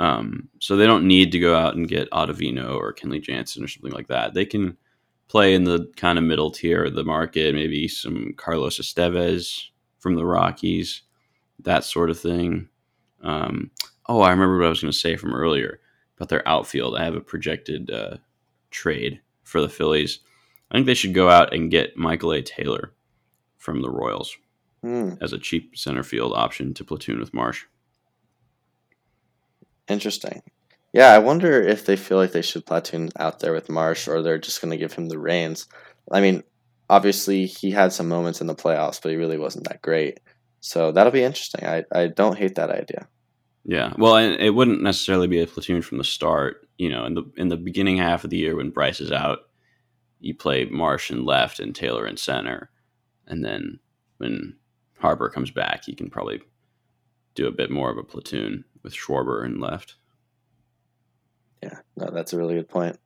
Um, 0.00 0.48
so 0.60 0.76
they 0.76 0.86
don't 0.86 1.06
need 1.06 1.30
to 1.32 1.38
go 1.38 1.54
out 1.54 1.76
and 1.76 1.86
get 1.86 2.10
Ottavino 2.10 2.74
or 2.74 2.94
Kenley 2.94 3.22
Jansen 3.22 3.62
or 3.62 3.68
something 3.68 3.92
like 3.92 4.08
that. 4.08 4.32
They 4.32 4.46
can 4.46 4.78
play 5.28 5.54
in 5.54 5.64
the 5.64 5.92
kind 5.96 6.16
of 6.16 6.24
middle 6.24 6.50
tier 6.50 6.84
of 6.84 6.94
the 6.94 7.04
market, 7.04 7.54
maybe 7.54 7.86
some 7.86 8.32
Carlos 8.38 8.80
Estevez 8.80 9.66
from 9.98 10.14
the 10.14 10.24
Rockies, 10.24 11.02
that 11.58 11.84
sort 11.84 12.08
of 12.08 12.18
thing. 12.18 12.66
Um, 13.22 13.70
oh, 14.06 14.22
I 14.22 14.30
remember 14.30 14.56
what 14.56 14.66
I 14.66 14.70
was 14.70 14.80
going 14.80 14.90
to 14.90 14.98
say 14.98 15.16
from 15.16 15.34
earlier 15.34 15.80
about 16.16 16.30
their 16.30 16.48
outfield. 16.48 16.96
I 16.96 17.04
have 17.04 17.14
a 17.14 17.20
projected 17.20 17.90
uh, 17.90 18.16
trade 18.70 19.20
for 19.42 19.60
the 19.60 19.68
Phillies. 19.68 20.20
I 20.70 20.76
think 20.76 20.86
they 20.86 20.94
should 20.94 21.12
go 21.12 21.28
out 21.28 21.52
and 21.52 21.70
get 21.70 21.98
Michael 21.98 22.32
A. 22.32 22.40
Taylor 22.40 22.94
from 23.58 23.82
the 23.82 23.90
Royals 23.90 24.34
mm. 24.82 25.18
as 25.20 25.34
a 25.34 25.38
cheap 25.38 25.76
center 25.76 26.02
field 26.02 26.32
option 26.34 26.72
to 26.72 26.84
platoon 26.84 27.20
with 27.20 27.34
Marsh. 27.34 27.66
Interesting. 29.90 30.42
Yeah, 30.92 31.08
I 31.08 31.18
wonder 31.18 31.60
if 31.60 31.84
they 31.84 31.96
feel 31.96 32.16
like 32.16 32.32
they 32.32 32.42
should 32.42 32.66
platoon 32.66 33.10
out 33.18 33.40
there 33.40 33.52
with 33.52 33.68
Marsh 33.68 34.08
or 34.08 34.22
they're 34.22 34.38
just 34.38 34.60
going 34.60 34.70
to 34.70 34.76
give 34.76 34.92
him 34.92 35.08
the 35.08 35.18
reins. 35.18 35.66
I 36.10 36.20
mean, 36.20 36.42
obviously 36.88 37.46
he 37.46 37.70
had 37.70 37.92
some 37.92 38.08
moments 38.08 38.40
in 38.40 38.46
the 38.46 38.54
playoffs, 38.54 39.00
but 39.02 39.10
he 39.10 39.16
really 39.16 39.38
wasn't 39.38 39.68
that 39.68 39.82
great. 39.82 40.20
So 40.60 40.92
that'll 40.92 41.12
be 41.12 41.22
interesting. 41.22 41.64
I, 41.64 41.84
I 41.92 42.08
don't 42.08 42.38
hate 42.38 42.56
that 42.56 42.70
idea. 42.70 43.08
Yeah, 43.64 43.92
well, 43.98 44.16
it 44.16 44.50
wouldn't 44.50 44.82
necessarily 44.82 45.26
be 45.26 45.40
a 45.40 45.46
platoon 45.46 45.82
from 45.82 45.98
the 45.98 46.04
start. 46.04 46.66
You 46.78 46.88
know, 46.88 47.04
in 47.04 47.14
the 47.14 47.30
in 47.36 47.48
the 47.48 47.58
beginning 47.58 47.98
half 47.98 48.24
of 48.24 48.30
the 48.30 48.38
year 48.38 48.56
when 48.56 48.70
Bryce 48.70 49.00
is 49.00 49.12
out, 49.12 49.40
you 50.18 50.34
play 50.34 50.64
Marsh 50.64 51.10
in 51.10 51.26
left 51.26 51.60
and 51.60 51.74
Taylor 51.74 52.06
in 52.06 52.16
center, 52.16 52.70
and 53.26 53.44
then 53.44 53.78
when 54.16 54.56
Harper 54.98 55.28
comes 55.28 55.50
back, 55.50 55.86
you 55.86 55.94
can 55.94 56.08
probably 56.08 56.40
do 57.34 57.46
a 57.46 57.52
bit 57.52 57.70
more 57.70 57.90
of 57.90 57.98
a 57.98 58.02
platoon 58.02 58.64
with 58.82 58.94
Schwarber 58.94 59.44
and 59.44 59.60
left. 59.60 59.96
Yeah, 61.62 61.78
no, 61.96 62.10
that's 62.10 62.32
a 62.32 62.38
really 62.38 62.54
good 62.54 62.68
point. 62.68 62.98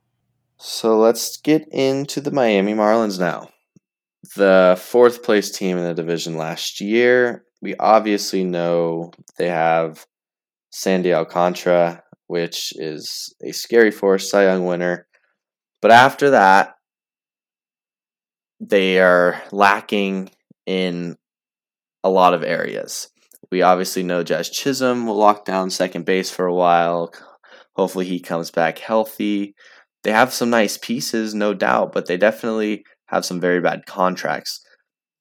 So 0.57 0.97
let's 0.97 1.37
get 1.37 1.67
into 1.69 2.21
the 2.21 2.31
Miami 2.31 2.73
Marlins 2.73 3.19
now. 3.19 3.49
The 4.35 4.79
fourth 4.81 5.23
place 5.23 5.51
team 5.51 5.77
in 5.77 5.83
the 5.83 5.93
division 5.93 6.37
last 6.37 6.79
year. 6.81 7.43
We 7.61 7.75
obviously 7.75 8.43
know 8.43 9.11
they 9.37 9.49
have 9.49 10.05
Sandy 10.71 11.13
Alcantara, 11.13 12.03
which 12.27 12.73
is 12.77 13.35
a 13.43 13.51
scary 13.51 13.91
force 13.91 14.29
Cy 14.29 14.45
Young 14.45 14.65
winner. 14.65 15.07
But 15.81 15.91
after 15.91 16.31
that, 16.31 16.75
they 18.59 18.99
are 18.99 19.41
lacking 19.51 20.31
in 20.65 21.17
a 22.03 22.09
lot 22.09 22.33
of 22.33 22.43
areas. 22.43 23.09
We 23.51 23.61
obviously 23.61 24.03
know 24.03 24.23
Jazz 24.23 24.49
Chisholm 24.49 25.05
will 25.05 25.17
lock 25.17 25.45
down 25.45 25.69
second 25.69 26.05
base 26.05 26.29
for 26.29 26.45
a 26.45 26.53
while. 26.53 27.13
Hopefully, 27.75 28.05
he 28.05 28.19
comes 28.19 28.51
back 28.51 28.79
healthy. 28.79 29.53
They 30.03 30.11
have 30.11 30.33
some 30.33 30.49
nice 30.49 30.77
pieces, 30.77 31.33
no 31.33 31.53
doubt, 31.53 31.91
but 31.91 32.05
they 32.05 32.17
definitely 32.17 32.85
have 33.07 33.25
some 33.25 33.39
very 33.39 33.59
bad 33.59 33.85
contracts. 33.85 34.61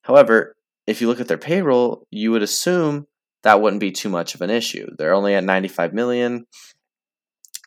However, 0.03 0.55
if 0.87 1.01
you 1.01 1.09
look 1.09 1.21
at 1.21 1.29
their 1.29 1.39
payroll, 1.39 2.07
you 2.11 2.31
would 2.31 2.43
assume 2.43 3.07
that 3.43 3.61
wouldn't 3.61 3.81
be 3.81 3.93
too 3.93 4.09
much 4.09 4.35
of 4.35 4.41
an 4.41 4.51
issue. 4.51 4.89
They're 4.97 5.15
only 5.15 5.35
at 5.35 5.45
95 5.45 5.93
million 5.93 6.47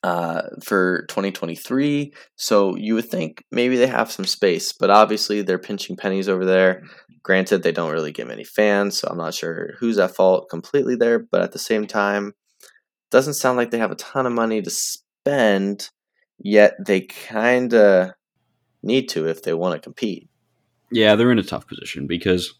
uh, 0.04 0.44
for 0.64 1.06
2023, 1.10 2.14
so 2.36 2.76
you 2.76 2.94
would 2.96 3.10
think 3.10 3.44
maybe 3.52 3.78
they 3.78 3.88
have 3.88 4.12
some 4.12 4.26
space, 4.26 4.72
but 4.72 4.90
obviously 4.90 5.42
they're 5.42 5.58
pinching 5.58 5.96
pennies 5.96 6.30
over 6.30 6.46
there. 6.46 6.84
Granted, 7.24 7.64
they 7.64 7.72
don't 7.72 7.92
really 7.92 8.12
get 8.12 8.28
many 8.28 8.44
fans, 8.44 8.98
so 9.00 9.08
I'm 9.10 9.18
not 9.18 9.34
sure 9.34 9.74
who's 9.80 9.98
at 9.98 10.16
fault 10.16 10.50
completely 10.50 10.96
there, 10.96 11.20
but 11.20 11.42
at 11.42 11.52
the 11.52 11.60
same 11.60 11.88
time, 11.88 12.34
doesn't 13.10 13.34
sound 13.34 13.58
like 13.58 13.72
they 13.72 13.80
have 13.80 13.92
a 13.92 13.96
ton 13.96 14.26
of 14.26 14.34
money 14.34 14.62
to 14.62 14.70
spend, 14.70 15.90
yet 16.38 16.74
they 16.86 17.02
kind 17.02 17.74
of 17.74 18.12
need 18.84 19.10
to 19.10 19.28
if 19.28 19.44
they 19.44 19.54
want 19.54 19.76
to 19.76 19.82
compete. 19.82 20.30
Yeah, 20.92 21.16
they're 21.16 21.32
in 21.32 21.40
a 21.40 21.44
tough 21.44 21.68
position 21.68 22.08
because 22.08 22.54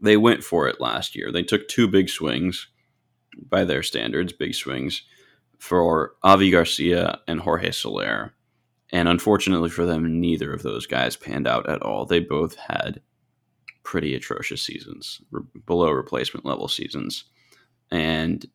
they 0.00 0.16
went 0.16 0.42
for 0.42 0.68
it 0.68 0.80
last 0.80 1.14
year. 1.14 1.30
They 1.32 1.42
took 1.42 1.68
two 1.68 1.88
big 1.88 2.08
swings 2.08 2.68
by 3.50 3.64
their 3.64 3.82
standards, 3.82 4.32
big 4.32 4.54
swings 4.54 5.02
for 5.58 6.14
Avi 6.22 6.50
Garcia 6.50 7.20
and 7.26 7.40
Jorge 7.40 7.70
Soler. 7.70 8.34
And 8.90 9.08
unfortunately 9.08 9.70
for 9.70 9.84
them, 9.84 10.20
neither 10.20 10.52
of 10.52 10.62
those 10.62 10.86
guys 10.86 11.16
panned 11.16 11.46
out 11.46 11.68
at 11.68 11.82
all. 11.82 12.06
They 12.06 12.20
both 12.20 12.56
had 12.56 13.00
pretty 13.82 14.14
atrocious 14.14 14.62
seasons, 14.62 15.20
re- 15.30 15.42
below 15.66 15.90
replacement 15.90 16.46
level 16.46 16.68
seasons. 16.68 17.24
And 17.90 18.46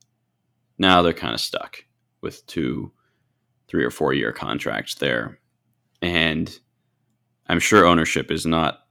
now 0.78 1.02
they're 1.02 1.14
kind 1.14 1.34
of 1.34 1.41
stuck 1.41 1.84
with 2.22 2.45
two, 2.47 2.91
three 3.68 3.84
or 3.84 3.91
four 3.91 4.14
year 4.14 4.32
contracts 4.32 4.95
there. 4.95 5.39
And 6.02 6.58
I'm 7.47 7.60
sure 7.60 7.86
ownership 7.86 8.32
is 8.32 8.45
not 8.45 8.82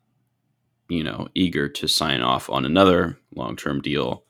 you 0.90 1.04
know, 1.04 1.28
eager 1.34 1.68
to 1.68 1.86
sign 1.86 2.20
off 2.20 2.50
on 2.50 2.66
another 2.66 3.18
long 3.34 3.56
term 3.56 3.80
deal 3.80 4.24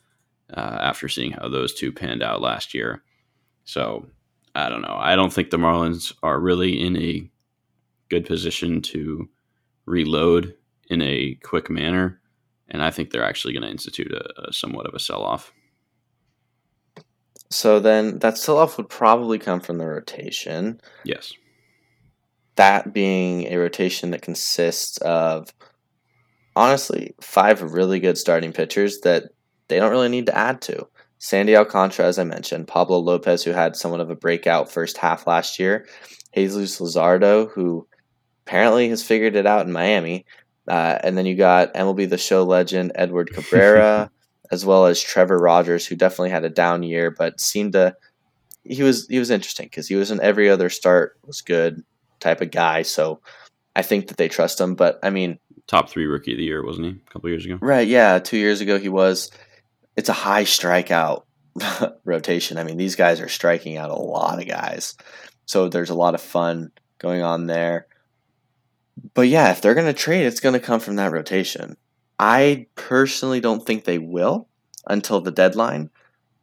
uh, 0.55 0.78
after 0.81 1.09
seeing 1.09 1.33
how 1.33 1.49
those 1.49 1.74
two 1.74 1.91
panned 1.91 2.22
out 2.22 2.43
last 2.43 2.74
year. 2.74 3.03
So 3.70 4.08
I 4.56 4.68
don't 4.68 4.82
know. 4.82 4.96
I 4.98 5.14
don't 5.14 5.32
think 5.32 5.50
the 5.50 5.56
Marlins 5.56 6.12
are 6.24 6.40
really 6.40 6.80
in 6.80 6.96
a 6.96 7.30
good 8.08 8.26
position 8.26 8.82
to 8.82 9.28
reload 9.86 10.56
in 10.88 11.00
a 11.00 11.36
quick 11.44 11.70
manner. 11.70 12.20
And 12.68 12.82
I 12.82 12.90
think 12.90 13.10
they're 13.10 13.22
actually 13.22 13.54
going 13.54 13.62
to 13.62 13.70
institute 13.70 14.10
a, 14.10 14.48
a 14.48 14.52
somewhat 14.52 14.86
of 14.86 14.94
a 14.94 14.98
sell 14.98 15.22
off. 15.22 15.52
So 17.50 17.78
then 17.78 18.18
that 18.18 18.38
sell 18.38 18.58
off 18.58 18.76
would 18.76 18.88
probably 18.88 19.38
come 19.38 19.60
from 19.60 19.78
the 19.78 19.86
rotation. 19.86 20.80
Yes. 21.04 21.32
That 22.56 22.92
being 22.92 23.46
a 23.52 23.56
rotation 23.56 24.10
that 24.10 24.22
consists 24.22 24.98
of 24.98 25.54
honestly 26.56 27.14
five 27.20 27.62
really 27.62 28.00
good 28.00 28.18
starting 28.18 28.52
pitchers 28.52 29.00
that 29.02 29.30
they 29.68 29.78
don't 29.78 29.92
really 29.92 30.08
need 30.08 30.26
to 30.26 30.36
add 30.36 30.60
to. 30.62 30.88
Sandy 31.20 31.54
Alcantara, 31.54 32.06
as 32.06 32.18
I 32.18 32.24
mentioned, 32.24 32.66
Pablo 32.66 32.98
Lopez, 32.98 33.44
who 33.44 33.50
had 33.50 33.76
somewhat 33.76 34.00
of 34.00 34.10
a 34.10 34.16
breakout 34.16 34.72
first 34.72 34.96
half 34.96 35.26
last 35.26 35.58
year, 35.58 35.86
Jesus 36.34 36.80
Luzardo, 36.80 37.50
who 37.50 37.86
apparently 38.46 38.88
has 38.88 39.02
figured 39.02 39.36
it 39.36 39.46
out 39.46 39.66
in 39.66 39.72
Miami, 39.72 40.24
uh, 40.66 40.98
and 41.04 41.18
then 41.18 41.26
you 41.26 41.36
got 41.36 41.74
MLB 41.74 42.08
The 42.08 42.16
Show 42.16 42.44
legend 42.44 42.92
Edward 42.94 43.30
Cabrera, 43.34 44.10
as 44.50 44.64
well 44.64 44.86
as 44.86 45.00
Trevor 45.00 45.38
Rogers, 45.38 45.86
who 45.86 45.94
definitely 45.94 46.30
had 46.30 46.44
a 46.44 46.48
down 46.48 46.82
year, 46.82 47.10
but 47.10 47.38
seemed 47.38 47.74
to 47.74 47.94
he 48.64 48.82
was 48.82 49.06
he 49.08 49.18
was 49.18 49.30
interesting 49.30 49.66
because 49.66 49.88
he 49.88 49.96
was 49.96 50.10
in 50.10 50.20
every 50.20 50.48
other 50.48 50.70
start 50.70 51.18
was 51.26 51.42
good 51.42 51.82
type 52.18 52.40
of 52.40 52.50
guy. 52.50 52.82
So 52.82 53.20
I 53.76 53.82
think 53.82 54.08
that 54.08 54.16
they 54.16 54.28
trust 54.28 54.60
him. 54.60 54.74
But 54.74 54.98
I 55.02 55.10
mean, 55.10 55.38
top 55.66 55.90
three 55.90 56.06
rookie 56.06 56.32
of 56.32 56.38
the 56.38 56.44
year, 56.44 56.64
wasn't 56.64 56.86
he? 56.86 56.92
A 56.92 57.10
couple 57.10 57.28
years 57.28 57.44
ago. 57.44 57.58
Right. 57.60 57.86
Yeah. 57.86 58.18
Two 58.18 58.38
years 58.38 58.60
ago, 58.60 58.78
he 58.78 58.88
was. 58.88 59.30
It's 59.97 60.09
a 60.09 60.14
high 60.14 60.45
strikeout 60.45 61.24
rotation. 62.05 62.59
I 62.59 62.64
mean, 62.64 62.76
these 62.76 62.97
guys 62.97 63.20
are 63.20 63.28
striking 63.28 63.76
out 63.76 63.91
a 63.91 63.95
lot 63.95 64.41
of 64.41 64.49
guys. 64.49 64.97
So 65.47 65.68
there's 65.68 65.91
a 65.91 65.95
lot 65.95 66.14
of 66.14 66.20
fun 66.20 66.70
going 66.99 67.22
on 67.22 67.47
there. 67.47 67.86
But 69.14 69.28
yeah, 69.28 69.51
if 69.51 69.61
they're 69.61 69.74
going 69.74 69.86
to 69.86 69.93
trade, 69.93 70.26
it's 70.26 70.41
going 70.41 70.53
to 70.53 70.64
come 70.64 70.80
from 70.80 70.97
that 70.97 71.12
rotation. 71.12 71.76
I 72.18 72.66
personally 72.74 73.41
don't 73.41 73.66
think 73.66 73.84
they 73.84 73.99
will 73.99 74.49
until 74.86 75.20
the 75.20 75.30
deadline, 75.30 75.91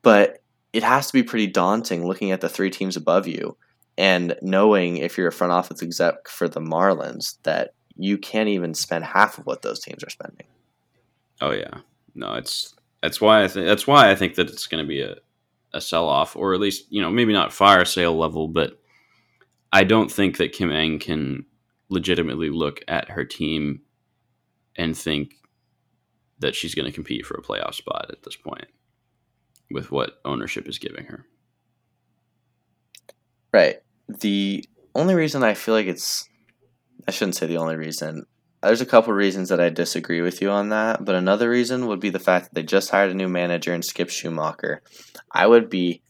but 0.01 0.41
it 0.73 0.83
has 0.83 1.07
to 1.07 1.13
be 1.13 1.23
pretty 1.23 1.47
daunting 1.47 2.05
looking 2.05 2.31
at 2.31 2.41
the 2.41 2.49
three 2.49 2.69
teams 2.69 2.95
above 2.95 3.27
you 3.27 3.57
and 3.97 4.35
knowing 4.41 4.97
if 4.97 5.17
you're 5.17 5.27
a 5.27 5.31
front 5.31 5.53
office 5.53 5.81
exec 5.81 6.27
for 6.27 6.47
the 6.47 6.59
Marlins 6.59 7.37
that 7.43 7.73
you 7.95 8.17
can't 8.17 8.49
even 8.49 8.73
spend 8.73 9.03
half 9.05 9.37
of 9.37 9.45
what 9.45 9.61
those 9.61 9.79
teams 9.79 10.03
are 10.03 10.09
spending. 10.09 10.47
Oh 11.41 11.51
yeah, 11.51 11.79
no, 12.13 12.33
it's 12.33 12.75
that's 13.01 13.21
why 13.21 13.43
I 13.43 13.47
think 13.47 13.65
that's 13.65 13.87
why 13.87 14.09
I 14.09 14.15
think 14.15 14.35
that 14.35 14.49
it's 14.49 14.67
going 14.67 14.83
to 14.83 14.87
be 14.87 15.01
a 15.01 15.15
a 15.73 15.81
sell 15.81 16.07
off, 16.07 16.35
or 16.35 16.53
at 16.53 16.59
least 16.59 16.85
you 16.89 17.01
know 17.01 17.09
maybe 17.09 17.33
not 17.33 17.53
fire 17.53 17.85
sale 17.85 18.17
level, 18.17 18.47
but 18.47 18.79
I 19.71 19.83
don't 19.83 20.11
think 20.11 20.37
that 20.37 20.53
Kim 20.53 20.71
Ng 20.71 20.99
can 20.99 21.45
legitimately 21.89 22.49
look 22.49 22.81
at 22.87 23.09
her 23.09 23.23
team 23.23 23.81
and 24.75 24.97
think 24.97 25.35
that 26.39 26.55
she's 26.55 26.75
going 26.75 26.85
to 26.85 26.91
compete 26.91 27.25
for 27.25 27.35
a 27.35 27.41
playoff 27.41 27.73
spot 27.73 28.07
at 28.09 28.23
this 28.23 28.35
point 28.35 28.67
with 29.71 29.91
what 29.91 30.19
ownership 30.23 30.67
is 30.67 30.77
giving 30.77 31.05
her. 31.05 31.25
Right. 33.53 33.77
The 34.07 34.63
only 34.93 35.15
reason 35.15 35.43
I 35.43 35.53
feel 35.53 35.73
like 35.73 35.87
it's 35.87 36.27
I 37.07 37.11
shouldn't 37.11 37.35
say 37.35 37.47
the 37.47 37.57
only 37.57 37.75
reason. 37.75 38.25
There's 38.61 38.81
a 38.81 38.85
couple 38.85 39.13
reasons 39.13 39.49
that 39.49 39.61
I 39.61 39.69
disagree 39.69 40.21
with 40.21 40.41
you 40.41 40.49
on 40.49 40.69
that, 40.69 41.05
but 41.05 41.15
another 41.15 41.49
reason 41.49 41.87
would 41.87 41.99
be 41.99 42.09
the 42.09 42.19
fact 42.19 42.45
that 42.45 42.55
they 42.55 42.63
just 42.63 42.89
hired 42.89 43.11
a 43.11 43.13
new 43.13 43.27
manager 43.27 43.73
in 43.73 43.83
Skip 43.83 44.09
Schumaker. 44.09 44.79
I 45.31 45.45
would 45.45 45.69
be 45.69 46.01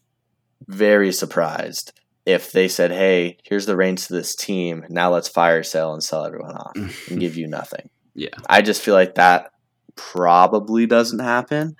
very 0.65 1.11
surprised 1.11 1.93
if 2.25 2.51
they 2.51 2.67
said, 2.67 2.91
"Hey, 2.91 3.37
here's 3.43 3.65
the 3.65 3.75
reins 3.75 4.07
to 4.07 4.13
this 4.13 4.35
team. 4.35 4.85
Now 4.89 5.11
let's 5.11 5.27
fire 5.27 5.63
sale 5.63 5.93
and 5.93 6.03
sell 6.03 6.25
everyone 6.25 6.55
off 6.55 6.75
and 7.09 7.19
give 7.19 7.35
you 7.35 7.47
nothing." 7.47 7.89
Yeah. 8.15 8.29
I 8.49 8.61
just 8.61 8.81
feel 8.81 8.95
like 8.95 9.15
that 9.15 9.51
probably 9.95 10.85
doesn't 10.85 11.19
happen. 11.19 11.75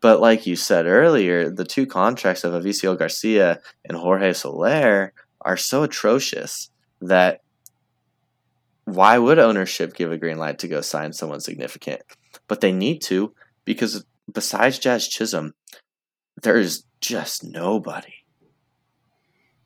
But 0.00 0.20
like 0.20 0.46
you 0.46 0.56
said 0.56 0.86
earlier, 0.86 1.50
the 1.50 1.64
two 1.64 1.86
contracts 1.86 2.44
of 2.44 2.54
Avisail 2.54 2.98
Garcia 2.98 3.60
and 3.84 3.96
Jorge 3.96 4.32
Soler 4.32 5.12
are 5.42 5.56
so 5.56 5.82
atrocious 5.84 6.70
that 7.00 7.41
why 8.94 9.18
would 9.18 9.38
ownership 9.38 9.94
give 9.94 10.12
a 10.12 10.18
green 10.18 10.38
light 10.38 10.58
to 10.60 10.68
go 10.68 10.80
sign 10.80 11.12
someone 11.12 11.40
significant? 11.40 12.02
But 12.48 12.60
they 12.60 12.72
need 12.72 13.02
to 13.02 13.34
because 13.64 14.04
besides 14.30 14.78
Jazz 14.78 15.08
Chisholm, 15.08 15.54
there 16.42 16.56
is 16.56 16.84
just 17.00 17.44
nobody. 17.44 18.14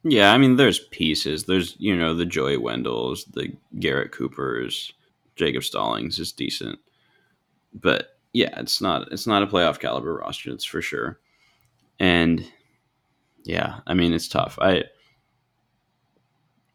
Yeah, 0.02 0.32
I 0.32 0.38
mean, 0.38 0.56
there's 0.56 0.86
pieces. 0.90 1.44
There's 1.44 1.74
you 1.78 1.96
know 1.96 2.14
the 2.14 2.26
Joey 2.26 2.56
Wendles, 2.56 3.24
the 3.32 3.52
Garrett 3.78 4.12
Coopers, 4.12 4.92
Jacob 5.34 5.64
Stallings 5.64 6.18
is 6.18 6.32
decent, 6.32 6.78
but 7.74 8.16
yeah, 8.32 8.58
it's 8.60 8.80
not 8.80 9.10
it's 9.10 9.26
not 9.26 9.42
a 9.42 9.46
playoff 9.46 9.80
caliber 9.80 10.16
roster. 10.16 10.52
It's 10.52 10.64
for 10.64 10.80
sure, 10.80 11.18
and 11.98 12.46
yeah, 13.44 13.80
I 13.86 13.94
mean 13.94 14.12
it's 14.12 14.28
tough. 14.28 14.58
I 14.60 14.84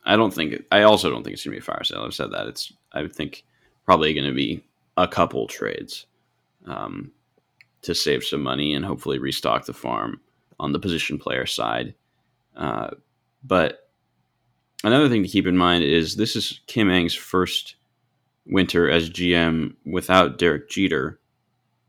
I 0.05 0.15
don't 0.15 0.33
think. 0.33 0.63
I 0.71 0.83
also 0.83 1.09
don't 1.09 1.23
think 1.23 1.35
it's 1.35 1.43
to 1.43 1.49
be 1.49 1.57
a 1.57 1.61
fire 1.61 1.83
sale. 1.83 2.03
I've 2.03 2.13
said 2.13 2.31
that. 2.31 2.47
It's. 2.47 2.73
I 2.93 3.07
think 3.07 3.43
probably 3.85 4.13
to 4.13 4.31
be 4.33 4.63
a 4.97 5.07
couple 5.07 5.47
trades 5.47 6.05
um, 6.65 7.11
to 7.81 7.95
save 7.95 8.23
some 8.23 8.41
money 8.41 8.73
and 8.73 8.85
hopefully 8.85 9.19
restock 9.19 9.65
the 9.65 9.73
farm 9.73 10.19
on 10.59 10.71
the 10.71 10.79
position 10.79 11.17
player 11.17 11.45
side. 11.45 11.93
Uh, 12.55 12.89
but 13.43 13.89
another 14.83 15.09
thing 15.09 15.23
to 15.23 15.29
keep 15.29 15.47
in 15.47 15.57
mind 15.57 15.83
is 15.83 16.15
this 16.15 16.35
is 16.35 16.59
Kim 16.67 16.89
Ng's 16.89 17.15
first 17.15 17.75
winter 18.45 18.89
as 18.89 19.09
GM 19.09 19.75
without 19.85 20.37
Derek 20.37 20.69
Jeter 20.69 21.19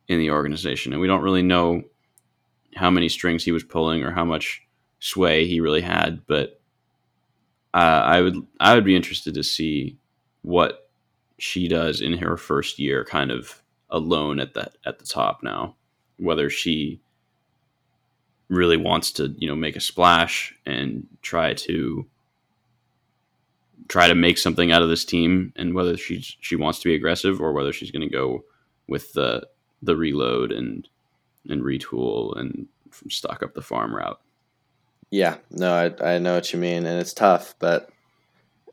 in 0.09 0.19
the 0.19 0.31
organization, 0.31 0.93
and 0.93 1.01
we 1.01 1.07
don't 1.07 1.23
really 1.23 1.43
know 1.43 1.83
how 2.75 2.91
many 2.91 3.09
strings 3.09 3.45
he 3.45 3.53
was 3.53 3.65
pulling 3.65 4.03
or 4.03 4.11
how 4.11 4.25
much 4.25 4.63
sway 4.99 5.47
he 5.47 5.61
really 5.61 5.81
had. 5.83 6.27
But 6.27 6.62
uh, 7.75 8.03
I 8.05 8.21
would 8.21 8.37
I 8.61 8.75
would 8.75 8.85
be 8.85 8.97
interested 8.97 9.35
to 9.35 9.43
see 9.43 9.99
what 10.43 10.91
she 11.39 11.69
does 11.69 12.01
in 12.01 12.15
her 12.19 12.37
first 12.37 12.79
year, 12.79 13.05
kind 13.05 13.31
of 13.31 13.63
alone 13.91 14.41
at 14.41 14.55
the 14.55 14.71
at 14.85 14.99
the 14.99 15.05
top 15.05 15.43
now, 15.43 15.77
whether 16.19 16.51
she 16.51 17.01
really 18.49 18.77
wants 18.77 19.13
to 19.13 19.35
you 19.39 19.49
know 19.49 19.57
make 19.57 19.77
a 19.77 19.81
splash 19.81 20.55
and 20.67 21.07
try 21.23 21.55
to 21.55 22.07
try 23.89 24.07
to 24.07 24.15
make 24.15 24.39
something 24.39 24.71
out 24.71 24.83
of 24.83 24.89
this 24.89 25.05
team 25.05 25.53
and 25.57 25.75
whether 25.75 25.97
she's 25.97 26.37
she 26.41 26.57
wants 26.57 26.79
to 26.79 26.89
be 26.89 26.95
aggressive 26.95 27.41
or 27.41 27.53
whether 27.53 27.73
she's 27.73 27.91
going 27.91 28.07
to 28.07 28.15
go 28.15 28.45
with 28.89 29.13
the 29.15 29.47
the 29.83 29.97
reload 29.97 30.53
and 30.53 30.89
and 31.49 31.63
retool 31.63 32.37
and 32.39 32.67
stock 33.09 33.43
up 33.43 33.55
the 33.55 33.63
farm 33.63 33.95
route. 33.95 34.21
Yeah, 35.13 35.37
no, 35.51 35.75
I, 35.75 36.15
I 36.15 36.19
know 36.19 36.37
what 36.37 36.55
you 36.55 36.59
mean, 36.59 36.87
and 36.87 36.99
it's 36.99 37.13
tough, 37.13 37.55
but 37.59 37.91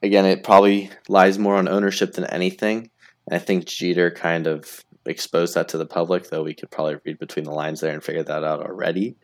again, 0.01 0.25
it 0.25 0.41
probably 0.41 0.89
lies 1.09 1.37
more 1.37 1.57
on 1.57 1.67
ownership 1.67 2.13
than 2.13 2.23
anything. 2.23 2.89
And 3.27 3.35
I 3.35 3.39
think 3.39 3.65
Jeter 3.65 4.09
kind 4.09 4.47
of 4.47 4.85
exposed 5.05 5.55
that 5.55 5.67
to 5.69 5.77
the 5.77 5.85
public, 5.85 6.29
though 6.29 6.43
we 6.43 6.53
could 6.53 6.71
probably 6.71 6.95
read 7.03 7.19
between 7.19 7.43
the 7.43 7.51
lines 7.51 7.81
there 7.81 7.93
and 7.93 8.01
figure 8.01 8.23
that 8.23 8.45
out 8.45 8.61
already. 8.61 9.17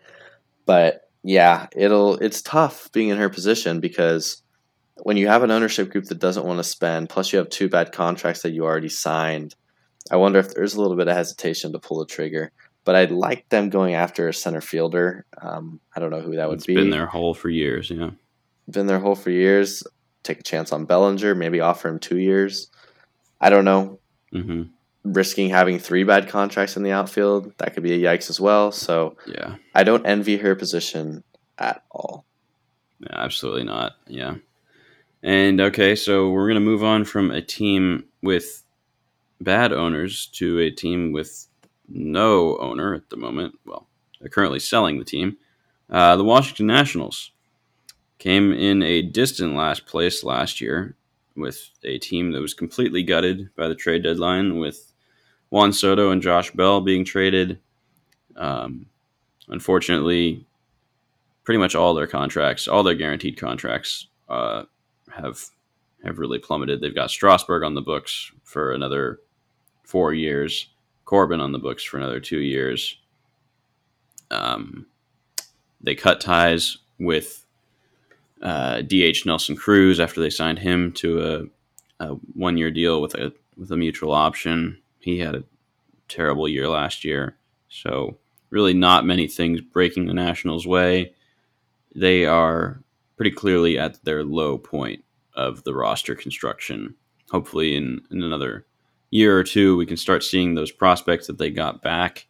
But 0.65 1.09
yeah, 1.23 1.67
it'll 1.73 2.15
it's 2.17 2.41
tough 2.41 2.91
being 2.91 3.07
in 3.07 3.17
her 3.17 3.29
position 3.29 3.79
because 3.79 4.43
when 4.97 5.15
you 5.15 5.29
have 5.29 5.41
an 5.41 5.51
ownership 5.51 5.91
group 5.91 6.05
that 6.05 6.19
doesn't 6.19 6.45
want 6.45 6.59
to 6.59 6.65
spend, 6.65 7.07
plus 7.07 7.31
you 7.31 7.39
have 7.39 7.49
two 7.49 7.69
bad 7.69 7.93
contracts 7.93 8.41
that 8.41 8.51
you 8.51 8.65
already 8.65 8.89
signed, 8.89 9.55
I 10.11 10.17
wonder 10.17 10.39
if 10.39 10.53
there's 10.53 10.75
a 10.75 10.81
little 10.81 10.97
bit 10.97 11.07
of 11.07 11.15
hesitation 11.15 11.71
to 11.71 11.79
pull 11.79 11.99
the 11.99 12.05
trigger. 12.05 12.51
But 12.85 12.95
I'd 12.95 13.11
like 13.11 13.49
them 13.49 13.69
going 13.69 13.95
after 13.95 14.27
a 14.27 14.33
center 14.33 14.61
fielder. 14.61 15.25
Um, 15.41 15.81
I 15.95 15.99
don't 15.99 16.11
know 16.11 16.21
who 16.21 16.35
that 16.35 16.47
would 16.47 16.59
it's 16.59 16.65
be. 16.65 16.75
Been 16.75 16.91
their 16.91 17.07
hole 17.07 17.33
for 17.33 17.49
years, 17.49 17.89
yeah. 17.89 18.11
Been 18.69 18.87
their 18.87 18.99
hole 18.99 19.15
for 19.15 19.31
years. 19.31 19.83
Take 20.23 20.39
a 20.39 20.43
chance 20.43 20.71
on 20.71 20.85
Bellinger. 20.85 21.35
Maybe 21.35 21.59
offer 21.59 21.89
him 21.89 21.99
two 21.99 22.17
years. 22.17 22.69
I 23.41 23.49
don't 23.49 23.65
know. 23.65 23.99
Mm-hmm. 24.33 24.63
Risking 25.03 25.49
having 25.49 25.79
three 25.79 26.03
bad 26.03 26.29
contracts 26.29 26.77
in 26.77 26.83
the 26.83 26.91
outfield 26.91 27.53
that 27.57 27.73
could 27.73 27.83
be 27.83 27.93
a 27.93 27.99
yikes 27.99 28.29
as 28.29 28.39
well. 28.39 28.71
So 28.71 29.17
yeah, 29.27 29.55
I 29.73 29.83
don't 29.83 30.05
envy 30.05 30.37
her 30.37 30.55
position 30.55 31.23
at 31.57 31.83
all. 31.91 32.25
Yeah, 32.99 33.13
absolutely 33.13 33.63
not. 33.65 33.93
Yeah. 34.07 34.35
And 35.21 35.59
okay, 35.59 35.95
so 35.95 36.29
we're 36.29 36.47
going 36.47 36.55
to 36.55 36.59
move 36.59 36.83
on 36.83 37.03
from 37.03 37.31
a 37.31 37.41
team 37.41 38.05
with 38.21 38.63
bad 39.41 39.73
owners 39.73 40.27
to 40.27 40.59
a 40.59 40.69
team 40.71 41.11
with 41.11 41.47
no 41.87 42.57
owner 42.57 42.93
at 42.93 43.09
the 43.09 43.17
moment. 43.17 43.59
Well, 43.65 43.87
they're 44.19 44.29
currently 44.29 44.59
selling 44.59 44.99
the 44.99 45.05
team. 45.05 45.37
Uh, 45.89 46.15
the 46.15 46.23
Washington 46.23 46.67
Nationals 46.67 47.31
came 48.17 48.51
in 48.51 48.81
a 48.81 49.01
distant 49.01 49.55
last 49.55 49.85
place 49.85 50.23
last 50.23 50.61
year 50.61 50.95
with 51.35 51.69
a 51.83 51.97
team 51.99 52.31
that 52.31 52.41
was 52.41 52.53
completely 52.53 53.03
gutted 53.03 53.53
by 53.55 53.67
the 53.67 53.75
trade 53.75 54.03
deadline, 54.03 54.57
with 54.57 54.93
Juan 55.49 55.73
Soto 55.73 56.11
and 56.11 56.21
Josh 56.21 56.51
Bell 56.51 56.81
being 56.81 57.05
traded. 57.05 57.59
Um, 58.35 58.87
unfortunately, 59.47 60.45
pretty 61.43 61.59
much 61.59 61.75
all 61.75 61.93
their 61.93 62.07
contracts, 62.07 62.67
all 62.67 62.83
their 62.83 62.95
guaranteed 62.95 63.37
contracts, 63.37 64.07
uh, 64.29 64.63
have 65.11 65.49
have 66.03 66.19
really 66.19 66.39
plummeted. 66.39 66.81
They've 66.81 66.93
got 66.93 67.09
Strasburg 67.09 67.63
on 67.63 67.73
the 67.73 67.81
books 67.81 68.31
for 68.43 68.71
another 68.71 69.19
four 69.83 70.13
years, 70.13 70.67
Corbin 71.05 71.39
on 71.39 71.51
the 71.51 71.59
books 71.59 71.83
for 71.83 71.97
another 71.97 72.19
two 72.19 72.39
years. 72.39 72.97
Um, 74.31 74.87
they 75.81 75.95
cut 75.95 76.19
ties 76.19 76.77
with 76.99 77.45
uh, 78.41 78.81
DH 78.81 79.25
Nelson 79.25 79.55
Cruz 79.55 79.99
after 79.99 80.19
they 80.19 80.29
signed 80.29 80.59
him 80.59 80.91
to 80.93 81.49
a, 81.99 82.05
a 82.05 82.07
one 82.33 82.57
year 82.57 82.71
deal 82.71 83.01
with 83.01 83.13
a 83.15 83.33
with 83.57 83.71
a 83.71 83.77
mutual 83.77 84.11
option. 84.11 84.79
He 84.99 85.19
had 85.19 85.35
a 85.35 85.43
terrible 86.07 86.47
year 86.47 86.67
last 86.67 87.03
year, 87.03 87.37
so 87.69 88.17
really 88.49 88.73
not 88.73 89.05
many 89.05 89.27
things 89.27 89.61
breaking 89.61 90.07
the 90.07 90.13
Nationals' 90.13 90.67
way. 90.67 91.13
They 91.95 92.25
are 92.25 92.81
pretty 93.15 93.31
clearly 93.31 93.77
at 93.77 94.03
their 94.03 94.23
low 94.23 94.57
point 94.57 95.03
of 95.35 95.63
the 95.63 95.73
roster 95.73 96.15
construction. 96.15 96.95
Hopefully, 97.31 97.75
in, 97.75 98.01
in 98.11 98.23
another 98.23 98.65
year 99.15 99.37
or 99.37 99.43
two, 99.43 99.77
we 99.77 99.85
can 99.85 99.97
start 99.97 100.23
seeing 100.23 100.55
those 100.55 100.71
prospects 100.71 101.27
that 101.27 101.37
they 101.37 101.49
got 101.49 101.81
back 101.81 102.27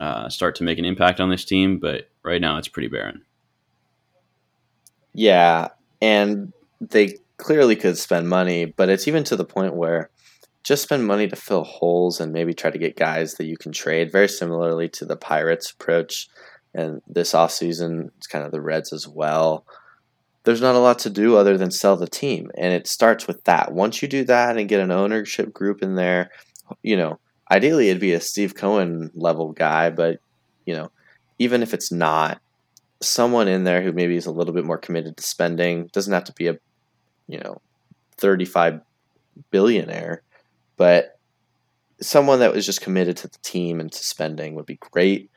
uh, 0.00 0.28
start 0.28 0.54
to 0.56 0.64
make 0.64 0.78
an 0.78 0.84
impact 0.84 1.20
on 1.20 1.30
this 1.30 1.44
team. 1.44 1.78
But 1.78 2.08
right 2.22 2.40
now, 2.40 2.56
it's 2.56 2.68
pretty 2.68 2.88
barren. 2.88 3.22
Yeah, 5.12 5.68
and 6.00 6.52
they 6.80 7.18
clearly 7.36 7.76
could 7.76 7.98
spend 7.98 8.28
money, 8.28 8.64
but 8.64 8.88
it's 8.88 9.06
even 9.06 9.22
to 9.24 9.36
the 9.36 9.44
point 9.44 9.74
where 9.74 10.10
just 10.62 10.82
spend 10.82 11.06
money 11.06 11.28
to 11.28 11.36
fill 11.36 11.62
holes 11.62 12.20
and 12.20 12.32
maybe 12.32 12.54
try 12.54 12.70
to 12.70 12.78
get 12.78 12.96
guys 12.96 13.34
that 13.34 13.44
you 13.44 13.56
can 13.56 13.70
trade. 13.70 14.10
Very 14.10 14.28
similarly 14.28 14.88
to 14.90 15.04
the 15.04 15.16
Pirates 15.16 15.70
approach, 15.70 16.28
and 16.74 17.02
this 17.06 17.32
offseason, 17.32 18.10
it's 18.16 18.26
kind 18.26 18.44
of 18.44 18.50
the 18.50 18.62
Reds 18.62 18.92
as 18.92 19.06
well 19.06 19.64
there's 20.44 20.60
not 20.60 20.74
a 20.74 20.78
lot 20.78 20.98
to 21.00 21.10
do 21.10 21.36
other 21.36 21.56
than 21.56 21.70
sell 21.70 21.96
the 21.96 22.06
team. 22.06 22.50
And 22.56 22.72
it 22.72 22.86
starts 22.86 23.26
with 23.26 23.42
that. 23.44 23.72
Once 23.72 24.02
you 24.02 24.08
do 24.08 24.24
that 24.24 24.56
and 24.56 24.68
get 24.68 24.80
an 24.80 24.90
ownership 24.90 25.52
group 25.52 25.82
in 25.82 25.94
there, 25.94 26.30
you 26.82 26.96
know, 26.96 27.18
ideally 27.50 27.88
it'd 27.88 28.00
be 28.00 28.12
a 28.12 28.20
Steve 28.20 28.54
Cohen 28.54 29.10
level 29.14 29.52
guy, 29.52 29.90
but, 29.90 30.18
you 30.66 30.74
know, 30.74 30.90
even 31.38 31.62
if 31.62 31.74
it's 31.74 31.90
not, 31.90 32.40
someone 33.02 33.48
in 33.48 33.64
there 33.64 33.82
who 33.82 33.92
maybe 33.92 34.16
is 34.16 34.26
a 34.26 34.32
little 34.32 34.54
bit 34.54 34.64
more 34.64 34.78
committed 34.78 35.16
to 35.16 35.22
spending 35.22 35.88
doesn't 35.92 36.12
have 36.12 36.24
to 36.24 36.32
be 36.32 36.48
a, 36.48 36.58
you 37.26 37.38
know, 37.38 37.60
35 38.18 38.80
billionaire, 39.50 40.22
but 40.76 41.18
someone 42.00 42.40
that 42.40 42.52
was 42.52 42.66
just 42.66 42.80
committed 42.80 43.16
to 43.16 43.28
the 43.28 43.38
team 43.38 43.80
and 43.80 43.90
to 43.90 44.04
spending 44.04 44.54
would 44.54 44.66
be 44.66 44.78
great. 44.92 45.30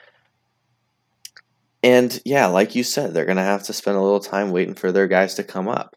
And 1.83 2.19
yeah, 2.25 2.47
like 2.47 2.75
you 2.75 2.83
said, 2.83 3.13
they're 3.13 3.25
going 3.25 3.37
to 3.37 3.43
have 3.43 3.63
to 3.63 3.73
spend 3.73 3.97
a 3.97 4.01
little 4.01 4.19
time 4.19 4.51
waiting 4.51 4.73
for 4.73 4.91
their 4.91 5.07
guys 5.07 5.35
to 5.35 5.43
come 5.43 5.67
up. 5.67 5.95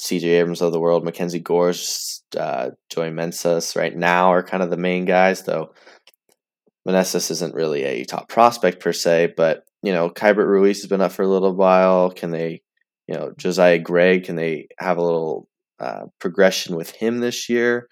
CJ 0.00 0.24
Abrams 0.24 0.62
of 0.62 0.72
the 0.72 0.80
world, 0.80 1.04
Mackenzie 1.04 1.38
Gores, 1.38 2.22
uh, 2.36 2.70
Joey 2.88 3.10
Meneses 3.10 3.76
right 3.76 3.94
now 3.94 4.32
are 4.32 4.42
kind 4.42 4.62
of 4.62 4.70
the 4.70 4.76
main 4.76 5.04
guys, 5.04 5.42
though 5.42 5.74
Meneses 6.88 7.30
isn't 7.30 7.54
really 7.54 7.84
a 7.84 8.04
top 8.04 8.28
prospect 8.28 8.80
per 8.80 8.92
se, 8.92 9.34
but, 9.36 9.64
you 9.82 9.92
know, 9.92 10.08
Keibert 10.08 10.46
Ruiz 10.46 10.80
has 10.80 10.88
been 10.88 11.02
up 11.02 11.12
for 11.12 11.22
a 11.22 11.28
little 11.28 11.54
while. 11.54 12.10
Can 12.10 12.30
they, 12.30 12.62
you 13.06 13.14
know, 13.14 13.32
Josiah 13.36 13.78
Gray, 13.78 14.20
can 14.20 14.36
they 14.36 14.68
have 14.78 14.96
a 14.96 15.02
little 15.02 15.48
uh, 15.78 16.06
progression 16.18 16.76
with 16.76 16.90
him 16.90 17.18
this 17.18 17.50
year? 17.50 17.86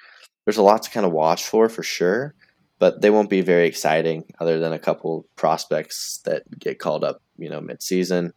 There's 0.47 0.57
a 0.57 0.63
lot 0.63 0.83
to 0.85 0.91
kind 0.91 1.05
of 1.05 1.13
watch 1.13 1.45
for, 1.45 1.69
for 1.69 1.83
sure 1.83 2.35
but 2.79 3.01
they 3.01 3.11
won't 3.11 3.31
be 3.31 3.41
very 3.41 3.67
exciting 3.67 4.25
other 4.39 4.59
than 4.59 4.73
a 4.73 4.79
couple 4.79 5.27
prospects 5.37 6.19
that 6.25 6.43
get 6.59 6.79
called 6.79 7.05
up, 7.05 7.23
you 7.37 7.49
know, 7.49 7.61
mid-season. 7.61 8.33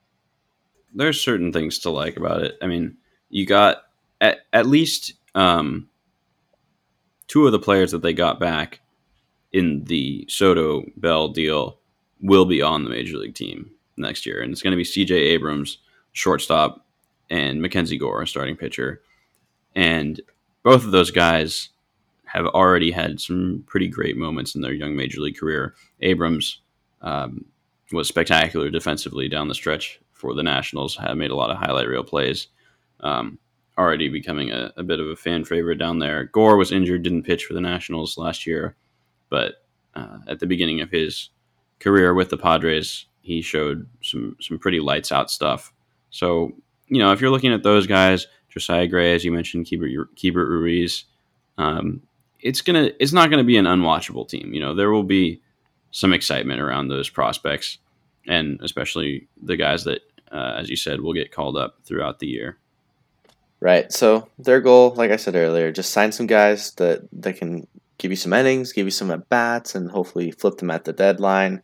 There's 0.94 1.22
certain 1.22 1.54
things 1.54 1.80
to 1.80 1.89
like 1.89 2.18
about 2.18 2.42
it. 2.42 2.58
I 2.62 2.68
mean, 2.68 2.98
you 3.30 3.46
got 3.46 3.84
at, 4.20 4.39
at 4.52 4.66
least 4.66 5.14
um, 5.36 5.89
two 7.28 7.46
of 7.46 7.52
the 7.52 7.60
players 7.60 7.92
that 7.92 8.02
they 8.02 8.14
got 8.14 8.39
back 8.39 8.82
in 9.54 9.84
the 9.86 10.26
Soto 10.28 10.84
Bell 10.98 11.30
deal 11.30 11.80
will 12.22 12.46
be 12.46 12.62
on 12.62 12.84
the 12.84 12.89
major 12.89 13.18
league 13.18 13.36
team 13.36 13.72
next 13.98 14.26
year, 14.26 14.42
and 14.42 14.52
it's 14.52 14.62
going 14.62 14.72
to 14.72 14.78
be 14.78 14.84
C.J. 14.84 15.16
Abrams, 15.16 15.78
shortstop, 16.14 16.86
and 17.30 17.62
Mackenzie 17.62 17.98
Gore, 17.98 18.26
starting 18.26 18.56
pitcher, 18.56 19.02
and 19.76 20.20
both 20.64 20.84
of 20.84 20.92
those 20.92 21.12
guys 21.12 21.70
have 22.34 22.46
already 22.48 22.92
had 22.92 23.20
some 23.20 23.64
pretty 23.68 23.88
great 23.88 24.18
moments 24.18 24.56
in 24.56 24.62
their 24.62 24.74
young 24.74 24.96
major 24.96 25.20
league 25.20 25.38
career. 25.38 25.76
Abrams 26.02 26.62
um, 27.02 27.46
was 27.92 28.08
spectacular 28.08 28.70
defensively 28.70 29.28
down 29.28 29.48
the 29.48 29.56
stretch 29.56 30.00
for 30.14 30.34
the 30.34 30.44
Nationals, 30.44 30.96
had 30.96 31.16
made 31.16 31.32
a 31.32 31.36
lot 31.36 31.50
of 31.50 31.58
highlight 31.58 31.88
reel 31.88 32.04
plays. 32.04 32.48
Um, 33.02 33.40
already 33.78 34.10
becoming 34.10 34.52
a, 34.52 34.72
a, 34.78 34.84
bit 34.84 35.00
of 35.00 35.08
a 35.08 35.16
fan 35.16 35.44
favorite 35.44 35.78
down 35.78 36.00
there. 36.00 36.26
Gore 36.26 36.56
was 36.56 36.72
injured, 36.72 37.04
didn't 37.04 37.24
pitch 37.24 37.46
for 37.46 37.54
the 37.54 37.62
Nationals 37.62 38.18
last 38.18 38.46
year, 38.46 38.76
but 39.30 39.64
uh, 39.96 40.20
at 40.28 40.40
the 40.40 40.46
beginning 40.46 40.82
of 40.82 40.92
his 40.92 41.30
career 41.80 42.14
with 42.14 42.30
the 42.30 42.38
Padres, 42.38 43.08
he 43.22 43.42
showed 43.42 43.88
some 44.04 44.36
some 44.40 44.60
pretty 44.60 44.80
lights 44.80 45.12
out 45.12 45.32
stuff. 45.32 45.74
So 46.12 46.54
you 46.88 47.00
know, 47.00 47.12
if 47.12 47.22
you're 47.22 47.32
looking 47.32 47.54
at 47.54 47.64
those 47.64 47.88
guys, 47.88 48.28
Josiah 48.50 48.88
Gray, 48.88 49.16
as 49.16 49.26
you 49.26 49.32
mentioned, 49.32 49.66
Keibert, 49.66 50.08
Keibert 50.16 50.48
Ruiz, 50.48 51.06
um, 51.58 52.02
it's 52.42 52.62
gonna 52.62 52.92
it's 53.00 53.14
not 53.14 53.30
gonna 53.30 53.44
be 53.44 53.58
an 53.58 53.66
unwatchable 53.66 54.28
team. 54.28 54.54
You 54.54 54.60
know, 54.60 54.76
there 54.76 54.92
will 54.92 55.04
be 55.04 55.42
some 55.92 56.14
excitement 56.14 56.62
around 56.62 56.88
those 56.88 57.10
prospects. 57.10 57.78
and 58.28 58.60
especially 58.62 59.28
the 59.42 59.58
guys 59.58 59.84
that, 59.86 60.02
uh, 60.32 60.54
as 60.58 60.70
you 60.70 60.76
said, 60.76 61.02
will 61.02 61.14
get 61.14 61.32
called 61.32 61.58
up 61.58 61.78
throughout 61.84 62.20
the 62.20 62.28
year. 62.28 62.58
Right. 63.60 63.92
So 63.92 64.28
their 64.39 64.62
goal, 64.62 64.94
like 64.96 65.12
I 65.12 65.18
said 65.18 65.36
earlier, 65.36 65.72
just 65.72 65.92
sign 65.92 66.12
some 66.12 66.28
guys 66.28 66.72
that 66.74 67.02
that 67.14 67.38
can 67.38 67.68
give 67.98 68.12
you 68.12 68.18
some 68.18 68.34
innings, 68.34 68.74
give 68.74 68.88
you 68.88 68.92
some 68.92 69.12
at 69.12 69.30
bats, 69.30 69.76
and 69.76 69.89
hopefully 69.89 70.32
flip 70.32 70.58
them 70.58 70.72
at 70.72 70.86
the 70.86 70.94
deadline, 70.94 71.62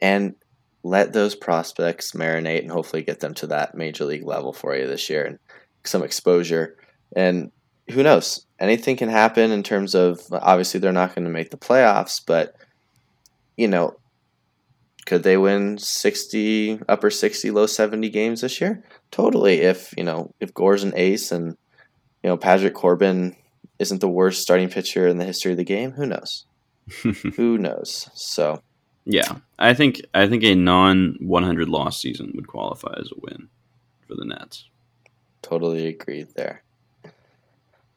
and 0.00 0.34
let 0.82 1.12
those 1.12 1.34
prospects 1.34 2.12
marinate 2.12 2.60
and 2.60 2.70
hopefully 2.70 3.02
get 3.02 3.20
them 3.20 3.34
to 3.34 3.46
that 3.48 3.74
major 3.74 4.04
league 4.04 4.26
level 4.26 4.52
for 4.52 4.76
you 4.76 4.86
this 4.86 5.10
year 5.10 5.24
and 5.24 5.38
some 5.84 6.02
exposure. 6.02 6.76
And 7.16 7.50
who 7.90 8.02
knows? 8.02 8.46
Anything 8.58 8.96
can 8.96 9.08
happen 9.08 9.50
in 9.50 9.62
terms 9.62 9.94
of 9.94 10.20
obviously 10.32 10.80
they're 10.80 10.92
not 10.92 11.14
going 11.14 11.24
to 11.24 11.30
make 11.30 11.50
the 11.50 11.56
playoffs, 11.56 12.20
but 12.24 12.54
you 13.56 13.68
know, 13.68 13.96
could 15.06 15.22
they 15.22 15.36
win 15.36 15.78
60 15.78 16.80
upper 16.88 17.10
60 17.10 17.50
low 17.50 17.66
70 17.66 18.10
games 18.10 18.42
this 18.42 18.60
year? 18.60 18.84
Totally 19.10 19.60
if 19.60 19.94
you 19.96 20.04
know 20.04 20.34
if 20.38 20.52
gore's 20.52 20.84
an 20.84 20.92
ace 20.96 21.32
and 21.32 21.56
you 22.22 22.28
know 22.28 22.36
patrick 22.36 22.74
corbin 22.74 23.34
isn't 23.78 24.00
the 24.00 24.08
worst 24.08 24.42
starting 24.42 24.68
pitcher 24.68 25.06
in 25.06 25.16
the 25.16 25.24
history 25.24 25.52
of 25.52 25.56
the 25.56 25.64
game 25.64 25.92
who 25.92 26.06
knows? 26.06 26.44
Who 27.36 27.58
knows? 27.58 28.10
So 28.14 28.62
yeah 29.10 29.38
i 29.58 29.72
think 29.72 30.02
i 30.12 30.26
think 30.28 30.44
a 30.44 30.54
non 30.54 31.16
100 31.20 31.66
loss 31.66 31.98
season 31.98 32.30
would 32.34 32.46
qualify 32.46 32.92
as 33.00 33.10
a 33.10 33.20
win 33.22 33.48
for 34.06 34.14
the 34.14 34.26
nets. 34.26 34.68
Totally 35.40 35.86
agree 35.86 36.26
there 36.36 36.62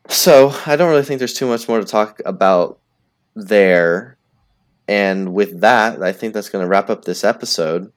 so 0.08 0.54
i 0.66 0.76
don't 0.76 0.89
really 0.89 1.04
think 1.04 1.20
there's 1.20 1.34
too 1.34 1.47
much 1.47 1.68
more 1.68 1.80
to 1.80 1.86
talk 1.86 2.22
about 2.26 2.80
there 3.36 4.18
and 4.91 5.34
with 5.34 5.62
that, 5.62 6.04
I 6.04 6.12
think 6.12 6.34
that's 6.34 6.49
going 6.49 6.66
to 6.66 6.70
wrap 6.70 6.89
up 6.89 7.06
this 7.06 7.24
episode. 7.24 7.93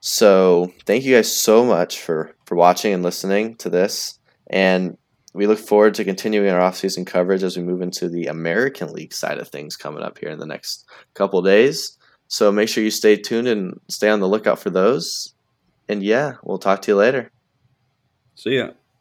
So 0.00 0.72
thank 0.84 1.04
you 1.04 1.14
guys 1.14 1.32
so 1.32 1.64
much 1.64 2.00
for, 2.00 2.34
for 2.44 2.56
watching 2.56 2.92
and 2.92 3.04
listening 3.04 3.54
to 3.58 3.70
this. 3.70 4.18
And 4.48 4.98
we 5.32 5.46
look 5.46 5.60
forward 5.60 5.94
to 5.94 6.04
continuing 6.04 6.50
our 6.50 6.58
offseason 6.58 7.06
coverage 7.06 7.44
as 7.44 7.56
we 7.56 7.62
move 7.62 7.82
into 7.82 8.08
the 8.08 8.26
American 8.26 8.92
League 8.92 9.12
side 9.12 9.38
of 9.38 9.46
things 9.46 9.76
coming 9.76 10.02
up 10.02 10.18
here 10.18 10.30
in 10.30 10.40
the 10.40 10.44
next 10.44 10.84
couple 11.14 11.40
days. 11.40 11.96
So 12.26 12.50
make 12.50 12.68
sure 12.68 12.82
you 12.82 12.90
stay 12.90 13.14
tuned 13.14 13.46
and 13.46 13.80
stay 13.88 14.08
on 14.08 14.18
the 14.18 14.28
lookout 14.28 14.58
for 14.58 14.70
those. 14.70 15.34
And 15.88 16.02
yeah, 16.02 16.34
we'll 16.42 16.58
talk 16.58 16.82
to 16.82 16.90
you 16.90 16.96
later. 16.96 17.30
See 18.34 18.56
ya. 18.56 18.70